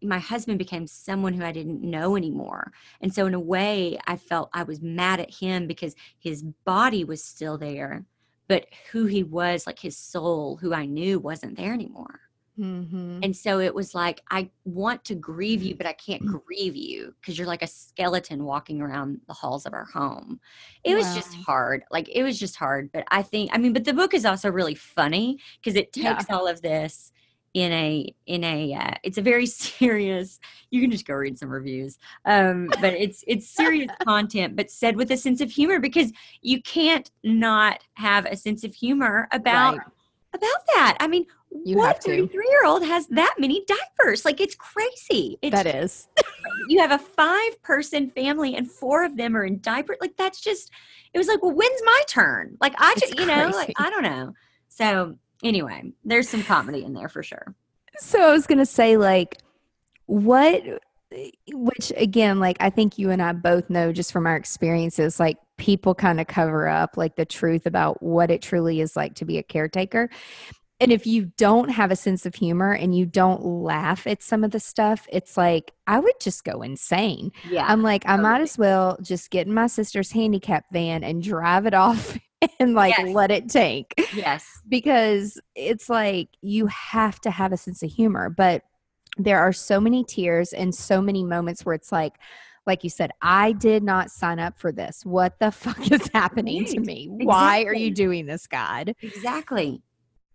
my 0.03 0.19
husband 0.19 0.59
became 0.59 0.85
someone 0.85 1.33
who 1.33 1.43
I 1.43 1.51
didn't 1.51 1.81
know 1.81 2.15
anymore. 2.15 2.71
And 3.01 3.13
so, 3.13 3.25
in 3.25 3.33
a 3.33 3.39
way, 3.39 3.97
I 4.05 4.17
felt 4.17 4.49
I 4.53 4.63
was 4.63 4.81
mad 4.81 5.19
at 5.19 5.33
him 5.33 5.65
because 5.65 5.95
his 6.19 6.43
body 6.65 7.03
was 7.03 7.23
still 7.23 7.57
there, 7.57 8.05
but 8.47 8.67
who 8.91 9.05
he 9.05 9.23
was, 9.23 9.65
like 9.65 9.79
his 9.79 9.97
soul, 9.97 10.57
who 10.57 10.73
I 10.73 10.85
knew, 10.85 11.17
wasn't 11.17 11.57
there 11.57 11.73
anymore. 11.73 12.19
Mm-hmm. 12.59 13.21
And 13.23 13.35
so 13.35 13.59
it 13.59 13.73
was 13.73 13.95
like, 13.95 14.21
I 14.29 14.51
want 14.63 15.05
to 15.05 15.15
grieve 15.15 15.63
you, 15.63 15.75
but 15.75 15.87
I 15.87 15.93
can't 15.93 16.21
mm. 16.21 16.39
grieve 16.45 16.75
you 16.75 17.15
because 17.19 17.35
you're 17.35 17.47
like 17.47 17.63
a 17.63 17.67
skeleton 17.67 18.43
walking 18.43 18.79
around 18.79 19.21
the 19.27 19.33
halls 19.33 19.65
of 19.65 19.73
our 19.73 19.85
home. 19.85 20.39
It 20.83 20.91
wow. 20.91 20.97
was 20.97 21.15
just 21.15 21.33
hard. 21.33 21.83
Like, 21.89 22.09
it 22.09 22.21
was 22.21 22.39
just 22.39 22.55
hard. 22.55 22.91
But 22.93 23.05
I 23.09 23.23
think, 23.23 23.49
I 23.53 23.57
mean, 23.57 23.73
but 23.73 23.85
the 23.85 23.93
book 23.93 24.13
is 24.13 24.23
also 24.23 24.51
really 24.51 24.75
funny 24.75 25.39
because 25.59 25.75
it 25.75 25.93
takes 25.93 26.25
yeah. 26.29 26.35
all 26.35 26.47
of 26.47 26.61
this 26.61 27.11
in 27.53 27.71
a 27.71 28.13
in 28.25 28.43
a 28.43 28.73
uh, 28.73 28.95
it's 29.03 29.17
a 29.17 29.21
very 29.21 29.45
serious 29.63 30.39
you 30.71 30.81
can 30.81 30.91
just 30.91 31.05
go 31.05 31.13
read 31.13 31.37
some 31.37 31.49
reviews 31.49 31.97
um 32.25 32.67
but 32.81 32.93
it's 32.93 33.23
it's 33.27 33.47
serious 33.47 33.91
content 34.03 34.55
but 34.55 34.71
said 34.71 34.95
with 34.95 35.11
a 35.11 35.17
sense 35.17 35.41
of 35.41 35.51
humor 35.51 35.79
because 35.79 36.11
you 36.41 36.61
can't 36.61 37.11
not 37.23 37.83
have 37.93 38.25
a 38.25 38.35
sense 38.35 38.63
of 38.63 38.73
humor 38.73 39.27
about 39.31 39.77
right. 39.77 39.87
about 40.33 40.65
that. 40.75 40.97
I 40.99 41.07
mean 41.07 41.25
you 41.63 41.77
what 41.77 42.03
33 42.03 42.47
year 42.49 42.65
old 42.65 42.83
has 42.83 43.05
that 43.07 43.35
many 43.37 43.63
diapers. 43.65 44.25
Like 44.25 44.41
it's 44.41 44.55
crazy. 44.55 45.37
It's, 45.41 45.55
that 45.55 45.67
is. 45.67 46.07
You 46.69 46.79
have 46.79 46.91
a 46.91 46.97
five 46.97 47.61
person 47.61 48.09
family 48.09 48.55
and 48.55 48.71
four 48.71 49.03
of 49.03 49.17
them 49.17 49.35
are 49.35 49.43
in 49.43 49.59
diaper 49.59 49.97
like 49.99 50.15
that's 50.15 50.39
just 50.39 50.71
it 51.13 51.17
was 51.17 51.27
like 51.27 51.43
well 51.43 51.51
when's 51.51 51.81
my 51.83 52.01
turn? 52.07 52.57
Like 52.61 52.73
i 52.77 52.95
just 52.97 53.19
you 53.19 53.25
know 53.25 53.51
like 53.53 53.73
i 53.77 53.89
don't 53.89 54.03
know. 54.03 54.33
So 54.69 55.17
anyway, 55.43 55.91
there's 56.03 56.29
some 56.29 56.43
comedy 56.43 56.83
in 56.83 56.93
there 56.93 57.09
for 57.09 57.23
sure. 57.23 57.53
So 57.97 58.21
I 58.21 58.31
was 58.31 58.47
gonna 58.47 58.65
say, 58.65 58.97
like, 58.97 59.37
what 60.05 60.63
which 61.51 61.93
again 61.95 62.39
like 62.39 62.57
i 62.59 62.71
think 62.71 62.97
you 62.97 63.11
and 63.11 63.21
i 63.21 63.31
both 63.31 63.69
know 63.69 63.91
just 63.91 64.11
from 64.11 64.25
our 64.25 64.35
experiences 64.35 65.19
like 65.19 65.37
people 65.57 65.93
kind 65.93 66.19
of 66.19 66.27
cover 66.27 66.67
up 66.67 66.97
like 66.97 67.15
the 67.15 67.25
truth 67.25 67.65
about 67.65 68.01
what 68.01 68.31
it 68.31 68.41
truly 68.41 68.81
is 68.81 68.95
like 68.95 69.15
to 69.15 69.25
be 69.25 69.37
a 69.37 69.43
caretaker. 69.43 70.09
And 70.79 70.91
if 70.91 71.07
you 71.07 71.31
don't 71.37 71.69
have 71.69 71.91
a 71.91 71.95
sense 71.95 72.25
of 72.25 72.35
humor 72.35 72.73
and 72.73 72.97
you 72.97 73.05
don't 73.05 73.41
laugh 73.45 74.05
at 74.05 74.21
some 74.21 74.43
of 74.43 74.51
the 74.51 74.59
stuff 74.59 75.07
it's 75.11 75.37
like 75.37 75.71
i 75.87 75.99
would 75.99 76.19
just 76.19 76.43
go 76.43 76.61
insane. 76.61 77.31
Yeah 77.49 77.65
i'm 77.67 77.81
like 77.81 78.03
i 78.07 78.17
might 78.17 78.41
as 78.41 78.57
well 78.57 78.97
just 79.01 79.29
get 79.29 79.47
in 79.47 79.53
my 79.53 79.67
sister's 79.67 80.11
handicap 80.11 80.65
van 80.71 81.03
and 81.03 81.23
drive 81.23 81.65
it 81.65 81.73
off 81.73 82.17
and 82.59 82.73
like 82.73 82.97
yes. 82.97 83.13
let 83.13 83.31
it 83.31 83.49
take. 83.49 83.93
Yes. 84.13 84.61
because 84.67 85.39
it's 85.55 85.89
like 85.89 86.29
you 86.41 86.67
have 86.67 87.19
to 87.21 87.31
have 87.31 87.51
a 87.51 87.57
sense 87.57 87.83
of 87.83 87.91
humor, 87.91 88.29
but 88.29 88.63
there 89.17 89.39
are 89.39 89.53
so 89.53 89.79
many 89.79 90.03
tears 90.03 90.53
and 90.53 90.73
so 90.73 91.01
many 91.01 91.23
moments 91.23 91.65
where 91.65 91.75
it's 91.75 91.91
like 91.91 92.15
like 92.65 92.83
you 92.83 92.89
said, 92.89 93.11
I 93.21 93.51
did 93.51 93.83
not 93.83 94.09
sign 94.09 94.39
up 94.39 94.57
for 94.57 94.71
this. 94.71 95.05
What 95.05 95.37
the 95.39 95.51
fuck 95.51 95.91
is 95.91 96.09
happening 96.13 96.63
right. 96.63 96.71
to 96.71 96.79
me? 96.79 97.03
Exactly. 97.03 97.25
Why 97.25 97.63
are 97.63 97.73
you 97.73 97.91
doing 97.91 98.25
this, 98.25 98.47
God? 98.47 98.95
Exactly. 99.01 99.81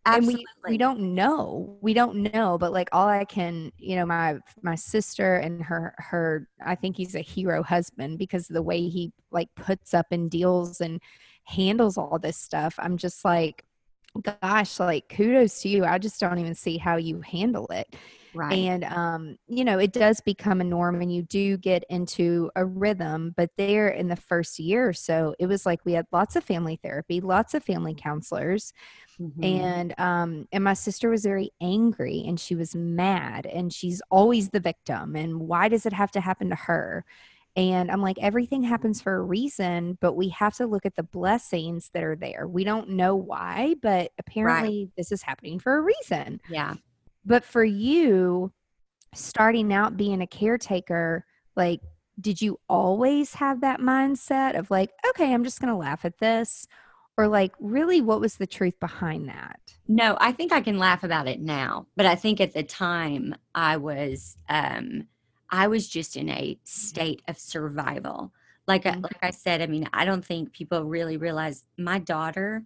Absolutely. 0.07 0.45
And 0.45 0.47
we, 0.67 0.73
we 0.73 0.79
don't 0.79 1.15
know. 1.15 1.77
We 1.83 1.93
don't 1.93 2.33
know, 2.33 2.57
but 2.57 2.73
like 2.73 2.89
all 2.93 3.09
I 3.09 3.25
can, 3.25 3.73
you 3.79 3.97
know, 3.97 4.07
my 4.07 4.39
my 4.63 4.75
sister 4.75 5.37
and 5.37 5.63
her 5.63 5.95
her 5.99 6.49
I 6.65 6.77
think 6.77 6.97
he's 6.97 7.15
a 7.15 7.21
hero 7.21 7.63
husband 7.63 8.19
because 8.19 8.49
of 8.49 8.55
the 8.55 8.63
way 8.63 8.89
he 8.89 9.13
like 9.31 9.49
puts 9.55 9.93
up 9.93 10.07
and 10.11 10.31
deals 10.31 10.81
and 10.81 11.01
handles 11.49 11.99
all 11.99 12.19
this 12.19 12.37
stuff. 12.39 12.75
I'm 12.79 12.97
just 12.99 13.25
like, 13.25 13.65
gosh, 14.43 14.81
like 14.81 15.09
kudos 15.09 15.61
to 15.63 15.69
you. 15.69 15.85
I 15.85 15.99
just 15.99 16.21
don't 16.21 16.39
even 16.39 16.55
see 16.55 16.79
how 16.79 16.97
you 16.97 17.21
handle 17.23 17.67
it. 17.69 17.95
Right. 18.33 18.71
And 18.71 18.85
um, 18.85 19.37
you 19.47 19.65
know, 19.65 19.79
it 19.79 19.93
does 19.93 20.21
become 20.23 20.61
a 20.61 20.65
norm 20.65 21.03
and 21.03 21.15
you 21.15 21.23
do 21.23 21.59
get 21.59 21.85
into 21.91 22.51
a 22.57 22.65
rhythm, 22.65 23.35
but 23.37 23.51
there 23.59 23.89
in 23.89 24.09
the 24.09 24.17
first 24.17 24.59
year 24.59 24.89
or 24.89 24.95
so, 24.95 25.35
it 25.39 25.47
was 25.47 25.67
like 25.67 25.85
we 25.85 25.93
had 25.93 26.07
lots 26.13 26.37
of 26.37 26.45
family 26.45 26.79
therapy, 26.83 27.21
lots 27.21 27.55
of 27.55 27.63
family 27.65 27.95
counselors. 27.97 28.73
Mhm. 29.19 29.73
And 29.73 29.95
um 29.99 30.47
and 30.53 30.65
my 30.65 30.75
sister 30.75 31.11
was 31.11 31.23
very 31.25 31.53
angry 31.61 32.25
and 32.27 32.41
she 32.41 32.57
was 32.57 32.75
mad 32.75 33.47
and 33.47 33.73
she's 33.73 34.03
always 34.11 34.51
the 34.51 34.59
victim 34.61 35.15
and 35.15 35.41
why 35.41 35.69
does 35.69 35.87
it 35.87 35.93
have 35.93 36.11
to 36.13 36.21
happen 36.21 36.49
to 36.51 36.57
her? 36.57 37.05
And 37.59 37.91
I'm 37.91 38.01
like, 38.01 38.19
everything 38.21 38.63
happens 38.63 39.03
for 39.03 39.17
a 39.17 39.21
reason, 39.21 39.99
but 40.01 40.13
we 40.13 40.29
have 40.29 40.55
to 40.59 40.67
look 40.67 40.87
at 40.87 40.95
the 40.95 41.03
blessings 41.03 41.91
that 41.93 42.05
are 42.05 42.15
there. 42.15 42.47
We 42.47 42.63
don't 42.63 42.91
know 42.91 43.17
why, 43.17 43.75
but 43.83 44.13
apparently 44.17 44.93
this 44.97 45.11
is 45.11 45.23
happening 45.23 45.59
for 45.59 45.77
a 45.77 45.83
reason. 45.83 46.41
yeah. 46.49 46.75
But 47.25 47.45
for 47.45 47.65
you, 47.65 48.53
starting 49.13 49.73
out 49.73 49.97
being 49.97 50.23
a 50.23 50.27
caretaker, 50.27 51.27
like, 51.57 51.81
did 52.21 52.41
you 52.41 52.61
always 52.69 53.35
have 53.35 53.61
that 53.63 53.81
mindset 53.81 54.57
of 54.57 54.71
like, 54.71 54.91
okay, 55.11 55.35
I'm 55.35 55.43
just 55.43 55.61
going 55.61 55.73
to 55.73 55.79
laugh 55.79 56.05
at 56.05 56.19
this? 56.19 56.69
Or 57.17 57.27
like, 57.27 57.53
really, 57.59 58.01
what 58.01 58.21
was 58.21 58.37
the 58.37 58.47
truth 58.47 58.79
behind 58.79 59.29
that? 59.29 59.59
No, 59.89 60.17
I 60.21 60.31
think 60.31 60.53
I 60.53 60.61
can 60.61 60.79
laugh 60.79 61.03
about 61.03 61.27
it 61.27 61.41
now, 61.41 61.89
but 61.97 62.07
I 62.07 62.15
think 62.15 62.41
at 62.41 62.55
the 62.55 62.63
time 62.63 63.35
I 63.53 63.79
was 63.79 64.37
um 64.49 65.09
I 65.51 65.69
was 65.69 65.89
just 65.89 66.17
in 66.17 66.29
a 66.29 66.59
state 66.65 67.23
of 67.29 67.39
survival. 67.39 68.33
Like 68.67 68.85
I, 68.87 68.93
Mhm. 68.93 69.03
like 69.03 69.19
I 69.23 69.31
said, 69.31 69.63
I 69.63 69.67
mean, 69.67 69.89
I 69.93 70.05
don't 70.05 70.25
think 70.25 70.53
people 70.53 70.85
really 70.85 71.17
realize 71.17 71.65
my 71.79 71.99
daughter 71.99 72.65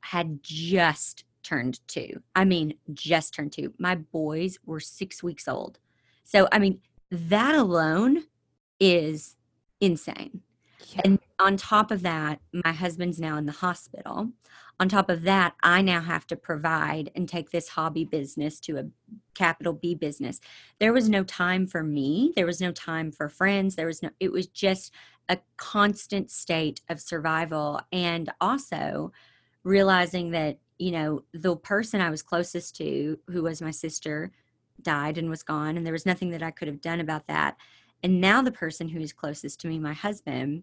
had 0.00 0.42
just 0.42 1.24
turned 1.42 1.80
2. 1.88 2.22
I 2.34 2.44
mean, 2.44 2.74
just 2.92 3.32
turned 3.34 3.52
2. 3.52 3.74
My 3.78 3.94
boys 3.94 4.58
were 4.64 4.80
6 4.80 5.22
weeks 5.22 5.48
old. 5.48 5.78
So, 6.24 6.48
I 6.52 6.58
mean, 6.58 6.80
that 7.10 7.54
alone 7.54 8.24
is 8.78 9.36
insane. 9.80 10.42
And 11.04 11.18
on 11.38 11.56
top 11.56 11.90
of 11.90 12.02
that, 12.02 12.40
my 12.52 12.72
husband's 12.72 13.20
now 13.20 13.36
in 13.36 13.46
the 13.46 13.52
hospital. 13.52 14.32
On 14.78 14.88
top 14.88 15.08
of 15.10 15.22
that, 15.22 15.54
I 15.62 15.82
now 15.82 16.00
have 16.00 16.26
to 16.28 16.36
provide 16.36 17.10
and 17.14 17.28
take 17.28 17.50
this 17.50 17.70
hobby 17.70 18.04
business 18.04 18.60
to 18.60 18.78
a 18.78 18.84
capital 19.34 19.72
B 19.72 19.94
business. 19.94 20.40
There 20.78 20.92
was 20.92 21.08
no 21.08 21.24
time 21.24 21.66
for 21.66 21.82
me. 21.82 22.32
There 22.36 22.46
was 22.46 22.60
no 22.60 22.72
time 22.72 23.12
for 23.12 23.28
friends. 23.28 23.76
There 23.76 23.86
was 23.86 24.02
no, 24.02 24.10
it 24.20 24.32
was 24.32 24.46
just 24.46 24.92
a 25.28 25.38
constant 25.56 26.30
state 26.30 26.80
of 26.88 27.00
survival. 27.00 27.80
And 27.92 28.30
also 28.40 29.12
realizing 29.64 30.30
that, 30.30 30.58
you 30.78 30.90
know, 30.92 31.24
the 31.32 31.56
person 31.56 32.00
I 32.00 32.10
was 32.10 32.22
closest 32.22 32.76
to, 32.76 33.18
who 33.28 33.42
was 33.42 33.62
my 33.62 33.70
sister, 33.70 34.32
died 34.82 35.18
and 35.18 35.28
was 35.28 35.42
gone. 35.42 35.76
And 35.76 35.84
there 35.84 35.92
was 35.92 36.06
nothing 36.06 36.30
that 36.30 36.42
I 36.42 36.50
could 36.50 36.68
have 36.68 36.80
done 36.80 37.00
about 37.00 37.26
that. 37.26 37.56
And 38.02 38.20
now 38.20 38.40
the 38.40 38.52
person 38.52 38.88
who 38.88 39.00
is 39.00 39.12
closest 39.12 39.60
to 39.60 39.68
me, 39.68 39.78
my 39.78 39.92
husband, 39.92 40.62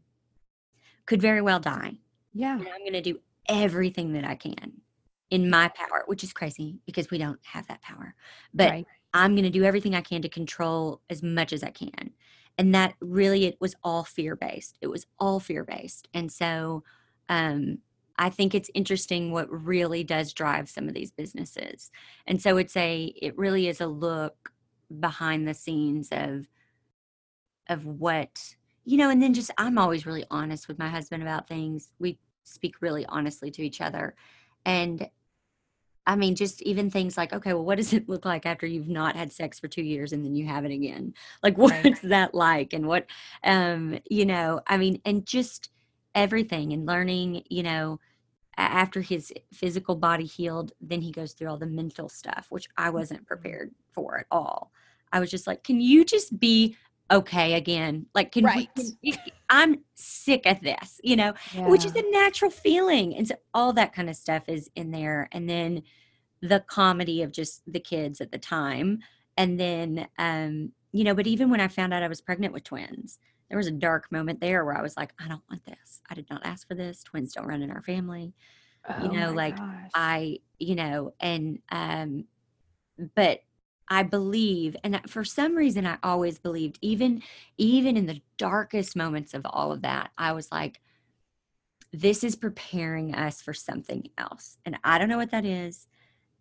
could 1.05 1.21
very 1.21 1.41
well 1.41 1.59
die. 1.59 1.93
Yeah. 2.33 2.57
And 2.57 2.67
I'm 2.67 2.81
going 2.81 2.93
to 2.93 3.01
do 3.01 3.19
everything 3.47 4.13
that 4.13 4.25
I 4.25 4.35
can 4.35 4.81
in 5.29 5.49
my 5.49 5.67
power, 5.69 6.03
which 6.05 6.23
is 6.23 6.33
crazy 6.33 6.79
because 6.85 7.11
we 7.11 7.17
don't 7.17 7.39
have 7.43 7.67
that 7.67 7.81
power. 7.81 8.15
But 8.53 8.71
right. 8.71 8.87
I'm 9.13 9.33
going 9.35 9.43
to 9.43 9.49
do 9.49 9.63
everything 9.63 9.95
I 9.95 10.01
can 10.01 10.21
to 10.21 10.29
control 10.29 11.01
as 11.09 11.21
much 11.21 11.51
as 11.53 11.63
I 11.63 11.69
can. 11.71 12.11
And 12.57 12.73
that 12.73 12.95
really, 13.01 13.45
it 13.45 13.57
was 13.59 13.75
all 13.83 14.03
fear 14.03 14.35
based. 14.35 14.77
It 14.81 14.87
was 14.87 15.05
all 15.19 15.39
fear 15.39 15.63
based. 15.63 16.07
And 16.13 16.31
so 16.31 16.83
um, 17.29 17.79
I 18.17 18.29
think 18.29 18.55
it's 18.55 18.71
interesting 18.73 19.31
what 19.31 19.49
really 19.51 20.03
does 20.03 20.33
drive 20.33 20.69
some 20.69 20.87
of 20.87 20.93
these 20.93 21.11
businesses. 21.11 21.91
And 22.25 22.41
so 22.41 22.57
it's 22.57 22.75
a, 22.75 23.13
it 23.21 23.37
really 23.37 23.67
is 23.67 23.81
a 23.81 23.87
look 23.87 24.51
behind 24.99 25.47
the 25.47 25.53
scenes 25.53 26.09
of, 26.11 26.47
of 27.67 27.85
what, 27.85 28.55
you 28.85 28.97
know, 28.97 29.09
and 29.09 29.21
then 29.21 29.33
just, 29.33 29.51
I'm 29.57 29.77
always 29.77 30.05
really 30.05 30.25
honest 30.31 30.67
with 30.67 30.79
my 30.79 30.87
husband 30.87 31.21
about 31.21 31.47
things. 31.47 31.91
We 31.99 32.17
speak 32.43 32.75
really 32.81 33.05
honestly 33.07 33.51
to 33.51 33.61
each 33.61 33.81
other. 33.81 34.15
And 34.65 35.09
I 36.07 36.15
mean, 36.15 36.35
just 36.35 36.63
even 36.63 36.89
things 36.89 37.17
like, 37.17 37.33
okay, 37.33 37.53
well, 37.53 37.65
what 37.65 37.77
does 37.77 37.93
it 37.93 38.09
look 38.09 38.25
like 38.25 38.47
after 38.47 38.65
you've 38.65 38.89
not 38.89 39.15
had 39.17 39.33
sex 39.33 39.59
for 39.59 39.67
two 39.67 39.83
years 39.83 40.13
and 40.13 40.25
then 40.25 40.35
you 40.35 40.47
have 40.47 40.65
it 40.65 40.71
again? 40.71 41.13
Like, 41.43 41.57
what's 41.59 41.83
Right. 41.83 42.01
that 42.03 42.33
like? 42.33 42.73
And 42.73 42.87
what, 42.87 43.07
um, 43.43 43.99
you 44.09 44.25
know, 44.25 44.61
I 44.67 44.77
mean, 44.77 45.01
and 45.05 45.25
just 45.25 45.69
everything 46.15 46.73
and 46.73 46.87
learning, 46.87 47.43
you 47.49 47.63
know, 47.63 47.99
after 48.57 49.01
his 49.01 49.31
physical 49.53 49.95
body 49.95 50.25
healed, 50.25 50.73
then 50.81 51.01
he 51.01 51.11
goes 51.11 51.33
through 51.33 51.49
all 51.49 51.57
the 51.57 51.67
mental 51.67 52.09
stuff, 52.09 52.47
which 52.49 52.67
I 52.77 52.89
wasn't 52.89 53.27
prepared 53.27 53.71
for 53.93 54.19
at 54.19 54.27
all. 54.31 54.71
I 55.11 55.19
was 55.19 55.31
just 55.31 55.47
like, 55.47 55.63
can 55.63 55.79
you 55.79 56.03
just 56.03 56.39
be 56.39 56.75
okay 57.11 57.53
again? 57.53 58.07
Like, 58.13 58.31
can 58.31 58.45
Right. 58.45 58.55
we, 58.55 58.71
can, 58.75 58.97
I'm 59.49 59.77
sick 59.95 60.45
of 60.45 60.61
this, 60.61 60.99
you 61.03 61.15
know? 61.15 61.33
which 61.65 61.85
is 61.85 61.93
a 61.95 62.11
natural 62.11 62.51
feeling. 62.51 63.15
And 63.15 63.27
so 63.27 63.35
all 63.53 63.73
that 63.73 63.93
kind 63.93 64.09
of 64.09 64.15
stuff 64.15 64.43
is 64.47 64.69
in 64.75 64.91
there. 64.91 65.29
And 65.31 65.49
then 65.49 65.83
the 66.41 66.59
comedy 66.67 67.21
of 67.23 67.31
just 67.31 67.61
the 67.71 67.79
kids 67.79 68.21
at 68.21 68.31
the 68.31 68.37
time. 68.37 68.99
And 69.37 69.59
then, 69.59 70.07
um, 70.17 70.71
you 70.91 71.03
know, 71.03 71.13
but 71.15 71.27
even 71.27 71.49
when 71.49 71.61
I 71.61 71.67
found 71.67 71.93
out 71.93 72.03
I 72.03 72.07
was 72.07 72.21
pregnant 72.21 72.53
with 72.53 72.63
twins, 72.63 73.19
there 73.49 73.57
was 73.57 73.67
a 73.67 73.71
dark 73.71 74.11
moment 74.11 74.41
there 74.41 74.65
where 74.65 74.77
I 74.77 74.81
was 74.81 74.97
like, 74.97 75.13
I 75.19 75.27
don't 75.27 75.43
want 75.49 75.65
this. 75.65 76.01
I 76.09 76.15
did 76.15 76.29
not 76.29 76.45
ask 76.45 76.67
for 76.67 76.75
this. 76.75 77.03
Twins 77.03 77.33
don't 77.33 77.47
run 77.47 77.61
in 77.61 77.71
our 77.71 77.81
family. 77.83 78.33
you 78.97 79.09
Oh 79.09 79.13
know, 79.19 79.33
like, 79.33 79.55
gosh. 79.57 79.91
I, 79.93 80.39
you 80.59 80.75
know, 80.75 81.13
and, 81.19 81.59
um, 81.71 82.25
but 83.15 83.41
I 83.89 84.03
believe, 84.03 84.75
and 84.83 85.01
for 85.09 85.23
some 85.23 85.55
reason, 85.55 85.85
I 85.85 85.97
always 86.03 86.39
believed, 86.39 86.77
even, 86.81 87.23
even 87.57 87.97
in 87.97 88.05
the 88.05 88.21
darkest 88.37 88.95
moments 88.95 89.33
of 89.33 89.43
all 89.45 89.71
of 89.71 89.81
that, 89.83 90.11
I 90.17 90.33
was 90.33 90.51
like, 90.51 90.81
this 91.93 92.23
is 92.23 92.35
preparing 92.35 93.15
us 93.15 93.41
for 93.41 93.53
something 93.53 94.09
else. 94.17 94.57
And 94.65 94.77
I 94.83 94.97
don't 94.97 95.09
know 95.09 95.17
what 95.17 95.31
that 95.31 95.45
is. 95.45 95.87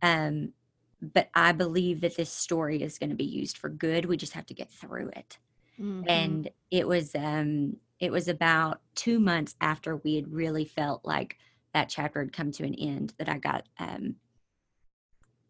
Um, 0.03 0.55
but 1.03 1.31
I 1.35 1.53
believe 1.53 2.03
that 2.03 2.17
this 2.17 2.33
story 2.33 2.83
is 2.83 2.99
going 2.99 3.11
to 3.11 3.17
be 3.17 3.25
used 3.25 3.59
for 3.59 3.69
good. 3.71 4.07
We 4.07 4.17
just 4.17 4.35
have 4.35 4.47
to 4.47 4.55
get 4.55 4.71
through 4.71 5.11
it 5.17 5.39
Mhm. 5.79 6.07
and 6.09 6.51
it 6.71 6.89
was 6.89 7.15
um 7.15 7.77
it 8.01 8.13
was 8.13 8.29
about 8.29 8.81
two 8.95 9.21
months 9.21 9.57
after 9.61 9.97
we 9.97 10.17
had 10.17 10.33
really 10.33 10.65
felt 10.65 11.05
like 11.05 11.37
that 11.75 11.89
chapter 11.89 12.21
had 12.21 12.33
come 12.33 12.53
to 12.53 12.65
an 12.65 12.75
end 12.75 13.15
that 13.19 13.29
i 13.29 13.39
got 13.39 13.67
um 13.79 14.17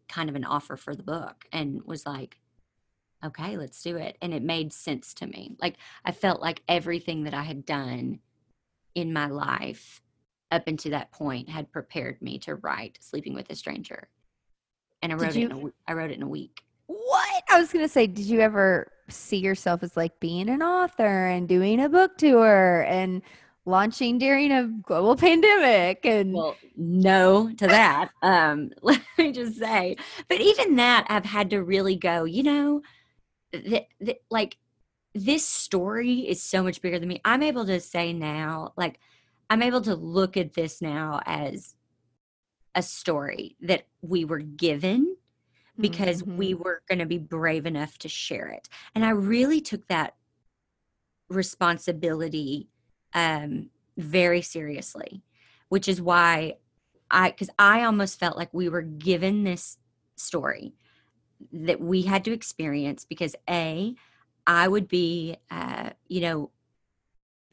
kind 0.07 0.29
of 0.29 0.35
an 0.35 0.45
offer 0.45 0.77
for 0.77 0.95
the 0.95 1.03
book 1.03 1.45
and 1.51 1.81
was 1.83 2.05
like 2.05 2.37
okay 3.25 3.57
let's 3.57 3.81
do 3.81 3.97
it. 3.97 4.15
And 4.21 4.33
it 4.33 4.43
made 4.43 4.71
sense 4.73 5.13
to 5.15 5.27
me. 5.27 5.55
Like 5.59 5.75
i 6.05 6.11
felt 6.11 6.41
like 6.41 6.61
everything 6.67 7.23
that 7.23 7.33
i 7.33 7.43
had 7.43 7.65
done 7.65 8.19
in 8.95 9.13
my 9.13 9.27
life 9.27 10.01
up 10.51 10.67
until 10.67 10.91
that 10.91 11.11
point 11.11 11.49
had 11.49 11.71
prepared 11.71 12.21
me 12.21 12.39
to 12.39 12.55
write 12.55 12.97
sleeping 13.01 13.33
with 13.33 13.49
a 13.49 13.55
stranger. 13.55 14.07
And 15.01 15.11
i 15.11 15.15
wrote 15.15 15.35
it 15.35 15.43
in 15.43 15.51
a, 15.51 15.71
i 15.87 15.93
wrote 15.93 16.11
it 16.11 16.17
in 16.17 16.23
a 16.23 16.27
week. 16.27 16.61
What? 16.87 17.43
I 17.49 17.59
was 17.59 17.71
gonna 17.71 17.89
say, 17.89 18.07
did 18.07 18.25
you 18.25 18.39
ever 18.39 18.91
see 19.09 19.37
yourself 19.37 19.83
as 19.83 19.97
like 19.97 20.19
being 20.19 20.49
an 20.49 20.61
author 20.61 21.27
and 21.27 21.47
doing 21.47 21.79
a 21.79 21.89
book 21.89 22.17
tour 22.17 22.81
and 22.81 23.21
launching 23.67 24.17
during 24.17 24.51
a 24.51 24.67
global 24.67 25.15
pandemic? 25.27 26.05
And 26.05 26.33
Well, 26.33 26.59
no 26.75 27.51
to 27.57 27.67
that. 27.69 28.09
Um, 28.21 28.71
let 28.81 29.01
me 29.17 29.31
just 29.31 29.57
say, 29.59 29.97
but 30.27 30.41
even 30.41 30.75
that, 30.77 31.05
I've 31.09 31.25
had 31.25 31.49
to 31.51 31.63
really 31.63 31.95
go. 31.95 32.23
You 32.25 32.43
know, 32.43 32.81
that 33.53 33.87
that 34.01 34.19
like 34.29 34.57
this 35.15 35.45
story 35.47 36.21
is 36.29 36.43
so 36.43 36.63
much 36.63 36.81
bigger 36.81 36.99
than 36.99 37.09
me. 37.09 37.21
I'm 37.25 37.43
able 37.43 37.65
to 37.67 37.79
say 37.79 38.13
now, 38.13 38.73
like, 38.77 38.99
I'm 39.49 39.63
able 39.63 39.81
to 39.81 39.95
look 39.95 40.37
at 40.37 40.53
this 40.53 40.81
now 40.81 41.21
as 41.25 41.75
a 42.75 42.83
story 42.83 43.55
that 43.61 43.87
we 44.01 44.25
were 44.25 44.39
given 44.39 45.17
because 45.79 46.23
we 46.23 46.53
Mhm. 46.53 46.59
were 46.63 46.83
going 46.87 46.99
to 46.99 47.05
be 47.07 47.17
brave 47.19 47.65
enough 47.65 47.97
to 47.99 48.09
share 48.09 48.47
it. 48.49 48.69
And 48.95 49.05
I 49.05 49.11
really 49.11 49.61
took 49.61 49.87
that 49.87 50.15
responsibility 51.29 52.69
um, 53.13 53.69
very 53.97 54.41
seriously, 54.41 55.23
which 55.69 55.87
is 55.87 56.01
why 56.01 56.55
I, 57.09 57.31
because 57.31 57.49
I 57.57 57.83
almost 57.83 58.19
felt 58.19 58.37
like 58.37 58.53
we 58.53 58.69
were 58.69 58.81
given 58.81 59.43
this 59.43 59.77
story 60.15 60.73
that 61.51 61.79
we 61.79 62.01
had 62.01 62.25
to 62.25 62.33
experience 62.33 63.05
because 63.05 63.35
A, 63.49 63.95
I 64.45 64.67
would 64.67 64.87
be, 64.87 65.37
uh, 65.51 65.91
you 66.07 66.21
know, 66.21 66.51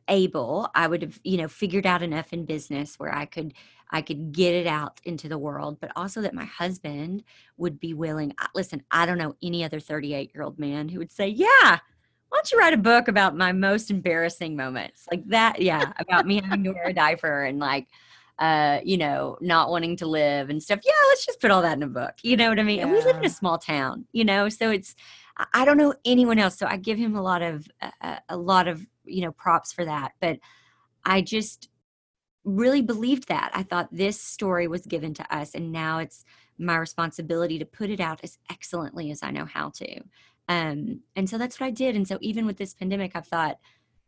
able 0.09 0.69
i 0.75 0.87
would 0.87 1.03
have 1.03 1.21
you 1.25 1.37
know 1.37 1.49
figured 1.49 1.87
out 1.87 2.03
enough 2.03 2.33
in 2.33 2.45
business 2.45 2.99
where 2.99 3.15
i 3.15 3.25
could 3.25 3.55
i 3.91 4.03
could 4.03 4.33
get 4.33 4.55
it 4.55 4.67
out 4.67 5.01
into 5.05 5.29
the 5.29 5.39
world 5.39 5.79
but 5.81 5.91
also 5.97 6.21
that 6.21 6.35
my 6.35 6.45
husband 6.45 7.23
would 7.57 7.81
be 7.81 7.95
willing 7.95 8.35
listen 8.55 8.83
i 8.91 9.07
don't 9.07 9.19
know 9.19 9.35
any 9.43 9.65
other 9.65 9.81
38 9.81 10.31
year 10.35 10.45
old 10.45 10.59
man 10.59 10.89
who 10.89 10.99
would 10.99 11.13
say 11.13 11.27
yeah 11.29 11.79
why 12.35 12.39
don't 12.39 12.51
you 12.51 12.59
write 12.59 12.75
a 12.75 12.79
book 12.79 13.07
about 13.07 13.37
my 13.37 13.53
most 13.53 13.93
embarrassing 13.93 14.57
moments 14.57 15.07
like 15.09 15.25
that 15.29 15.63
yeah 15.63 15.93
about 15.99 16.27
me 16.27 16.41
having 16.43 16.65
to 16.65 16.73
wear 16.73 16.89
a 16.89 16.93
diaper 16.93 17.45
and 17.45 17.61
like 17.61 17.87
uh, 18.39 18.81
you 18.83 18.97
know, 18.97 19.39
not 19.41 19.71
wanting 19.71 19.97
to 19.97 20.07
live 20.07 20.51
and 20.51 20.61
stuff. 20.61 20.81
Yeah, 20.85 20.91
let's 21.09 21.25
just 21.25 21.41
put 21.41 21.53
all 21.53 21.63
that 21.63 21.77
in 21.77 21.85
a 21.85 21.87
book. 21.89 22.15
You 22.25 22.37
know 22.37 22.49
what 22.49 22.59
I 22.59 22.65
mean? 22.65 22.81
And 22.81 22.91
we 22.91 23.01
live 23.01 23.17
in 23.19 23.25
a 23.25 23.31
small 23.31 23.59
town, 23.59 24.07
you 24.11 24.25
know, 24.25 24.49
so 24.49 24.73
it's 24.73 24.97
I- 25.53 25.65
don't 25.65 25.77
know 25.77 25.95
anyone 26.05 26.41
else, 26.41 26.59
so 26.59 26.67
I 26.67 26.77
give 26.77 26.99
him 26.99 27.15
a 27.15 27.23
lot 27.23 27.43
of 27.43 27.69
a, 28.01 28.19
a 28.31 28.37
lot 28.37 28.67
of 28.67 28.85
you 29.05 29.23
know 29.23 29.31
props 29.31 29.73
for 29.73 29.85
that. 29.85 30.15
But 30.21 30.39
I 31.05 31.21
just 31.21 31.69
really 32.45 32.83
believed 32.83 33.29
that. 33.29 33.51
I 33.55 33.63
thought 33.63 33.89
this 33.91 34.21
story 34.21 34.69
was 34.69 34.83
given 34.83 35.15
to 35.15 35.37
us, 35.37 35.55
and 35.55 35.71
now 35.71 35.99
it's 35.99 36.25
my 36.59 36.77
responsibility 36.77 37.59
to 37.59 37.65
put 37.65 37.91
it 37.91 38.01
out 38.01 38.21
as 38.23 38.39
excellently 38.51 39.11
as 39.11 39.23
I 39.23 39.31
know 39.31 39.45
how 39.45 39.71
to. 39.71 40.01
Um, 40.49 41.01
and 41.17 41.29
so 41.29 41.39
that's 41.39 41.59
what 41.59 41.67
I 41.67 41.71
did. 41.71 41.97
And 41.97 42.07
so 42.07 42.19
even 42.21 42.47
with 42.47 42.57
this 42.57 42.75
pandemic, 42.75 43.13
I've 43.15 43.27
thought, 43.27 43.59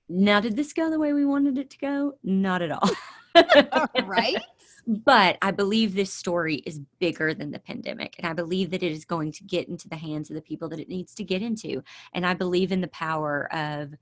now 0.09 0.41
did 0.41 0.57
this 0.57 0.72
go 0.72 0.91
the 0.91 0.99
way 0.99 1.12
we 1.12 1.24
wanted 1.24 1.59
it 1.59 1.70
to 1.70 1.78
go? 1.78 2.12
Not 2.22 2.62
at 2.62 2.70
all. 2.70 2.91
right? 4.05 4.37
But 4.89 5.37
I 5.43 5.51
believe 5.51 5.97
this 5.97 6.12
story 6.12 6.62
is 6.64 6.80
bigger 7.01 7.34
than 7.34 7.51
the 7.51 7.59
pandemic. 7.59 8.14
And 8.18 8.26
I 8.28 8.34
believe 8.34 8.70
that 8.70 8.84
it 8.84 8.93
is 8.93 9.05
going 9.05 9.32
to 9.32 9.43
get 9.43 9.66
into 9.68 9.89
the 9.89 9.97
hands 9.97 10.30
of 10.30 10.37
the 10.37 10.41
people 10.41 10.68
that 10.68 10.78
it 10.78 10.89
needs 10.89 11.12
to 11.16 11.24
get 11.24 11.43
into. 11.43 11.82
And 12.12 12.24
I 12.24 12.34
believe 12.34 12.70
in 12.70 12.82
the 12.82 12.87
power 12.87 13.53
of 13.53 13.95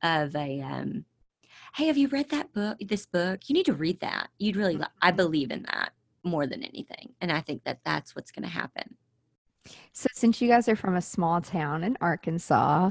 of 0.00 0.36
a 0.36 0.60
um 0.60 1.04
hey, 1.74 1.86
have 1.86 1.96
you 1.96 2.06
read 2.06 2.30
that 2.30 2.52
book? 2.52 2.78
This 2.80 3.04
book? 3.04 3.48
You 3.48 3.54
need 3.54 3.66
to 3.66 3.72
read 3.72 3.98
that. 3.98 4.28
You'd 4.38 4.54
really 4.54 4.76
li- 4.76 4.86
I 5.02 5.10
believe 5.10 5.50
in 5.50 5.64
that 5.64 5.90
more 6.22 6.46
than 6.46 6.62
anything. 6.62 7.14
And 7.20 7.32
I 7.32 7.40
think 7.40 7.64
that 7.64 7.80
that's 7.84 8.14
what's 8.14 8.30
going 8.30 8.44
to 8.44 8.48
happen. 8.48 8.96
So, 9.92 10.06
since 10.12 10.40
you 10.40 10.48
guys 10.48 10.68
are 10.68 10.76
from 10.76 10.96
a 10.96 11.02
small 11.02 11.40
town 11.40 11.84
in 11.84 11.96
Arkansas, 12.00 12.90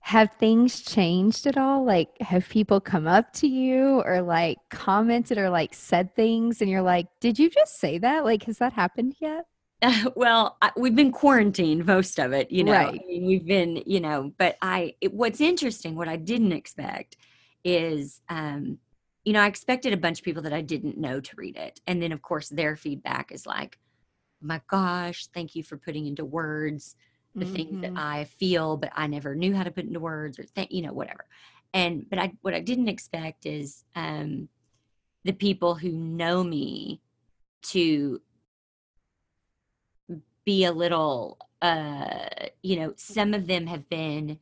have 0.00 0.30
things 0.38 0.82
changed 0.82 1.48
at 1.48 1.58
all? 1.58 1.84
Like, 1.84 2.10
have 2.20 2.48
people 2.48 2.80
come 2.80 3.08
up 3.08 3.32
to 3.34 3.48
you 3.48 4.02
or 4.02 4.22
like 4.22 4.58
commented 4.70 5.36
or 5.36 5.50
like 5.50 5.74
said 5.74 6.14
things 6.14 6.60
and 6.60 6.70
you're 6.70 6.80
like, 6.82 7.08
did 7.18 7.40
you 7.40 7.50
just 7.50 7.80
say 7.80 7.98
that? 7.98 8.24
Like, 8.24 8.44
has 8.44 8.58
that 8.58 8.72
happened 8.72 9.16
yet? 9.18 9.46
well, 10.14 10.56
I, 10.62 10.70
we've 10.76 10.94
been 10.94 11.12
quarantined 11.12 11.86
most 11.86 12.18
of 12.18 12.32
it, 12.32 12.50
you 12.50 12.64
know. 12.64 12.72
Right. 12.72 13.00
I 13.02 13.06
mean, 13.06 13.26
we've 13.26 13.44
been, 13.44 13.82
you 13.84 14.00
know, 14.00 14.32
but 14.38 14.56
I 14.62 14.94
it, 15.00 15.12
what's 15.12 15.40
interesting, 15.40 15.96
what 15.96 16.08
I 16.08 16.16
didn't 16.16 16.52
expect 16.52 17.16
is 17.64 18.20
um 18.28 18.78
you 19.24 19.32
know, 19.32 19.40
I 19.40 19.48
expected 19.48 19.92
a 19.92 19.96
bunch 19.96 20.20
of 20.20 20.24
people 20.24 20.42
that 20.42 20.52
I 20.52 20.60
didn't 20.60 20.98
know 20.98 21.18
to 21.18 21.36
read 21.36 21.56
it. 21.56 21.80
And 21.88 22.00
then 22.00 22.12
of 22.12 22.22
course 22.22 22.48
their 22.48 22.76
feedback 22.76 23.32
is 23.32 23.44
like, 23.44 23.76
"My 24.40 24.60
gosh, 24.68 25.26
thank 25.28 25.54
you 25.54 25.62
for 25.62 25.76
putting 25.76 26.06
into 26.06 26.24
words 26.24 26.96
the 27.34 27.44
things 27.44 27.80
that 27.82 27.92
Mhm. 27.92 27.98
I 27.98 28.24
feel 28.24 28.76
but 28.78 28.90
I 28.94 29.06
never 29.06 29.34
knew 29.34 29.54
how 29.54 29.62
to 29.64 29.70
put 29.70 29.84
into 29.84 30.00
words 30.00 30.38
or 30.38 30.44
th- 30.44 30.70
you 30.70 30.82
know, 30.82 30.92
whatever." 30.92 31.26
And 31.74 32.08
but 32.08 32.18
I 32.18 32.32
what 32.42 32.54
I 32.54 32.60
didn't 32.60 32.88
expect 32.88 33.46
is 33.46 33.84
um 33.94 34.48
the 35.24 35.32
people 35.32 35.74
who 35.74 35.90
know 35.92 36.42
me 36.44 37.02
to 37.62 38.20
be 40.44 40.64
a 40.64 40.72
little 40.72 41.38
uh 41.62 42.28
you 42.62 42.76
know 42.78 42.92
some 42.96 43.34
of 43.34 43.46
them 43.46 43.66
have 43.66 43.88
been 43.88 44.38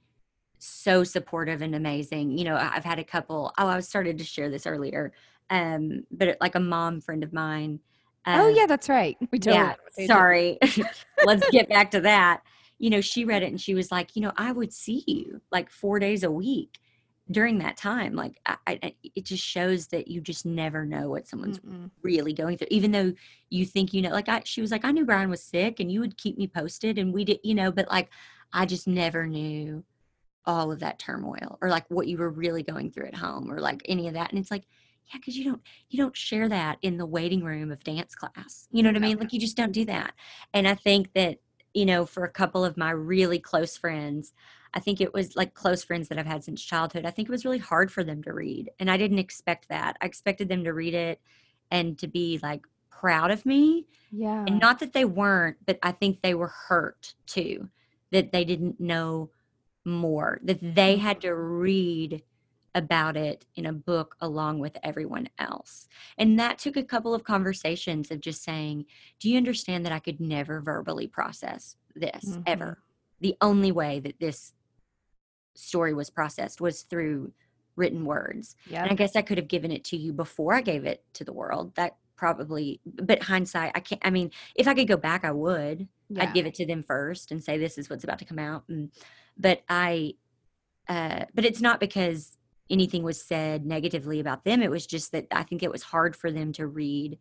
so 0.59 1.05
supportive 1.05 1.63
and 1.63 1.75
amazing 1.75 2.37
you 2.37 2.45
know 2.45 2.57
i've 2.57 2.85
had 2.85 2.99
a 2.99 3.05
couple 3.05 3.53
oh 3.59 3.67
i 3.69 3.81
started 3.81 4.19
to 4.19 4.25
share 4.25 4.51
this 4.51 4.67
earlier 4.67 5.13
um 5.51 6.05
but 6.11 6.37
like 6.41 6.55
a 6.55 6.61
mom 6.61 7.01
friend 7.01 7.23
of 7.23 7.33
mine 7.33 7.79
oh, 8.27 8.49
um, 8.49 8.55
yeah, 8.55 8.67
that's 8.67 8.89
right. 8.89 9.17
We 9.31 9.39
totally 9.39 9.57
yeah 9.57 9.67
went 9.69 9.79
on 9.81 9.87
a 9.87 9.91
tangent. 9.97 10.17
sorry 10.17 10.59
let's 11.27 11.49
get 11.51 11.69
back 11.69 11.91
to 11.93 12.01
that 12.03 12.43
you 12.79 12.91
know 12.91 13.01
she 13.01 13.25
read 13.25 13.43
it 13.43 13.51
and 13.51 13.61
she 13.61 13.75
was 13.75 13.91
like 13.91 14.15
you 14.17 14.23
know 14.23 14.33
i 14.37 14.53
would 14.53 14.73
see 14.73 15.05
you 15.07 15.41
like 15.51 15.71
four 15.71 15.99
days 15.99 16.23
a 16.23 16.31
week 16.31 16.79
during 17.31 17.59
that 17.59 17.77
time 17.77 18.15
like 18.15 18.39
I, 18.45 18.57
I, 18.67 18.95
it 19.15 19.25
just 19.25 19.43
shows 19.43 19.87
that 19.89 20.09
you 20.09 20.21
just 20.21 20.45
never 20.45 20.85
know 20.85 21.09
what 21.09 21.27
someone's 21.27 21.59
Mm-mm. 21.59 21.91
really 22.03 22.35
going 22.35 22.59
through 22.59 22.69
even 22.71 22.91
though 22.91 23.15
you 23.49 23.65
think 23.65 23.95
you 23.95 24.03
know 24.03 24.11
like 24.11 24.29
i 24.29 24.43
she 24.45 24.61
was 24.61 24.71
like 24.71 24.85
i 24.85 24.91
knew 24.91 25.07
brian 25.07 25.31
was 25.31 25.43
sick 25.43 25.81
and 25.81 25.91
you 25.91 26.01
would 26.01 26.19
keep 26.19 26.37
me 26.37 26.47
posted 26.47 26.99
and 26.99 27.15
we 27.15 27.25
did 27.25 27.41
you 27.43 27.55
know 27.55 27.73
but 27.73 27.89
like 27.89 28.11
i 28.53 28.67
just 28.67 28.87
never 28.87 29.27
knew 29.27 29.83
all 30.45 30.71
of 30.71 30.81
that 30.81 30.99
turmoil 30.99 31.59
or 31.63 31.71
like 31.71 31.87
what 31.89 32.07
you 32.07 32.19
were 32.19 32.29
really 32.29 32.63
going 32.63 32.91
through 32.91 33.07
at 33.07 33.15
home 33.15 33.51
or 33.51 33.59
like 33.59 33.81
any 33.87 34.07
of 34.07 34.13
that 34.13 34.31
and 34.31 34.39
it's 34.39 34.51
like 34.51 34.65
yeah 35.13 35.19
because 35.19 35.37
you 35.37 35.45
don't 35.45 35.63
you 35.91 35.99
don't 35.99 36.17
share 36.17 36.49
that 36.49 36.79
in 36.83 36.97
the 36.97 37.07
waiting 37.07 37.43
room 37.45 37.71
of 37.71 37.83
dance 37.85 38.15
class 38.15 38.69
you 38.71 38.83
know 38.83 38.89
what 38.89 38.97
i 38.97 39.01
mean? 39.01 39.19
Like 39.19 39.33
you 39.33 39.41
just 39.41 39.57
don't 39.57 39.73
do 39.73 39.85
that. 39.87 40.15
And 40.53 40.67
i 40.69 40.75
think 40.75 41.13
that 41.15 41.39
you 41.75 41.85
know 41.85 42.07
for 42.07 42.25
a 42.25 42.31
couple 42.31 42.65
of 42.65 42.77
my 42.77 42.91
really 42.91 43.39
close 43.39 43.77
friends 43.77 44.33
i 44.73 44.81
think 44.81 45.01
it 45.01 45.13
was 45.13 45.37
like 45.37 45.55
close 45.55 45.85
friends 45.85 46.09
that 46.09 46.19
i've 46.19 46.27
had 46.27 46.45
since 46.45 46.63
childhood 46.63 47.05
i 47.05 47.11
think 47.11 47.29
it 47.29 47.33
was 47.33 47.45
really 47.45 47.59
hard 47.59 47.93
for 47.93 48.05
them 48.05 48.23
to 48.23 48.33
read 48.33 48.71
and 48.79 48.91
i 48.91 48.97
didn't 48.97 49.19
expect 49.19 49.69
that. 49.69 49.97
I 50.01 50.07
expected 50.07 50.49
them 50.49 50.65
to 50.65 50.73
read 50.73 50.95
it 50.95 51.21
and 51.71 51.99
to 51.99 52.07
be 52.07 52.39
like 52.43 52.65
proud 52.91 53.31
of 53.31 53.45
me 53.45 53.87
Yeah. 54.13 54.45
and 54.47 54.61
not 54.61 54.79
that 54.79 54.93
they 54.93 55.05
weren't 55.05 55.57
but 55.67 55.79
i 55.83 55.91
think 55.91 56.23
they 56.23 56.35
were 56.35 56.53
hurt 56.69 57.15
too 57.27 57.69
that 58.13 58.31
they 58.31 58.45
didn't 58.45 58.81
know 58.81 59.31
more 59.85 60.39
that 60.45 60.61
they 60.63 60.97
mm. 60.97 61.01
had 61.01 61.21
to 61.23 61.35
read 61.35 62.23
about 62.75 63.17
it 63.17 63.47
in 63.55 63.67
a 63.67 63.73
book 63.73 64.17
along 64.21 64.59
with 64.59 64.77
everyone 64.83 65.29
else 65.39 65.87
and 66.19 66.39
that 66.39 66.59
took 66.59 66.77
a 66.77 66.83
couple 66.83 67.15
of 67.15 67.23
conversations 67.25 68.11
of 68.11 68.21
just 68.21 68.43
saying 68.43 68.85
do 69.21 69.31
you 69.31 69.37
understand 69.37 69.85
that 69.85 69.93
i 69.93 69.99
could 69.99 70.21
never 70.21 70.61
verbally 70.61 71.07
process 71.07 71.77
this 71.95 72.25
Mhm. 72.25 72.43
ever 72.47 72.79
the 73.21 73.37
only 73.41 73.71
way 73.73 74.01
that 74.01 74.19
this 74.19 74.53
story 75.55 75.95
was 75.95 76.11
processed 76.11 76.61
was 76.61 76.83
through 76.83 77.33
written 77.77 78.05
words 78.05 78.57
yeah. 78.69 78.83
and 78.83 78.91
I 78.93 78.95
guess 78.95 79.17
I 79.17 79.23
could 79.23 79.39
have 79.39 79.49
given 79.49 79.71
it 79.73 79.85
to 79.87 79.97
you 79.97 80.13
before 80.13 80.55
I 80.55 80.61
gave 80.61 80.85
it 80.85 81.03
to 81.15 81.25
the 81.25 81.33
world. 81.33 81.75
That 81.75 81.97
probably, 82.17 82.81
but 82.85 83.23
hindsight, 83.25 83.73
I 83.75 83.81
can't. 83.81 84.01
I 84.05 84.11
mean, 84.11 84.31
if 84.55 84.69
I 84.69 84.75
could 84.75 84.87
go 84.87 84.97
back, 84.97 85.25
I 85.25 85.33
would. 85.33 85.89
yeah. 86.09 86.23
I'd 86.23 86.35
give 86.35 86.47
it 86.47 86.55
to 86.55 86.67
them 86.67 86.85
first 86.85 87.33
and 87.33 87.43
say, 87.43 87.59
"This 87.59 87.77
is 87.77 87.91
what's 87.91 88.05
about 88.05 88.21
to 88.21 88.25
come 88.25 88.39
out." 88.39 88.63
And, 88.69 88.91
but 89.37 89.63
I, 89.69 90.15
uh, 90.89 91.25
but 91.35 91.45
it's 91.45 91.61
not 91.61 91.81
because 91.81 92.37
anything 92.71 93.03
was 93.03 93.23
said 93.23 93.67
negatively 93.67 94.21
about 94.21 94.45
them. 94.45 94.63
It 94.63 94.71
was 94.71 94.87
just 94.87 95.13
that 95.13 95.27
I 95.31 95.43
think 95.43 95.63
it 95.63 95.71
was 95.71 95.83
hard 95.83 96.17
for 96.17 96.31
them 96.31 96.53
to 96.55 96.67
read 96.67 97.19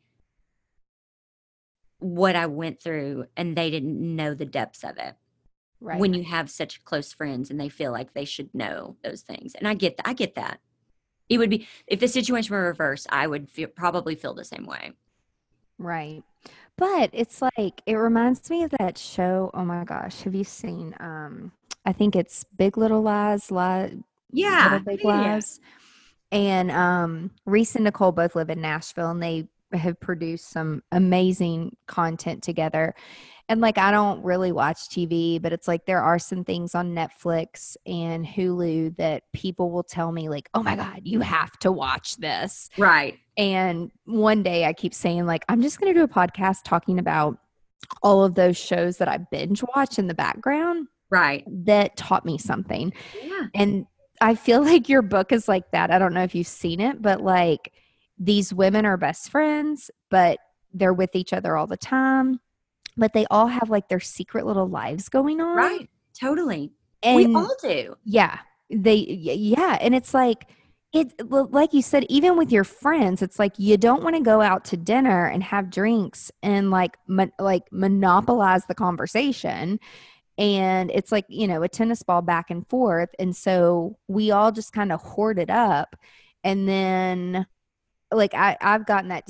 what 2.00 2.36
I 2.36 2.48
went 2.48 2.82
through, 2.82 3.28
and 3.38 3.56
they 3.56 3.70
didn't 3.70 4.16
know 4.16 4.34
the 4.34 4.46
depths 4.46 4.84
of 4.84 4.98
it 4.98 5.16
right. 5.80 6.00
when 6.00 6.14
you 6.14 6.24
have 6.24 6.50
such 6.50 6.84
close 6.84 7.14
friends 7.14 7.50
and 7.50 7.60
they 7.60 7.70
feel 7.70 7.92
like 7.92 8.14
they 8.14 8.26
should 8.26 8.54
know 8.54 8.96
those 9.04 9.22
things. 9.22 9.54
And 9.56 9.68
I 9.68 9.74
get 9.74 9.98
that. 9.98 10.08
I 10.08 10.14
get 10.14 10.36
that. 10.36 10.60
It 11.30 11.38
would 11.38 11.50
be 11.50 11.68
if 11.88 12.00
the 12.00 12.08
situation 12.08 12.54
were 12.54 12.64
reversed, 12.64 13.08
I 13.10 13.28
would 13.28 13.50
feel, 13.50 13.68
probably 13.68 14.16
feel 14.16 14.34
the 14.34 14.44
same 14.44 14.66
way. 14.66 14.92
Right. 15.78 16.24
But 16.78 17.10
it's 17.14 17.42
like 17.42 17.82
it 17.86 17.96
reminds 17.96 18.50
me 18.50 18.64
of 18.64 18.74
that 18.80 18.98
show. 18.98 19.52
Oh 19.54 19.64
my 19.64 19.84
gosh, 19.84 20.22
have 20.24 20.36
you 20.36 20.44
seen 20.44 20.96
um 21.00 21.52
I 21.86 21.92
think 21.92 22.16
it's 22.16 22.46
Big 22.58 22.78
Little 22.78 23.02
Lies, 23.02 23.52
Lie 23.52 23.98
Little 24.34 24.80
Big 24.80 25.04
Lies. 25.04 25.60
And 26.32 26.72
um 26.72 27.32
Reese 27.46 27.76
and 27.76 27.84
Nicole 27.84 28.12
both 28.12 28.36
live 28.36 28.50
in 28.50 28.62
Nashville 28.62 29.12
and 29.12 29.22
they 29.22 29.48
have 29.74 30.00
produced 30.00 30.50
some 30.50 30.84
amazing 30.92 31.76
content 31.88 32.44
together. 32.44 32.94
And 33.50 33.60
like 33.60 33.78
I 33.78 33.92
don't 33.92 34.24
really 34.24 34.52
watch 34.52 34.78
TV, 34.90 35.42
but 35.42 35.52
it's 35.54 35.68
like 35.68 35.86
there 35.86 36.02
are 36.02 36.18
some 36.18 36.44
things 36.44 36.76
on 36.76 36.96
Netflix 36.96 37.76
and 37.86 38.26
Hulu 38.26 38.96
that 38.98 39.24
people 39.34 39.70
will 39.70 39.84
tell 39.84 40.12
me 40.12 40.30
like, 40.30 40.50
"Oh 40.54 40.64
my 40.64 40.76
god, 40.76 41.02
you 41.04 41.20
have 41.20 41.52
to 41.60 41.72
watch 41.72 42.16
this." 42.18 42.70
Right. 42.78 43.20
And 43.38 43.92
one 44.06 44.44
day 44.44 44.66
I 44.66 44.74
keep 44.74 44.94
saying, 44.94 45.26
like, 45.26 45.44
I'm 45.50 45.62
just 45.62 45.80
going 45.80 45.94
to 45.94 46.00
do 46.00 46.04
a 46.04 46.08
podcast 46.08 46.60
talking 46.64 47.00
about 47.00 47.38
all 48.02 48.24
of 48.24 48.36
those 48.36 48.58
shows 48.58 48.98
that 48.98 49.08
I 49.08 49.18
binge 49.18 49.64
watch 49.76 50.00
in 50.00 50.08
the 50.08 50.14
background 50.14 50.88
Right. 51.10 51.44
that 51.66 51.98
taught 51.98 52.26
me 52.26 52.38
something. 52.38 52.94
Yeah. 53.22 53.48
And 53.56 53.86
I 54.22 54.36
feel 54.36 54.64
like 54.64 54.90
your 54.90 55.02
book 55.02 55.32
is 55.32 55.48
like 55.48 55.72
that. 55.72 55.92
I 55.92 56.00
don't 56.00 56.14
know 56.14 56.24
if 56.24 56.36
you've 56.36 56.48
seen 56.48 56.80
it, 56.80 57.02
but 57.02 57.22
like 57.22 57.74
these 58.18 58.54
women 58.54 58.86
are 58.86 58.98
best 58.98 59.30
friends, 59.30 59.92
but 60.10 60.40
they're 60.74 60.94
with 60.94 61.16
each 61.16 61.34
other 61.34 61.58
all 61.58 61.68
the 61.68 61.78
time. 61.78 62.40
But 62.96 63.14
they 63.14 63.26
all 63.32 63.48
have 63.48 63.70
like 63.70 63.90
their 63.90 64.00
secret 64.00 64.46
little 64.46 64.68
lives 64.68 65.10
going 65.10 65.42
on. 65.42 65.56
Right. 65.58 65.90
Totally. 66.20 66.72
And 67.02 67.16
we 67.16 67.36
all 67.36 67.54
do. 67.62 67.96
yeah 68.06 68.40
they 68.70 68.96
yeah 68.96 69.78
and 69.82 69.94
it's 69.94 70.14
like 70.14 70.48
it 70.94 71.12
like 71.30 71.74
you 71.74 71.82
said 71.82 72.06
even 72.10 72.38
with 72.38 72.52
your 72.52 72.64
friends 72.64 73.22
it's 73.22 73.40
like 73.40 73.58
you 73.58 73.78
don't 73.78 74.04
want 74.04 74.16
to 74.16 74.22
go 74.22 74.42
out 74.42 74.64
to 74.66 74.78
dinner 74.78 75.26
and 75.26 75.44
have 75.44 75.70
drinks 75.70 76.32
and 76.42 76.72
like 76.72 76.98
mon- 77.08 77.32
like 77.40 77.64
monopolize 77.72 78.66
the 78.68 78.76
conversation 78.76 79.80
and 80.38 80.90
it's 80.92 81.12
like 81.12 81.26
you 81.28 81.48
know 81.48 81.62
a 81.64 81.68
tennis 81.70 82.02
ball 82.04 82.22
back 82.22 82.50
and 82.50 82.68
forth 82.68 83.10
and 83.20 83.36
so 83.36 83.98
we 84.08 84.32
all 84.32 84.52
just 84.52 84.74
kind 84.74 84.92
of 84.92 85.02
hoard 85.02 85.38
it 85.38 85.50
up 85.50 85.96
and 86.44 86.68
then 86.68 87.46
like 88.12 88.34
I, 88.36 88.56
I've 88.62 88.86
gotten 88.86 89.10
that 89.10 89.28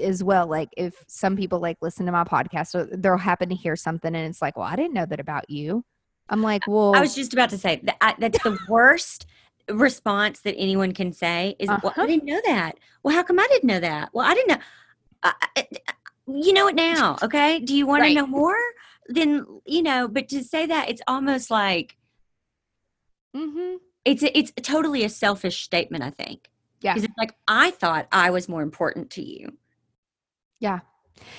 as 0.00 0.22
well. 0.22 0.46
Like 0.46 0.68
if 0.76 0.94
some 1.08 1.36
people 1.36 1.58
like 1.58 1.78
listen 1.82 2.06
to 2.06 2.12
my 2.12 2.22
podcast, 2.22 2.76
or 2.76 2.84
they'll 2.96 3.16
happen 3.16 3.48
to 3.48 3.56
hear 3.56 3.74
something 3.74 4.14
and 4.14 4.24
it's 4.28 4.40
like, 4.40 4.56
well, 4.56 4.66
I 4.68 4.76
didn't 4.76 4.92
know 4.94 5.04
that 5.06 5.18
about 5.18 5.50
you. 5.50 5.84
I'm 6.28 6.40
like, 6.40 6.62
well, 6.68 6.94
I 6.94 7.00
was 7.00 7.16
just 7.16 7.32
about 7.32 7.50
to 7.50 7.58
say 7.58 7.80
that 7.82 7.96
I, 8.00 8.14
that's 8.18 8.40
the 8.44 8.56
worst. 8.68 9.26
response 9.68 10.40
that 10.42 10.54
anyone 10.56 10.92
can 10.92 11.12
say 11.12 11.56
is, 11.58 11.68
Uh-huh. 11.68 11.90
I 11.96 12.06
didn't 12.06 12.24
know 12.24 12.40
that. 12.46 12.76
Well, 13.02 13.16
how 13.16 13.24
come 13.24 13.40
I 13.40 13.48
didn't 13.50 13.66
know 13.66 13.80
that? 13.80 14.10
Well, 14.12 14.24
I 14.26 14.34
didn't 14.34 14.48
know. 14.56 14.64
I, 15.24 15.32
I, 15.56 15.66
you 16.28 16.52
know 16.52 16.68
it 16.68 16.76
now, 16.76 17.16
okay? 17.22 17.58
Do 17.58 17.74
you 17.76 17.84
want 17.86 18.02
Right. 18.02 18.08
to 18.10 18.14
know 18.14 18.26
more? 18.28 18.54
Then 19.10 19.44
you 19.66 19.82
know. 19.82 20.08
But 20.08 20.28
to 20.28 20.42
say 20.42 20.66
that, 20.66 20.88
it's 20.88 21.02
almost 21.06 21.50
like 21.50 21.96
Mm-hmm. 23.36 23.76
it's 24.04 24.24
a, 24.24 24.36
it's 24.36 24.52
totally 24.62 25.04
a 25.04 25.08
selfish 25.08 25.62
statement. 25.62 26.02
I 26.02 26.10
think. 26.10 26.48
Yeah. 26.80 26.94
Because 26.94 27.04
it's 27.04 27.18
like 27.18 27.34
I 27.46 27.70
thought 27.70 28.08
I 28.10 28.30
was 28.30 28.48
more 28.48 28.62
important 28.62 29.10
to 29.10 29.22
you. 29.22 29.56
Yeah. 30.58 30.80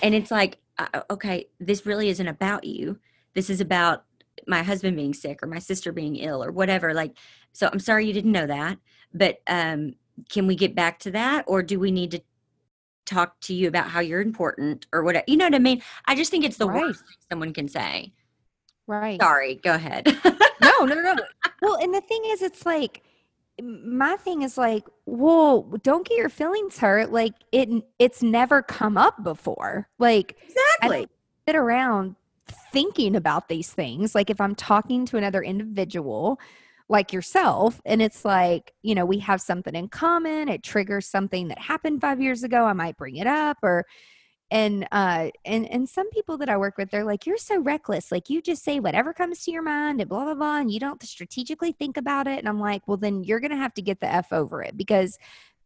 And 0.04 0.14
it's 0.14 0.32
like, 0.32 0.60
uh, 0.78 1.02
okay, 1.10 1.48
this 1.60 1.86
really 1.86 2.10
isn't 2.10 2.28
about 2.28 2.64
you. 2.64 3.00
This 3.34 3.50
is 3.50 3.60
about 3.60 4.06
my 4.48 4.64
husband 4.64 4.96
being 4.96 5.14
sick 5.14 5.42
or 5.44 5.48
my 5.48 5.60
sister 5.60 5.92
being 5.92 6.16
ill 6.16 6.44
or 6.44 6.52
whatever. 6.52 6.94
Like, 6.94 7.18
so 7.54 7.70
I'm 7.72 7.80
sorry 7.80 8.06
you 8.06 8.14
didn't 8.14 8.32
know 8.32 8.48
that, 8.48 8.78
but 9.14 9.42
um, 9.48 9.96
can 10.30 10.48
we 10.48 10.56
get 10.56 10.76
back 10.76 11.00
to 11.00 11.12
that, 11.12 11.46
or 11.48 11.64
do 11.64 11.80
we 11.80 11.92
need 11.92 12.12
to 12.12 12.22
talk 13.06 13.40
to 13.42 13.54
you 13.54 13.68
about 13.68 13.88
how 13.88 14.00
you're 14.00 14.22
important 14.22 14.88
or 14.94 15.04
whatever? 15.04 15.26
You 15.28 15.38
know 15.38 15.46
what 15.46 15.56
I 15.56 15.60
mean? 15.60 15.82
I 16.06 16.16
just 16.16 16.32
think 16.32 16.46
it's 16.46 16.58
the 16.58 16.68
Right. 16.68 16.82
worst 16.82 17.00
thing 17.02 17.18
someone 17.30 17.54
can 17.54 17.68
say. 17.68 18.14
Right. 18.88 19.22
Sorry, 19.22 19.56
go 19.56 19.76
ahead. 19.76 20.06
no, 20.62 20.86
no, 20.86 20.96
no, 20.96 21.14
no. 21.14 21.16
Well, 21.62 21.76
and 21.76 21.94
the 21.94 22.02
thing 22.02 22.22
is, 22.28 22.42
it's 22.42 22.66
like 22.66 23.04
my 23.62 24.16
thing 24.18 24.42
is 24.42 24.58
like, 24.58 24.84
well, 25.06 25.64
don't 25.84 26.08
get 26.08 26.18
your 26.18 26.30
feelings 26.30 26.78
hurt. 26.78 27.12
Like 27.12 27.34
it, 27.52 27.70
it's 28.00 28.24
never 28.24 28.62
come 28.62 28.98
up 28.98 29.24
before. 29.24 29.88
Like 30.00 30.36
exactly. 30.48 31.08
sit 31.48 31.56
around 31.56 32.16
thinking 32.74 33.16
about 33.16 33.50
these 33.50 33.72
things. 33.72 34.16
Like 34.16 34.30
if 34.30 34.42
I'm 34.42 34.56
talking 34.56 35.06
to 35.08 35.18
another 35.18 35.44
individual 35.44 36.40
like 36.92 37.14
yourself, 37.14 37.82
and 37.86 38.02
it's 38.02 38.26
like, 38.26 38.74
you 38.84 38.94
know, 38.94 39.06
we 39.06 39.20
have 39.20 39.42
something 39.42 39.74
in 39.76 39.88
common, 39.88 40.50
it 40.50 40.62
triggers 40.62 41.08
something 41.08 41.48
that 41.48 41.58
happened 41.58 42.02
five 42.02 42.22
years 42.22 42.44
ago, 42.44 42.66
I 42.66 42.74
might 42.74 42.98
bring 42.98 43.16
it 43.16 43.28
up 43.28 43.58
or 43.64 43.86
and 44.52 44.86
uh 44.92 45.30
and 45.46 45.66
and 45.72 45.88
some 45.88 46.10
people 46.10 46.38
that 46.40 46.50
I 46.50 46.58
work 46.58 46.78
with, 46.78 46.92
they're 46.92 47.06
like, 47.06 47.26
You're 47.26 47.38
so 47.38 47.60
reckless. 47.62 48.12
Like 48.12 48.30
you 48.30 48.42
just 48.42 48.64
say 48.64 48.82
whatever 48.82 49.14
comes 49.14 49.44
to 49.46 49.52
your 49.52 49.64
mind 49.64 50.02
and 50.02 50.10
blah 50.10 50.26
blah 50.26 50.36
blah, 50.36 50.58
and 50.58 50.70
you 50.70 50.80
don't 50.80 51.02
strategically 51.02 51.72
think 51.72 51.96
about 51.96 52.28
it. 52.28 52.38
And 52.40 52.50
I'm 52.50 52.60
like, 52.60 52.88
Well, 52.88 52.98
then 52.98 53.24
you're 53.24 53.40
gonna 53.40 53.56
have 53.56 53.74
to 53.76 53.82
get 53.82 54.02
the 54.02 54.14
F 54.14 54.34
over 54.34 54.62
it 54.62 54.76
because 54.76 55.18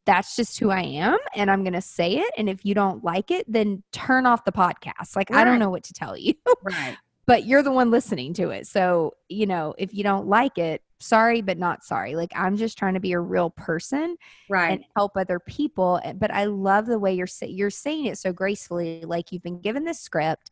that's 0.06 0.36
just 0.36 0.60
who 0.60 0.70
I 0.70 0.82
am 0.82 1.18
and 1.36 1.50
I'm 1.50 1.64
going 1.64 1.74
to 1.74 1.82
say 1.82 2.18
it. 2.18 2.32
And 2.38 2.48
if 2.48 2.64
you 2.64 2.76
don't 2.76 3.04
like 3.04 3.32
it, 3.32 3.52
then 3.52 3.84
turn 3.92 4.26
off 4.26 4.46
the 4.46 4.52
podcast. 4.52 5.16
Like, 5.16 5.32
I 5.32 5.44
don't 5.44 5.60
know 5.60 5.72
what 5.72 5.84
to 5.86 5.94
tell 5.94 6.16
you, 6.16 6.34
Right. 6.62 6.96
but 7.26 7.46
you're 7.46 7.64
the 7.64 7.72
one 7.72 7.90
listening 7.90 8.34
to 8.36 8.52
it. 8.52 8.68
So, 8.68 9.16
you 9.30 9.48
know, 9.48 9.74
if 9.78 9.94
you 9.94 10.04
don't 10.04 10.28
like 10.28 10.58
it, 10.58 10.82
sorry, 11.00 11.42
but 11.42 11.58
not 11.58 11.84
sorry. 11.84 12.16
Like, 12.16 12.32
I'm 12.36 12.58
just 12.58 12.78
trying 12.78 12.94
to 12.96 13.00
be 13.00 13.14
a 13.14 13.20
real 13.20 13.50
person 13.50 14.18
Right. 14.50 14.72
and 14.72 14.84
help 14.96 15.14
other 15.18 15.40
people. 15.40 16.00
Eh, 16.04 16.14
but 16.14 16.32
I 16.32 16.46
love 16.46 16.86
the 16.86 17.00
way 17.00 17.14
you're 17.14 17.28
you're 17.42 17.70
saying 17.70 18.06
it 18.06 18.18
so 18.18 18.32
gracefully. 18.34 19.04
Like 19.06 19.32
you've 19.32 19.44
been 19.44 19.62
given 19.62 19.84
this 19.86 20.00
script, 20.00 20.52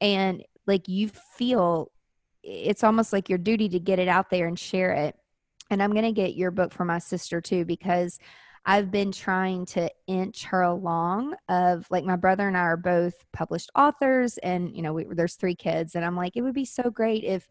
and 0.00 0.44
like 0.66 0.88
you 0.88 1.08
feel 1.08 1.90
it's 2.42 2.84
almost 2.84 3.12
like 3.12 3.28
your 3.28 3.38
duty 3.38 3.68
to 3.70 3.80
get 3.80 3.98
it 3.98 4.08
out 4.08 4.30
there 4.30 4.46
and 4.46 4.58
share 4.58 4.92
it. 4.92 5.16
And 5.70 5.82
I'm 5.82 5.92
gonna 5.94 6.12
get 6.12 6.34
your 6.34 6.50
book 6.50 6.72
for 6.72 6.84
my 6.84 6.98
sister 6.98 7.40
too 7.40 7.64
because 7.64 8.18
I've 8.64 8.90
been 8.90 9.12
trying 9.12 9.66
to 9.66 9.90
inch 10.06 10.44
her 10.44 10.62
along. 10.62 11.34
Of 11.48 11.86
like 11.90 12.04
my 12.04 12.16
brother 12.16 12.46
and 12.48 12.56
I 12.56 12.60
are 12.60 12.76
both 12.76 13.14
published 13.32 13.70
authors, 13.74 14.38
and 14.38 14.74
you 14.76 14.82
know 14.82 14.92
we, 14.92 15.06
there's 15.10 15.34
three 15.36 15.54
kids, 15.56 15.94
and 15.94 16.04
I'm 16.04 16.16
like 16.16 16.36
it 16.36 16.42
would 16.42 16.54
be 16.54 16.64
so 16.64 16.90
great 16.90 17.24
if 17.24 17.46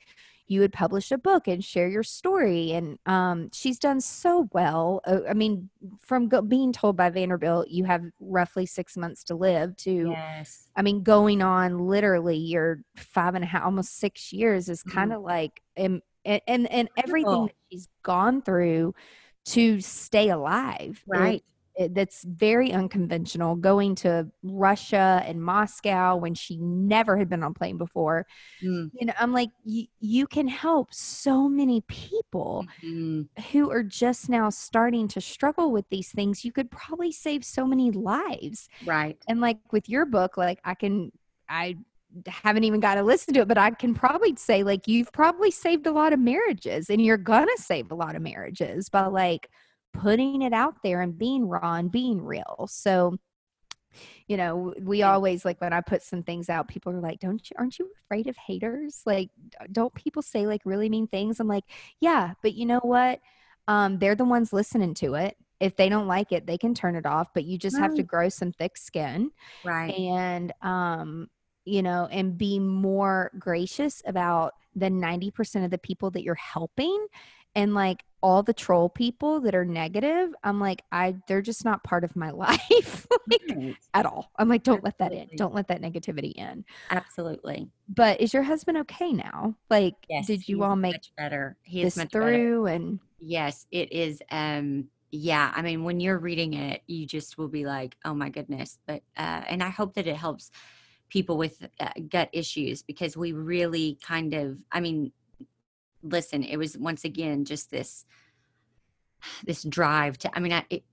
you 0.48 0.62
would 0.62 0.72
publish 0.72 1.12
a 1.12 1.18
book 1.18 1.48
and 1.48 1.64
share 1.64 1.88
your 1.90 2.04
story. 2.04 2.72
And 2.72 2.98
um, 3.06 3.50
she's 3.52 3.78
done 3.80 4.00
so 4.02 4.48
well. 4.54 5.02
Uh, 5.06 5.20
I 5.30 5.34
mean, 5.34 5.70
from 6.00 6.30
go- 6.30 6.42
being 6.42 6.72
told 6.72 6.96
by 6.96 7.10
Vanderbilt, 7.10 7.68
you 7.68 7.84
have 7.84 8.04
roughly 8.20 8.66
six 8.66 8.96
months 8.96 9.24
to 9.26 9.36
live 9.36 9.76
to, 9.78 10.10
yes. 10.12 10.70
I 10.76 10.82
mean, 10.84 11.04
going 11.04 11.42
on 11.42 11.80
literally 11.88 12.38
your 12.38 12.80
five 12.96 13.36
and 13.36 13.44
a 13.44 13.48
half, 13.48 13.64
almost 13.64 13.98
six 14.00 14.32
years 14.32 14.70
is 14.70 14.84
kind 14.84 15.12
of 15.12 15.22
like, 15.22 15.62
um, 15.78 16.02
and, 16.24 16.42
and, 16.48 16.72
and 16.72 16.90
everything 16.98 17.48
that 17.48 17.56
she's 17.72 17.88
gone 18.04 18.42
through 18.42 18.94
to 19.46 19.82
stay 19.82 20.30
alive. 20.30 21.04
Right. 21.08 21.36
it- 21.36 21.44
that's 21.92 22.24
very 22.24 22.72
unconventional 22.72 23.56
going 23.56 23.96
to 23.96 24.28
Russia 24.44 25.22
and 25.26 25.42
Moscow 25.42 26.16
when 26.16 26.34
she 26.34 26.58
never 26.58 27.18
had 27.18 27.30
been 27.30 27.44
on 27.44 27.52
a 27.52 27.54
plane 27.54 27.78
before. 27.78 28.26
Mm. 28.64 28.92
You 28.94 29.08
know, 29.08 29.14
I'm 29.20 29.32
like, 29.32 29.50
you, 29.64 30.28
can 30.28 30.48
help 30.48 30.94
so 30.94 31.48
many 31.48 31.82
people 31.82 32.66
Mm. 32.84 33.28
who 33.52 33.72
are 33.72 33.84
just 33.84 34.30
now 34.30 34.50
starting 34.50 35.08
to 35.10 35.22
struggle 35.22 35.72
with 35.72 35.86
these 35.90 36.12
things. 36.12 36.44
You 36.44 36.52
could 36.52 36.70
probably 36.72 37.12
save 37.12 37.46
so 37.46 37.66
many 37.66 37.92
lives. 37.92 38.68
Right. 38.86 39.18
And 39.28 39.40
like 39.42 39.58
with 39.72 39.88
your 39.88 40.06
book, 40.06 40.38
like 40.38 40.60
I 40.64 40.74
can, 40.74 41.12
I 41.48 41.78
haven't 42.28 42.64
even 42.64 42.80
got 42.80 42.96
to 42.96 43.04
listen 43.04 43.34
to 43.36 43.42
it, 43.42 43.48
but 43.48 43.58
I 43.58 43.72
can 43.72 43.94
probably 43.94 44.36
say 44.36 44.64
like 44.64 44.88
you've 44.88 45.12
probably 45.12 45.52
saved 45.52 45.86
a 45.88 45.92
lot 45.92 46.14
of 46.14 46.20
marriages 46.20 46.90
and 46.90 47.02
you're 47.04 47.18
gonna 47.18 47.58
save 47.58 47.92
a 47.92 47.96
lot 47.96 48.16
of 48.16 48.22
marriages 48.22 48.90
by 48.90 49.06
like 49.06 49.50
putting 49.94 50.42
it 50.42 50.54
out 50.54 50.84
there 50.84 51.02
and 51.02 51.18
being 51.18 51.48
raw 51.48 51.76
and 51.76 51.92
being 51.92 52.22
real. 52.22 52.68
So 52.70 53.18
you 54.28 54.38
know, 54.38 54.74
we 54.82 55.04
always 55.04 55.46
like 55.46 55.60
when 55.62 55.74
I 55.74 55.82
put 55.82 56.04
some 56.04 56.24
things 56.24 56.50
out, 56.50 56.68
people 56.68 56.92
are 56.94 57.00
like, 57.00 57.20
"Don't 57.20 57.50
you? 57.50 57.56
Aren't 57.58 57.80
you 57.80 57.90
afraid 58.06 58.28
of 58.28 58.36
haters? 58.38 59.02
Like, 59.06 59.30
don't 59.72 59.94
people 59.94 60.22
say 60.22 60.48
like 60.48 60.62
really 60.66 60.90
mean 60.90 61.08
things?" 61.08 61.40
I'm 61.40 61.48
like, 61.48 61.64
"Yeah, 62.00 62.34
but 62.42 62.54
you 62.54 62.66
know 62.66 62.80
what? 62.84 63.20
Um, 63.68 64.00
they're 64.00 64.16
the 64.16 64.26
ones 64.26 64.54
listening 64.54 64.94
to 64.96 65.16
it. 65.16 65.38
If 65.60 65.76
they 65.76 65.90
don't 65.90 66.08
like 66.08 66.32
it, 66.32 66.46
they 66.46 66.58
can 66.58 66.74
turn 66.74 66.96
it 66.96 67.06
off. 67.06 67.30
But 67.34 67.46
you 67.46 67.58
just 67.58 67.78
have 67.80 67.94
to 67.96 68.04
grow 68.04 68.30
some 68.30 68.52
thick 68.52 68.78
skin 68.78 69.32
Right. 69.64 69.98
and 69.98 70.54
um 70.62 71.28
you 71.66 71.82
know 71.84 72.08
and 72.12 72.38
be 72.38 72.60
more 72.60 73.32
gracious 73.40 74.02
about 74.06 74.54
the 74.76 74.90
90% 74.90 75.66
of 75.66 75.72
the 75.72 75.78
people 75.78 76.12
that 76.12 76.24
you're 76.24 76.36
helping 76.36 77.08
and 77.58 77.74
like 77.74 78.04
all 78.24 78.42
the 78.44 78.54
troll 78.54 78.88
people 78.90 79.42
that 79.42 79.54
are 79.54 79.66
negative 79.66 80.30
i'm 80.44 80.60
like 80.60 80.82
i 80.92 81.14
they're 81.28 81.42
just 81.42 81.66
not 81.66 81.84
part 81.84 82.04
of 82.04 82.16
my 82.16 82.30
life 82.46 83.06
like, 83.30 83.42
Right. 83.50 83.76
at 83.94 84.06
all 84.06 84.32
i'm 84.38 84.48
like 84.48 84.64
don't 84.64 84.84
let 84.84 84.98
that 85.00 85.12
in 85.12 85.28
don't 85.36 85.54
let 85.54 85.68
that 85.68 85.82
negativity 85.82 86.32
in 86.34 86.64
Absolutely. 86.90 87.70
but 87.90 88.22
is 88.22 88.34
your 88.34 88.44
husband 88.44 88.78
okay 88.80 89.12
now 89.12 89.56
like 89.70 89.96
Yes. 90.10 90.28
did 90.28 90.48
you 90.48 90.64
all 90.64 90.76
make 90.76 91.02
better? 91.18 91.58
He 91.64 91.82
this 91.84 91.94
is 91.94 91.98
much 91.98 92.12
better. 92.12 92.32
through 92.32 92.66
and 92.68 93.00
Yes, 93.20 93.66
it 93.72 93.92
is. 93.92 94.22
Um, 94.30 94.90
yeah, 95.12 95.52
I 95.56 95.64
mean, 95.64 95.84
when 95.84 96.00
you're 96.00 96.20
reading 96.20 96.54
it, 96.54 96.84
you 96.86 97.08
just 97.08 97.36
will 97.38 97.48
be 97.48 97.66
like, 97.66 97.98
"Oh 98.06 98.14
my 98.14 98.30
goodness!" 98.30 98.78
But 98.86 99.02
uh, 99.18 99.42
and 99.50 99.64
I 99.64 99.70
hope 99.70 99.96
that 99.96 100.06
it 100.06 100.16
helps 100.18 100.52
people 101.10 101.36
with 101.36 101.68
uh, 101.80 101.90
gut 102.10 102.30
issues 102.32 102.84
because 102.84 103.18
we 103.18 103.32
really 103.32 103.98
kind 104.06 104.36
of, 104.36 104.60
I 104.72 104.82
mean, 104.82 105.12
listen, 106.04 106.44
it 106.44 106.58
was 106.58 106.78
once 106.78 107.04
again 107.04 107.46
just 107.46 107.72
this 107.72 108.06
this 109.46 109.64
drive 109.64 110.18
to. 110.20 110.36
I 110.36 110.40
mean, 110.40 110.54
I 110.54 110.66
it, 110.70 110.84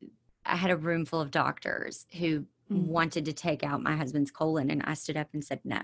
I 0.45 0.57
had 0.57 0.71
a 0.71 0.77
room 0.77 1.05
full 1.05 1.21
of 1.21 1.31
doctors 1.31 2.07
who 2.19 2.47
Mm. 2.73 2.87
wanted 2.87 3.27
to 3.27 3.35
take 3.35 3.63
out 3.63 3.83
my 3.83 3.95
husband's 3.95 4.31
colon, 4.31 4.71
and 4.71 4.83
I 4.87 4.95
stood 4.95 5.19
up 5.19 5.29
and 5.35 5.45
said 5.45 5.61
no 5.65 5.83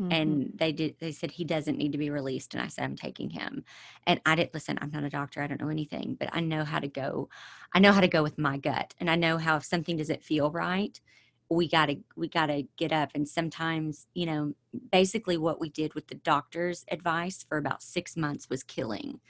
Mhm. 0.00 0.12
and 0.12 0.52
they 0.56 0.72
did 0.72 0.96
they 1.00 1.12
said 1.12 1.30
he 1.32 1.44
doesn't 1.44 1.78
need 1.78 1.92
to 1.92 1.98
be 1.98 2.10
released 2.10 2.54
and 2.54 2.62
i 2.62 2.68
said 2.68 2.84
i'm 2.84 2.96
taking 2.96 3.30
him 3.30 3.64
and 4.06 4.20
i 4.26 4.34
didn't 4.36 4.54
listen 4.54 4.78
i'm 4.82 4.90
not 4.92 5.04
a 5.04 5.10
doctor 5.10 5.42
i 5.42 5.46
don't 5.46 5.60
know 5.60 5.68
anything 5.70 6.16
but 6.20 6.30
i 6.32 6.40
know 6.40 6.64
how 6.64 6.78
to 6.78 6.88
go 6.88 7.28
i 7.74 7.78
know 7.80 7.92
how 7.92 8.00
to 8.00 8.08
go 8.08 8.22
with 8.22 8.38
my 8.38 8.56
gut 8.58 8.94
and 9.00 9.10
i 9.10 9.16
know 9.16 9.38
how 9.38 9.56
if 9.56 9.64
something 9.64 9.96
doesn't 9.96 10.22
feel 10.24 10.50
right 10.50 11.00
we 11.48 11.68
got 11.68 11.86
to 11.86 11.96
we 12.16 12.28
got 12.28 12.46
to 12.46 12.64
get 12.76 12.92
up 12.92 13.10
and 13.14 13.28
sometimes 13.28 14.06
you 14.14 14.26
know 14.26 14.52
basically 14.90 15.36
what 15.36 15.60
we 15.60 15.68
did 15.68 15.94
with 15.94 16.08
the 16.08 16.14
doctor's 16.16 16.84
advice 16.90 17.44
for 17.48 17.56
about 17.58 17.82
6 17.82 18.16
months 18.16 18.48
was 18.50 18.62
killing 18.62 19.20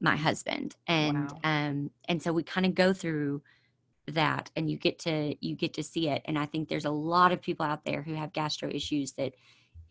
my 0.00 0.16
husband 0.16 0.76
and 0.86 1.30
Wow. 1.32 1.38
um 1.44 1.90
and 2.08 2.22
so 2.22 2.32
we 2.32 2.42
kind 2.42 2.66
of 2.66 2.74
go 2.74 2.92
through 2.92 3.42
that 4.08 4.50
and 4.56 4.68
you 4.68 4.76
get 4.76 4.98
to 4.98 5.34
you 5.40 5.54
get 5.54 5.74
to 5.74 5.82
see 5.82 6.08
it 6.08 6.22
and 6.24 6.38
i 6.38 6.44
think 6.44 6.68
there's 6.68 6.84
a 6.84 6.90
lot 6.90 7.32
of 7.32 7.40
people 7.40 7.64
out 7.64 7.84
there 7.84 8.02
who 8.02 8.14
have 8.14 8.32
gastro 8.32 8.68
issues 8.68 9.12
that 9.12 9.32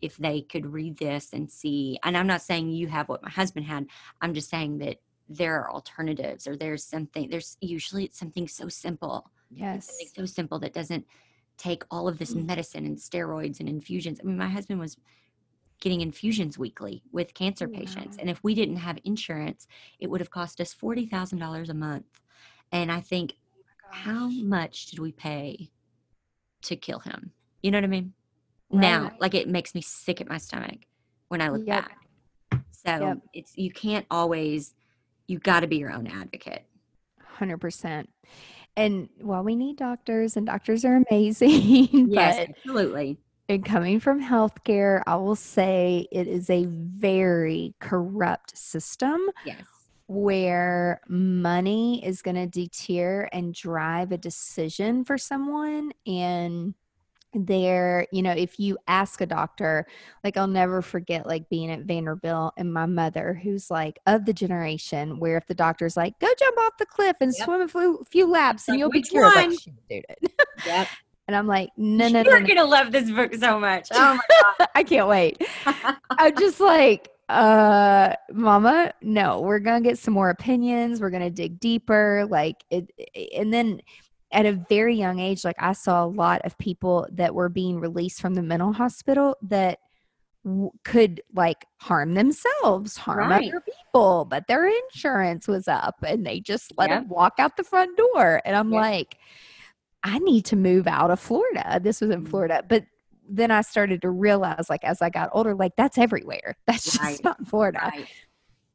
if 0.00 0.16
they 0.18 0.42
could 0.42 0.66
read 0.66 0.98
this 0.98 1.32
and 1.32 1.50
see 1.50 1.98
and 2.04 2.16
i'm 2.16 2.26
not 2.26 2.42
saying 2.42 2.68
you 2.70 2.86
have 2.88 3.08
what 3.08 3.22
my 3.22 3.30
husband 3.30 3.64
had 3.66 3.86
i'm 4.20 4.34
just 4.34 4.50
saying 4.50 4.78
that 4.78 4.98
there 5.28 5.60
are 5.60 5.72
alternatives 5.72 6.46
or 6.46 6.56
there's 6.56 6.84
something 6.84 7.30
there's 7.30 7.56
usually 7.60 8.04
it's 8.04 8.18
something 8.18 8.46
so 8.46 8.68
simple 8.68 9.30
yes 9.50 9.86
something 9.86 10.08
so 10.14 10.26
simple 10.26 10.58
that 10.58 10.74
doesn't 10.74 11.06
take 11.58 11.84
all 11.90 12.08
of 12.08 12.18
this 12.18 12.34
Mm. 12.34 12.46
medicine 12.46 12.84
and 12.86 12.96
steroids 12.98 13.60
and 13.60 13.68
infusions. 13.68 14.20
I 14.20 14.24
mean 14.24 14.36
my 14.38 14.48
husband 14.48 14.80
was 14.80 14.96
getting 15.80 16.00
infusions 16.00 16.58
weekly 16.58 17.02
with 17.12 17.34
cancer 17.34 17.66
patients 17.68 18.16
and 18.20 18.30
if 18.30 18.42
we 18.44 18.54
didn't 18.54 18.76
have 18.76 18.98
insurance 19.04 19.66
it 19.98 20.08
would 20.08 20.20
have 20.20 20.30
cost 20.30 20.60
us 20.60 20.72
$40000 20.74 21.68
a 21.68 21.74
month. 21.74 22.20
And 22.70 22.90
i 22.92 23.00
think 23.00 23.34
how 23.90 24.28
much 24.30 24.86
did 24.86 24.98
we 25.00 25.12
pay 25.12 25.70
to 26.62 26.76
kill 26.76 27.00
him? 27.00 27.32
You 27.62 27.70
know 27.72 27.78
what 27.78 27.84
i 27.84 27.88
mean? 27.88 28.14
Now 28.70 29.10
like 29.20 29.34
it 29.34 29.48
makes 29.48 29.74
me 29.74 29.80
sick 29.82 30.20
at 30.20 30.28
my 30.28 30.38
stomach 30.38 30.86
when 31.28 31.40
i 31.42 31.48
look 31.48 31.66
Yep. 31.66 31.84
back. 31.88 31.98
So 32.70 32.90
Yep. 33.00 33.18
it's 33.34 33.56
you 33.56 33.70
can't 33.72 34.06
always 34.10 34.74
you 35.26 35.38
got 35.38 35.60
to 35.60 35.66
be 35.66 35.76
your 35.76 35.92
own 35.92 36.06
advocate. 36.06 36.64
100%. 37.38 38.06
And 38.76 39.08
while 39.20 39.42
we 39.44 39.54
need 39.54 39.76
doctors 39.76 40.36
and 40.36 40.46
doctors 40.46 40.84
are 40.84 41.02
amazing, 41.10 42.08
Yes, 42.10 42.38
but 42.38 42.48
absolutely. 42.48 43.18
and 43.48 43.64
coming 43.64 44.00
from 44.00 44.22
healthcare, 44.22 45.02
I 45.06 45.16
will 45.16 45.36
say 45.36 46.06
it 46.10 46.26
is 46.26 46.48
a 46.48 46.64
very 46.66 47.74
corrupt 47.80 48.56
system 48.56 49.20
Yes. 49.44 49.66
where 50.06 51.00
money 51.08 52.04
is 52.04 52.22
going 52.22 52.36
to 52.36 52.46
deter 52.46 53.28
and 53.32 53.54
drive 53.54 54.12
a 54.12 54.18
decision 54.18 55.04
for 55.04 55.18
someone 55.18 55.92
and 56.06 56.74
there 57.34 58.06
you 58.12 58.22
know 58.22 58.32
if 58.32 58.58
you 58.60 58.76
ask 58.88 59.20
a 59.20 59.26
doctor 59.26 59.86
like 60.22 60.36
i'll 60.36 60.46
never 60.46 60.82
forget 60.82 61.26
like 61.26 61.48
being 61.48 61.70
at 61.70 61.80
vanderbilt 61.80 62.52
and 62.56 62.72
my 62.72 62.84
mother 62.86 63.38
who's 63.42 63.70
like 63.70 63.98
of 64.06 64.24
the 64.26 64.32
generation 64.32 65.18
where 65.18 65.36
if 65.38 65.46
the 65.46 65.54
doctor's 65.54 65.96
like 65.96 66.18
go 66.18 66.28
jump 66.38 66.58
off 66.58 66.72
the 66.78 66.86
cliff 66.86 67.16
and 67.20 67.32
Yep. 67.38 67.44
swim 67.46 67.60
a 67.62 67.68
few, 67.68 68.04
few 68.10 68.26
laps 68.30 68.68
and 68.68 68.74
Like, 68.74 68.78
you'll 68.80 68.90
be 68.90 69.02
cured 69.02 69.34
like 69.34 69.50
she 69.58 69.72
did 69.88 70.04
it 70.08 70.32
Yep. 70.66 70.88
and 71.28 71.36
i'm 71.36 71.46
like 71.46 71.70
no 71.76 72.08
no 72.08 72.22
no, 72.22 72.30
You're 72.30 72.40
no. 72.40 72.46
gonna 72.46 72.64
love 72.64 72.92
this 72.92 73.10
book 73.10 73.34
so 73.34 73.58
much. 73.58 73.88
Oh 73.92 74.18
i 74.74 74.82
can't 74.82 75.08
wait 75.08 75.42
I'm 76.18 76.36
just 76.36 76.60
like, 76.60 77.08
uh, 77.28 78.14
mama, 78.32 78.92
no, 79.00 79.40
we're 79.40 79.58
gonna 79.60 79.80
get 79.80 79.98
some 79.98 80.12
more 80.12 80.28
opinions. 80.28 81.00
We're 81.00 81.08
gonna 81.10 81.30
dig 81.30 81.58
deeper. 81.58 82.26
Like 82.28 82.62
it, 82.70 82.90
and 83.34 83.52
then 83.52 83.80
at 84.32 84.46
a 84.46 84.52
very 84.68 84.94
young 84.96 85.18
age, 85.18 85.44
like 85.44 85.56
I 85.58 85.72
saw 85.72 86.04
a 86.04 86.06
lot 86.06 86.40
of 86.44 86.56
people 86.58 87.06
that 87.12 87.34
were 87.34 87.48
being 87.48 87.78
released 87.80 88.20
from 88.20 88.34
the 88.34 88.42
mental 88.42 88.72
hospital 88.72 89.36
that 89.42 89.78
w- 90.44 90.70
could 90.84 91.22
like 91.34 91.64
harm 91.80 92.14
themselves, 92.14 92.96
harm 92.96 93.30
Right. 93.30 93.48
other 93.48 93.60
people, 93.62 94.24
but 94.24 94.46
their 94.48 94.66
insurance 94.66 95.46
was 95.46 95.68
up 95.68 95.96
and 96.02 96.26
they 96.26 96.40
just 96.40 96.72
let 96.76 96.90
Yep. 96.90 97.00
them 97.02 97.08
walk 97.08 97.34
out 97.38 97.56
the 97.56 97.62
front 97.64 97.96
door. 97.96 98.40
And 98.44 98.56
I'm 98.56 98.72
Yep. 98.72 98.80
like, 98.80 99.18
I 100.02 100.18
need 100.18 100.44
to 100.46 100.56
move 100.56 100.86
out 100.88 101.10
of 101.12 101.20
Florida. 101.20 101.78
This 101.80 102.00
was 102.00 102.10
in 102.10 102.24
Mhm. 102.24 102.28
Florida, 102.28 102.64
but 102.68 102.84
then 103.28 103.52
I 103.52 103.60
started 103.60 104.02
to 104.02 104.10
realize, 104.10 104.68
like, 104.68 104.82
as 104.82 105.00
I 105.00 105.10
got 105.10 105.30
older, 105.32 105.54
like 105.54 105.76
that's 105.76 105.96
everywhere. 105.96 106.56
That's 106.66 106.84
just 106.84 107.00
Right. 107.00 107.22
not 107.24 107.46
Florida. 107.46 107.78
Right. 107.92 108.08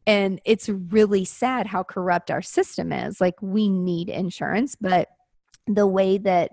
And 0.07 0.39
it's 0.45 0.69
really 0.69 1.25
sad 1.25 1.67
how 1.67 1.83
corrupt 1.83 2.31
our 2.31 2.41
system 2.41 2.93
is. 2.93 3.19
Like, 3.19 3.35
we 3.41 3.67
need 3.67 4.07
insurance, 4.07 4.77
but 4.79 5.09
the 5.67 5.87
way 5.87 6.17
that 6.19 6.51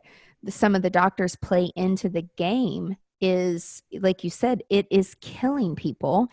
some 0.49 0.75
of 0.75 0.83
the 0.83 0.91
doctors 0.91 1.37
play 1.37 1.71
into 1.77 2.09
the 2.09 2.27
game 2.37 2.97
is, 3.21 3.83
like 4.01 4.25
you 4.25 4.31
said, 4.31 4.63
it 4.69 4.87
is 4.91 5.17
killing 5.21 5.75
people. 5.77 6.29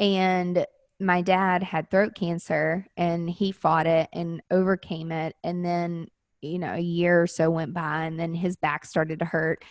And 0.00 0.66
my 0.98 1.20
dad 1.20 1.62
had 1.62 1.90
throat 1.90 2.14
cancer 2.14 2.86
and 2.96 3.28
he 3.28 3.52
fought 3.52 3.86
it 3.86 4.08
and 4.12 4.42
overcame 4.50 5.12
it. 5.12 5.34
And 5.44 5.64
then, 5.64 6.06
you 6.40 6.58
know, 6.58 6.74
a 6.74 6.80
year 6.80 7.22
or 7.22 7.26
so 7.26 7.50
went 7.50 7.74
by 7.74 8.04
and 8.04 8.18
then 8.18 8.34
his 8.34 8.56
back 8.56 8.84
started 8.84 9.18
to 9.18 9.24
hurt. 9.24 9.64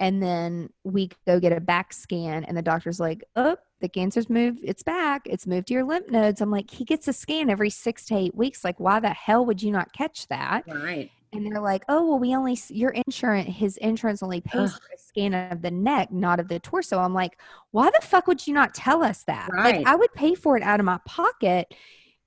And 0.00 0.22
then 0.22 0.70
we 0.82 1.10
go 1.26 1.38
get 1.38 1.52
a 1.52 1.60
back 1.60 1.92
scan, 1.92 2.44
and 2.44 2.56
the 2.56 2.62
doctor's 2.62 2.98
like, 2.98 3.22
Oh, 3.36 3.58
the 3.82 3.88
cancer's 3.88 4.30
moved. 4.30 4.60
It's 4.62 4.82
back. 4.82 5.26
It's 5.26 5.46
moved 5.46 5.66
to 5.68 5.74
your 5.74 5.84
lymph 5.84 6.08
nodes. 6.10 6.40
I'm 6.40 6.50
like, 6.50 6.70
He 6.70 6.86
gets 6.86 7.06
a 7.06 7.12
scan 7.12 7.50
every 7.50 7.68
six 7.68 8.06
to 8.06 8.16
eight 8.16 8.34
weeks. 8.34 8.64
Like, 8.64 8.80
why 8.80 8.98
the 9.00 9.10
hell 9.10 9.44
would 9.44 9.62
you 9.62 9.70
not 9.70 9.92
catch 9.92 10.26
that? 10.28 10.64
Right. 10.66 11.10
And 11.32 11.46
they're 11.46 11.60
like, 11.60 11.84
Oh, 11.88 12.08
well, 12.08 12.18
we 12.18 12.34
only, 12.34 12.58
your 12.68 12.90
insurance, 12.90 13.48
his 13.56 13.76
insurance 13.76 14.22
only 14.22 14.40
pays 14.40 14.72
Ugh. 14.72 14.80
for 14.80 14.94
a 14.94 14.98
scan 14.98 15.34
of 15.34 15.62
the 15.62 15.70
neck, 15.70 16.10
not 16.12 16.40
of 16.40 16.48
the 16.48 16.58
torso. 16.58 16.98
I'm 16.98 17.14
like, 17.14 17.38
Why 17.70 17.90
the 17.90 18.04
fuck 18.04 18.26
would 18.26 18.46
you 18.46 18.54
not 18.54 18.74
tell 18.74 19.02
us 19.02 19.22
that? 19.24 19.48
Right. 19.52 19.76
Like, 19.78 19.86
I 19.86 19.94
would 19.94 20.12
pay 20.14 20.34
for 20.34 20.56
it 20.56 20.62
out 20.62 20.80
of 20.80 20.86
my 20.86 20.98
pocket, 21.04 21.72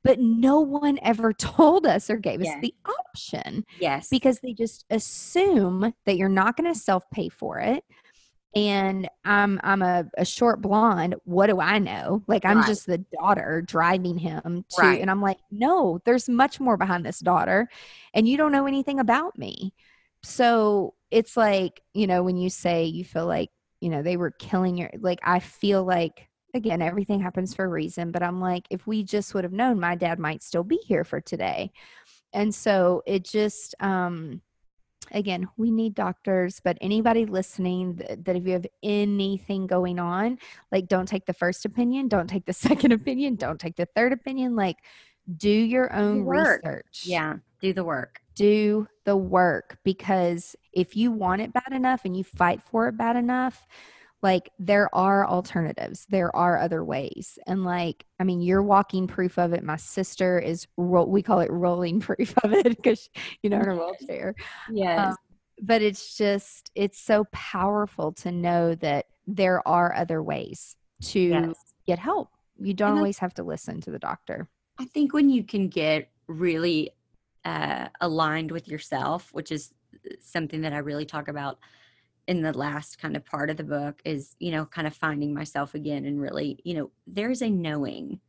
but 0.03 0.19
no 0.19 0.59
one 0.61 0.99
ever 1.01 1.33
told 1.37 1.85
us 1.85 2.09
or 2.09 2.17
gave 2.17 2.41
us 2.41 2.49
the 2.61 2.73
option 2.85 3.65
Yes. 3.79 4.09
because 4.09 4.39
they 4.39 4.53
just 4.53 4.85
assume 4.89 5.93
that 6.05 6.17
you're 6.17 6.29
not 6.29 6.55
going 6.57 6.73
to 6.73 6.79
self 6.79 7.03
pay 7.11 7.29
for 7.29 7.59
it. 7.59 7.83
And 8.55 9.09
I'm 9.25 9.59
I'm 9.63 9.81
a, 9.81 10.05
a 10.17 10.25
short 10.25 10.61
blonde. 10.61 11.15
What 11.25 11.47
do 11.47 11.59
I 11.59 11.79
know? 11.79 12.23
Like 12.27 12.45
I'm 12.45 12.57
Right. 12.57 12.67
just 12.67 12.85
the 12.85 12.99
daughter 13.19 13.63
driving 13.65 14.17
him 14.17 14.65
to, 14.69 14.77
Right. 14.77 15.01
and 15.01 15.09
I'm 15.09 15.21
like, 15.21 15.39
no, 15.51 15.99
there's 16.05 16.29
much 16.29 16.59
more 16.59 16.77
behind 16.77 17.03
this 17.05 17.19
daughter, 17.19 17.67
and 18.13 18.27
you 18.27 18.37
don't 18.37 18.51
know 18.51 18.67
anything 18.67 18.99
about 18.99 19.37
me. 19.37 19.73
So 20.23 20.93
it's 21.11 21.35
like 21.35 21.81
you 21.93 22.07
know 22.07 22.23
when 22.23 22.37
you 22.37 22.49
say 22.49 22.85
you 22.85 23.03
feel 23.03 23.25
like 23.25 23.49
you 23.81 23.89
know 23.89 24.03
they 24.03 24.17
were 24.17 24.31
killing 24.31 24.77
your 24.77 24.91
like 24.99 25.19
I 25.23 25.39
feel 25.39 25.83
like 25.83 26.27
again 26.53 26.81
everything 26.81 27.21
happens 27.21 27.55
for 27.55 27.65
a 27.65 27.69
reason, 27.69 28.11
but 28.11 28.21
I'm 28.23 28.39
like 28.39 28.67
if 28.69 28.85
we 28.85 29.03
just 29.03 29.33
would 29.33 29.43
have 29.45 29.53
known, 29.53 29.79
my 29.79 29.95
dad 29.95 30.19
might 30.19 30.43
still 30.43 30.63
be 30.63 30.77
here 30.77 31.03
for 31.03 31.19
today 31.21 31.71
and 32.33 32.53
so 32.53 33.01
it 33.05 33.23
just 33.23 33.75
um 33.79 34.41
again 35.13 35.47
we 35.57 35.71
need 35.71 35.93
doctors 35.93 36.59
but 36.63 36.77
anybody 36.81 37.25
listening 37.25 37.95
that, 37.95 38.25
that 38.25 38.35
if 38.35 38.45
you 38.45 38.53
have 38.53 38.67
anything 38.81 39.67
going 39.67 39.99
on 39.99 40.37
like 40.71 40.87
don't 40.87 41.07
take 41.07 41.25
the 41.25 41.33
first 41.33 41.65
opinion 41.65 42.07
don't 42.07 42.27
take 42.27 42.45
the 42.45 42.53
second 42.67 42.91
opinion 42.91 43.35
don't 43.35 43.59
take 43.59 43.75
the 43.75 43.87
third 43.95 44.11
opinion 44.11 44.55
like 44.55 44.77
do 45.37 45.49
your 45.49 45.93
own 45.93 46.25
work. 46.25 46.61
research 46.63 47.03
yeah. 47.05 47.35
Do 47.61 47.71
the 47.71 47.83
work. 47.83 48.19
do 48.35 48.87
the 49.05 49.15
work 49.15 49.77
because 49.83 50.55
if 50.73 50.97
you 50.97 51.11
want 51.11 51.41
it 51.41 51.53
bad 51.53 51.71
enough 51.71 52.01
and 52.03 52.15
you 52.17 52.23
fight 52.23 52.61
for 52.61 52.89
it 52.89 52.97
bad 52.97 53.15
enough 53.15 53.65
like 54.23 54.49
there 54.57 54.89
are 54.95 55.27
alternatives. 55.27 56.07
There 56.09 56.33
are 56.35 56.57
other 56.57 56.83
ways. 56.83 57.37
And 57.45 57.63
like 57.65 58.05
i 58.19 58.23
mean 58.23 58.41
you're 58.41 58.63
walking 58.63 59.05
proof 59.05 59.37
of 59.37 59.53
it. 59.53 59.63
My 59.63 59.75
sister 59.75 60.39
is 60.39 60.65
ro- 60.77 61.05
we 61.05 61.21
call 61.21 61.41
it 61.41 61.51
rolling 61.51 61.99
proof 62.09 62.33
of 62.43 62.53
it 62.53 62.69
because 62.77 63.09
you 63.43 63.49
know 63.49 63.59
a 63.61 63.75
wheelchair. 63.75 64.33
Yes. 64.71 65.11
Um, 65.11 65.15
but 65.61 65.81
it's 65.83 66.17
just 66.17 66.71
it's 66.73 66.99
so 66.99 67.25
powerful 67.31 68.11
to 68.13 68.31
know 68.31 68.73
that 68.75 69.05
there 69.27 69.65
are 69.67 69.93
other 69.93 70.23
ways 70.23 70.75
to 71.01 71.19
yes. 71.19 71.55
get 71.85 71.99
help. 71.99 72.29
You 72.57 72.73
don't 72.73 72.89
And 72.91 72.97
I- 72.97 73.01
always 73.01 73.19
have 73.19 73.33
to 73.35 73.43
listen 73.43 73.81
to 73.81 73.91
the 73.91 73.99
doctor. 73.99 74.47
I 74.79 74.85
think 74.85 75.13
when 75.13 75.29
you 75.29 75.43
can 75.43 75.67
get 75.67 76.09
really 76.27 76.91
uh, 77.45 77.89
aligned 78.01 78.51
with 78.51 78.67
yourself, 78.67 79.29
which 79.33 79.51
is 79.51 79.71
uh, 79.93 80.13
something 80.19 80.61
that 80.61 80.73
I 80.73 80.79
really 80.79 81.05
talk 81.05 81.27
about 81.27 81.59
in 82.27 82.41
the 82.41 82.57
last 82.57 82.99
kind 82.99 83.15
of 83.15 83.25
part 83.25 83.49
of 83.49 83.57
the 83.57 83.63
book, 83.63 84.01
is, 84.05 84.35
you 84.39 84.51
know, 84.51 84.65
kind 84.65 84.87
of 84.87 84.95
finding 84.95 85.33
myself 85.33 85.73
again 85.75 86.05
and 86.05 86.21
really, 86.21 86.59
you 86.63 86.73
know, 86.73 86.91
there's 87.05 87.41
a 87.41 87.49
knowing 87.49 88.19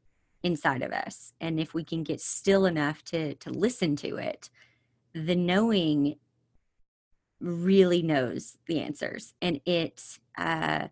inside 0.42 0.82
of 0.82 0.92
us. 0.92 1.32
And 1.40 1.59
if 1.61 1.74
we 1.74 1.84
can 1.84 2.03
get 2.03 2.20
still 2.20 2.66
enough 2.66 3.03
to 3.05 3.34
to 3.36 3.51
listen 3.51 3.97
to 3.97 4.16
it, 4.16 4.51
the 5.14 5.36
knowing 5.36 6.16
really 7.40 8.03
knows 8.03 8.57
the 8.66 8.80
answers 8.80 9.34
and 9.42 9.61
it 9.66 10.18
uh 10.38 10.88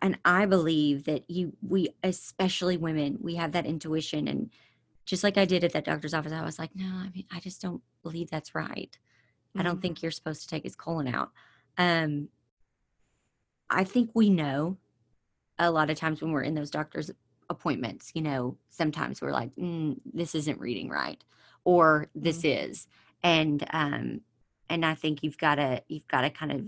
and 0.00 0.18
i 0.24 0.44
believe 0.46 1.04
that 1.04 1.28
you 1.30 1.52
we 1.62 1.88
especially 2.02 2.76
women 2.76 3.18
we 3.20 3.36
have 3.36 3.52
that 3.52 3.66
intuition 3.66 4.26
and 4.26 4.50
just 5.04 5.22
like 5.22 5.36
i 5.38 5.44
did 5.44 5.62
at 5.62 5.72
that 5.72 5.84
doctor's 5.84 6.14
office 6.14 6.32
i 6.32 6.42
was 6.44 6.58
like 6.58 6.70
no 6.74 6.86
i 6.86 7.10
mean 7.14 7.24
i 7.30 7.38
just 7.38 7.60
don't 7.62 7.82
believe 8.02 8.30
that's 8.30 8.54
right 8.54 8.98
i 9.56 9.62
don't 9.62 9.78
Mhm. 9.78 9.82
think 9.82 10.02
you're 10.02 10.10
supposed 10.10 10.42
to 10.42 10.48
take 10.48 10.64
his 10.64 10.74
colon 10.76 11.06
out 11.06 11.30
um 11.78 12.28
i 13.70 13.84
think 13.84 14.10
we 14.14 14.28
know 14.30 14.76
a 15.58 15.70
lot 15.70 15.90
of 15.90 15.96
times 15.98 16.20
when 16.20 16.32
we're 16.32 16.42
in 16.42 16.54
those 16.54 16.70
doctor's 16.70 17.10
appointments 17.50 18.10
you 18.14 18.22
know 18.22 18.56
sometimes 18.70 19.20
we're 19.20 19.32
like 19.32 19.54
mm, 19.56 19.96
this 20.12 20.34
isn't 20.34 20.60
reading 20.60 20.88
right 20.88 21.22
or 21.64 22.08
this 22.14 22.44
is 22.44 22.86
and 23.22 23.64
um 23.72 24.20
and 24.70 24.84
i 24.86 24.94
think 24.94 25.22
you've 25.22 25.38
got 25.38 25.56
to 25.56 25.82
you've 25.88 26.08
got 26.08 26.22
to 26.22 26.30
kind 26.30 26.52
of 26.52 26.64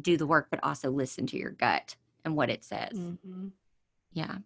do 0.00 0.16
the 0.16 0.26
work 0.26 0.48
but 0.50 0.62
also 0.62 0.90
listen 0.90 1.26
to 1.26 1.36
your 1.38 1.50
gut 1.50 1.96
and 2.24 2.36
what 2.36 2.50
it 2.50 2.62
says 2.64 2.92
Mhm. 2.92 3.52
yeah 4.12 4.36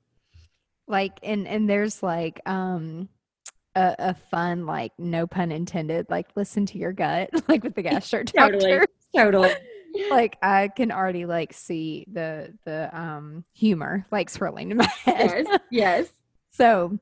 like 0.87 1.19
and 1.23 1.47
and 1.49 1.69
there's 1.69 2.03
like 2.03 2.41
um 2.47 3.09
a, 3.75 3.95
a 3.99 4.15
fun 4.15 4.67
like 4.67 4.93
no 4.99 5.27
pun 5.27 5.51
intended 5.51 6.07
like 6.11 6.29
listen 6.37 6.67
to 6.67 6.79
your 6.79 6.93
gut 6.93 7.31
like 7.49 7.65
with 7.65 7.75
the 7.75 7.83
gastro 7.91 8.23
Totally. 8.25 8.79
doctor 8.79 8.87
totally 9.17 9.55
like 10.11 10.37
i 10.43 10.69
can 10.69 10.91
already 10.91 11.27
like 11.27 11.53
see 11.53 12.07
the 12.11 12.53
the 12.65 12.91
um 12.99 13.45
humor 13.53 14.07
like 14.11 14.31
swirling 14.31 14.71
in 14.71 14.77
my 14.79 14.85
head. 15.05 15.47
Yes 15.47 15.61
yes. 15.71 16.13
So 16.51 16.99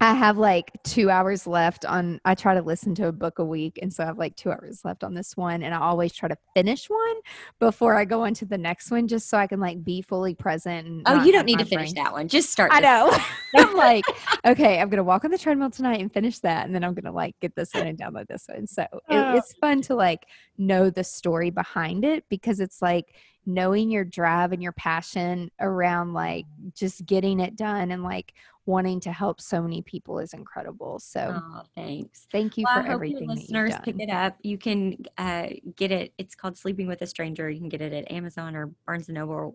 I 0.00 0.14
have 0.14 0.38
like 0.38 0.70
two 0.82 1.10
hours 1.10 1.46
left 1.46 1.84
on. 1.84 2.18
I 2.24 2.34
try 2.34 2.54
to 2.54 2.62
listen 2.62 2.94
to 2.96 3.08
a 3.08 3.12
book 3.12 3.38
a 3.38 3.44
week, 3.44 3.78
and 3.82 3.92
so 3.92 4.02
I 4.02 4.06
have 4.06 4.16
like 4.18 4.34
two 4.34 4.50
hours 4.50 4.80
left 4.82 5.04
on 5.04 5.12
this 5.12 5.36
one. 5.36 5.62
And 5.62 5.74
I 5.74 5.78
always 5.78 6.12
try 6.14 6.28
to 6.28 6.36
finish 6.54 6.88
one 6.88 7.16
before 7.60 7.94
I 7.94 8.06
go 8.06 8.24
into 8.24 8.46
the 8.46 8.56
next 8.56 8.90
one, 8.90 9.06
just 9.06 9.28
so 9.28 9.36
I 9.36 9.46
can 9.46 9.60
like 9.60 9.84
be 9.84 10.00
fully 10.00 10.34
present. 10.34 10.86
And 10.86 11.02
oh 11.06 11.22
you 11.22 11.32
don't 11.32 11.44
need 11.44 11.58
to 11.58 11.66
finish 11.66 11.92
brain- 11.92 12.04
that 12.04 12.12
one 12.12 12.28
just 12.28 12.50
start 12.50 12.70
I 12.72 12.80
know. 12.80 13.14
I'm 13.56 13.74
like, 13.76 14.04
okay, 14.46 14.80
I'm 14.80 14.88
gonna 14.88 15.04
walk 15.04 15.24
on 15.26 15.30
the 15.30 15.38
treadmill 15.38 15.70
tonight 15.70 16.00
and 16.00 16.10
finish 16.12 16.38
that, 16.40 16.64
and 16.64 16.74
then 16.74 16.82
I'm 16.82 16.94
gonna 16.94 17.14
like 17.14 17.34
get 17.40 17.54
this 17.54 17.74
one 17.74 17.86
and 17.86 17.98
download 17.98 18.26
this 18.26 18.46
one. 18.48 18.66
So 18.66 18.82
it, 18.82 18.90
Oh. 19.10 19.36
it's 19.36 19.52
fun 19.60 19.82
to 19.82 19.94
like 19.94 20.26
know 20.56 20.88
the 20.88 21.04
story 21.04 21.50
behind 21.50 22.04
it 22.06 22.24
because 22.30 22.58
it's 22.60 22.80
like 22.80 23.14
knowing 23.46 23.90
your 23.90 24.04
drive 24.04 24.52
and 24.52 24.62
your 24.62 24.72
passion 24.72 25.50
around 25.60 26.12
like 26.12 26.46
just 26.74 27.04
getting 27.06 27.40
it 27.40 27.56
done 27.56 27.90
and 27.90 28.02
like 28.02 28.34
wanting 28.66 28.98
to 28.98 29.12
help 29.12 29.40
so 29.40 29.60
many 29.60 29.82
people 29.82 30.18
is 30.18 30.32
incredible. 30.32 30.98
So 30.98 31.42
Oh, 31.44 31.62
thanks. 31.74 32.26
thank 32.32 32.56
you 32.56 32.64
Well, 32.64 32.74
for 32.74 32.80
I 32.80 32.82
hope 32.82 32.88
your 32.88 32.94
everything 32.94 33.28
listeners 33.28 33.74
pick 33.82 33.96
it 34.00 34.10
up. 34.10 34.36
You 34.42 34.56
can 34.56 35.04
uh, 35.18 35.48
get 35.76 35.92
it. 35.92 36.12
It's 36.16 36.34
called 36.34 36.56
Sleeping 36.56 36.86
with 36.86 37.02
a 37.02 37.06
Stranger. 37.06 37.50
You 37.50 37.60
can 37.60 37.68
get 37.68 37.82
it 37.82 37.92
at 37.92 38.10
Amazon 38.10 38.56
or 38.56 38.68
Barnes 38.86 39.08
and 39.08 39.16
Noble, 39.16 39.34
or 39.34 39.54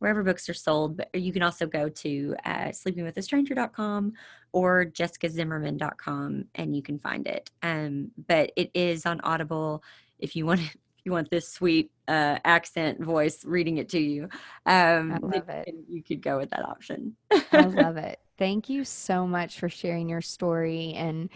wherever 0.00 0.24
books 0.24 0.48
are 0.48 0.54
sold. 0.54 0.96
But 0.96 1.14
you 1.14 1.32
can 1.32 1.42
also 1.42 1.66
go 1.66 1.88
to 1.88 2.34
uh, 2.44 2.68
sleepingwithastranger.com 2.70 4.14
or 4.52 4.84
jessicazimmerman.com 4.86 6.44
and 6.56 6.74
you 6.74 6.82
can 6.82 6.98
find 6.98 7.26
it. 7.28 7.50
Um, 7.62 8.10
but 8.26 8.50
it 8.56 8.70
is 8.74 9.06
on 9.06 9.20
Audible 9.20 9.84
if 10.18 10.34
you 10.34 10.46
want. 10.46 10.60
If 10.60 10.76
you 11.04 11.12
want 11.12 11.30
this 11.30 11.48
sweet 11.48 11.90
uh, 12.08 12.38
accent 12.44 13.00
voice 13.00 13.44
reading 13.44 13.78
it 13.78 13.88
to 13.90 13.98
you, 13.98 14.24
um, 14.66 15.12
I 15.12 15.18
love 15.18 15.48
you 15.48 15.48
it. 15.48 15.74
You 15.88 16.02
could 16.02 16.22
go 16.22 16.38
with 16.38 16.50
that 16.50 16.64
option. 16.64 17.16
I 17.52 17.66
love 17.66 17.96
it. 17.96 18.18
Thank 18.38 18.68
you 18.68 18.84
so 18.84 19.26
much 19.26 19.58
for 19.58 19.68
sharing 19.68 20.08
your 20.08 20.20
story 20.22 20.94
and 20.94 21.28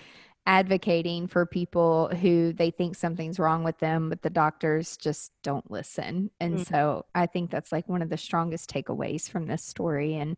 advocating 0.46 1.26
for 1.26 1.46
people 1.46 2.08
who 2.20 2.52
they 2.52 2.70
think 2.70 2.94
something's 2.94 3.38
wrong 3.38 3.64
with 3.64 3.78
them, 3.78 4.10
but 4.10 4.22
the 4.22 4.30
doctors 4.30 4.96
just 4.96 5.32
don't 5.42 5.70
listen. 5.70 6.30
And 6.40 6.58
Mm. 6.58 6.66
so 6.68 7.06
I 7.14 7.26
think 7.26 7.50
that's 7.50 7.72
like 7.72 7.88
one 7.88 8.02
of 8.02 8.10
the 8.10 8.16
strongest 8.18 8.70
takeaways 8.70 9.28
from 9.28 9.46
this 9.46 9.64
story. 9.64 10.14
And 10.16 10.36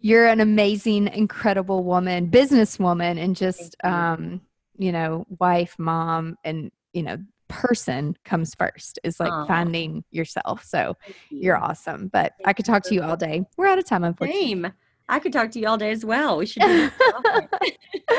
you're 0.00 0.26
an 0.26 0.40
amazing, 0.40 1.08
incredible 1.08 1.84
woman, 1.84 2.28
businesswoman, 2.30 3.18
and 3.22 3.36
just, 3.36 3.76
you. 3.84 3.90
um, 3.90 4.40
you 4.78 4.92
know, 4.92 5.24
wife, 5.38 5.76
mom, 5.78 6.36
and, 6.44 6.70
you 6.92 7.02
know, 7.02 7.18
person 7.48 8.16
comes 8.24 8.54
first 8.54 8.98
is 9.04 9.20
like 9.20 9.32
Aw. 9.32 9.46
finding 9.46 10.04
yourself. 10.10 10.64
So 10.64 10.96
Thank 11.04 11.16
you're 11.30 11.56
awesome. 11.56 12.08
But 12.08 12.34
I 12.44 12.52
could 12.52 12.64
talk 12.64 12.82
to 12.84 12.94
you 12.94 13.02
all 13.02 13.16
day. 13.16 13.44
We're 13.56 13.66
out 13.68 13.78
of 13.78 13.84
time, 13.84 14.04
unfortunately. 14.04 14.46
Same. 14.48 14.72
I 15.08 15.18
could 15.20 15.32
talk 15.32 15.50
to 15.52 15.60
you 15.60 15.68
all 15.68 15.78
day 15.78 15.90
as 15.92 16.04
well. 16.04 16.38
We 16.38 16.46
should 16.46 16.62
do. 16.62 16.90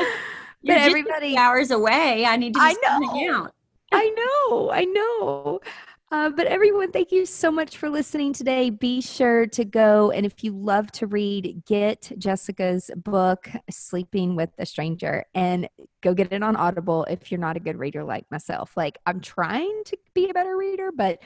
You're 0.62 0.76
few 0.76 0.86
everybody- 0.86 1.36
hours 1.36 1.70
away. 1.70 2.24
I 2.26 2.36
need 2.36 2.54
to 2.54 2.60
I 2.60 2.74
know. 2.82 3.34
out. 3.34 3.54
I 3.92 4.08
know, 4.50 4.70
I 4.70 4.84
know. 4.84 5.60
Uh, 6.10 6.30
but 6.30 6.46
everyone, 6.46 6.90
thank 6.90 7.12
you 7.12 7.26
so 7.26 7.50
much 7.50 7.76
for 7.76 7.90
listening 7.90 8.32
today. 8.32 8.70
Be 8.70 9.02
sure 9.02 9.46
to 9.48 9.62
go 9.62 10.10
and 10.10 10.24
if 10.24 10.42
you 10.42 10.52
love 10.52 10.90
to 10.92 11.06
read, 11.06 11.62
get 11.66 12.10
Jessica's 12.16 12.90
book, 12.96 13.50
Sleeping 13.68 14.34
with 14.34 14.48
a 14.58 14.64
Stranger, 14.64 15.26
and 15.34 15.68
go 16.00 16.14
get 16.14 16.32
it 16.32 16.42
on 16.42 16.56
Audible 16.56 17.04
if 17.10 17.30
you're 17.30 17.38
not 17.38 17.58
a 17.58 17.60
good 17.60 17.76
reader 17.76 18.04
like 18.04 18.24
myself. 18.30 18.74
Like 18.74 18.96
I'm 19.04 19.20
trying 19.20 19.82
to 19.84 19.98
be 20.14 20.30
a 20.30 20.34
better 20.34 20.56
reader, 20.56 20.92
but 20.96 21.18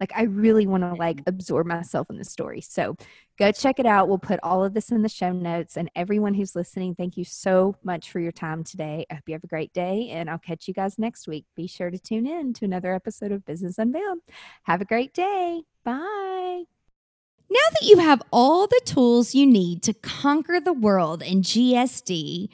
like 0.00 0.12
I 0.16 0.22
really 0.22 0.66
want 0.66 0.82
to 0.82 0.94
like 0.94 1.18
mm. 1.18 1.22
absorb 1.26 1.66
myself 1.66 2.08
in 2.10 2.16
the 2.16 2.24
story. 2.24 2.62
So 2.62 2.96
go 3.38 3.52
check 3.52 3.78
it 3.78 3.86
out. 3.86 4.08
We'll 4.08 4.18
put 4.18 4.40
all 4.42 4.64
of 4.64 4.74
this 4.74 4.90
in 4.90 5.02
the 5.02 5.08
show 5.08 5.30
notes. 5.32 5.76
And 5.76 5.90
everyone 5.94 6.34
who's 6.34 6.56
listening, 6.56 6.94
thank 6.94 7.16
you 7.16 7.24
so 7.24 7.76
much 7.84 8.10
for 8.10 8.18
your 8.18 8.32
time 8.32 8.64
today. 8.64 9.06
I 9.10 9.14
hope 9.14 9.24
you 9.26 9.34
have 9.34 9.44
a 9.44 9.48
great 9.48 9.72
day, 9.72 10.08
and 10.10 10.30
I'll 10.30 10.38
catch 10.38 10.66
you 10.66 10.74
guys 10.74 10.98
next 10.98 11.28
week. 11.28 11.44
Be 11.54 11.66
sure 11.66 11.90
to 11.90 11.98
tune 11.98 12.26
in 12.26 12.54
to 12.54 12.64
another 12.64 12.94
episode 12.94 13.30
of 13.30 13.44
Business 13.44 13.78
Unveiled. 13.78 14.18
Have 14.64 14.80
a 14.80 14.86
great 14.86 15.12
day. 15.12 15.62
Bye. 15.84 16.64
Now 17.52 17.58
that 17.72 17.82
you 17.82 17.98
have 17.98 18.22
all 18.32 18.66
the 18.66 18.80
tools 18.84 19.34
you 19.34 19.44
need 19.44 19.82
to 19.82 19.92
conquer 19.92 20.60
the 20.60 20.72
world 20.72 21.20
in 21.20 21.42
GSD, 21.42 22.48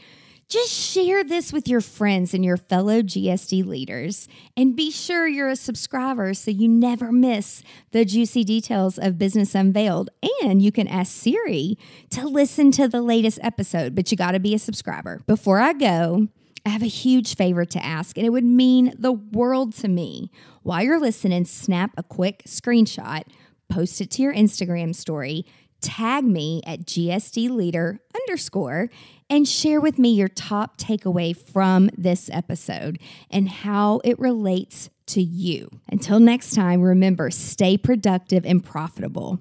just 0.49 0.71
share 0.71 1.25
this 1.25 1.53
with 1.53 1.67
your 1.67 1.81
friends 1.81 2.33
and 2.33 2.45
your 2.45 2.57
fellow 2.57 3.03
GSD 3.03 3.65
leaders. 3.65 4.29
And 4.57 4.77
be 4.77 4.91
sure 4.91 5.27
you're 5.27 5.49
a 5.49 5.57
subscriber 5.57 6.35
so 6.35 6.51
you 6.53 6.69
never 6.69 7.11
miss 7.11 7.63
the 7.91 8.05
juicy 8.05 8.45
details 8.45 8.97
of 8.99 9.19
Business 9.19 9.55
Unveiled. 9.55 10.11
And 10.43 10.63
you 10.63 10.71
can 10.71 10.87
ask 10.87 11.11
Siri 11.11 11.77
to 12.11 12.27
listen 12.27 12.71
to 12.73 12.87
the 12.87 13.03
latest 13.03 13.41
episode, 13.43 13.95
but 13.95 14.11
you 14.11 14.17
got 14.17 14.33
to 14.33 14.41
be 14.41 14.55
a 14.55 14.59
subscriber. 14.59 15.21
Before 15.27 15.59
I 15.59 15.73
go, 15.73 16.29
I 16.65 16.69
have 16.71 16.83
a 16.83 16.87
huge 16.87 17.37
favor 17.37 17.65
to 17.65 17.85
ask, 17.85 18.17
and 18.17 18.27
it 18.27 18.31
would 18.31 18.45
mean 18.45 18.93
the 18.99 19.13
world 19.13 19.75
to 19.77 19.89
me. 19.89 20.31
While 20.63 20.83
you're 20.83 21.01
listening, 21.01 21.45
snap 21.45 21.93
a 21.97 22.03
quick 22.03 22.43
screenshot, 22.47 23.23
post 23.69 24.01
it 24.01 24.11
to 24.13 24.23
your 24.23 24.35
Instagram 24.35 24.95
story, 24.95 25.47
tag 25.81 26.25
me 26.25 26.63
at 26.67 26.81
GSD 26.81 27.51
leader 27.51 28.01
underscore, 28.15 28.91
and 29.29 29.49
share 29.49 29.81
with 29.81 29.99
me 29.99 30.11
your 30.11 30.29
top 30.29 30.77
takeaway 30.77 31.37
from 31.37 31.91
this 31.97 32.31
episode 32.33 32.99
and 33.31 33.49
how 33.49 34.01
it 34.05 34.19
relates 34.19 34.91
to 35.07 35.23
you. 35.23 35.69
Until 35.89 36.21
next 36.21 36.55
time, 36.55 36.83
remember 36.83 37.31
stay 37.31 37.77
productive 37.77 38.45
and 38.45 38.65
profitable. 38.65 39.41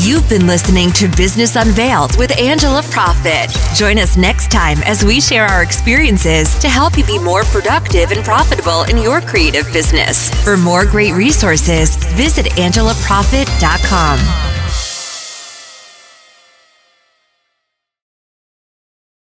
You've 0.00 0.28
been 0.28 0.46
listening 0.46 0.92
to 0.94 1.08
Business 1.16 1.54
Unveiled 1.56 2.18
with 2.18 2.36
Angela 2.38 2.82
Proffitt. 2.82 3.48
Join 3.74 3.98
us 3.98 4.18
next 4.18 4.50
time 4.50 4.76
as 4.84 5.04
we 5.04 5.20
share 5.20 5.46
our 5.46 5.62
experiences 5.62 6.58
to 6.58 6.68
help 6.68 6.98
you 6.98 7.06
be 7.06 7.18
more 7.18 7.44
productive 7.44 8.10
and 8.10 8.22
profitable 8.24 8.82
in 8.82 8.98
your 8.98 9.22
creative 9.22 9.72
business. 9.72 10.28
For 10.44 10.58
more 10.58 10.84
great 10.84 11.14
resources, 11.14 11.96
visit 12.16 12.46
angelaproffitt.com. 12.46 14.53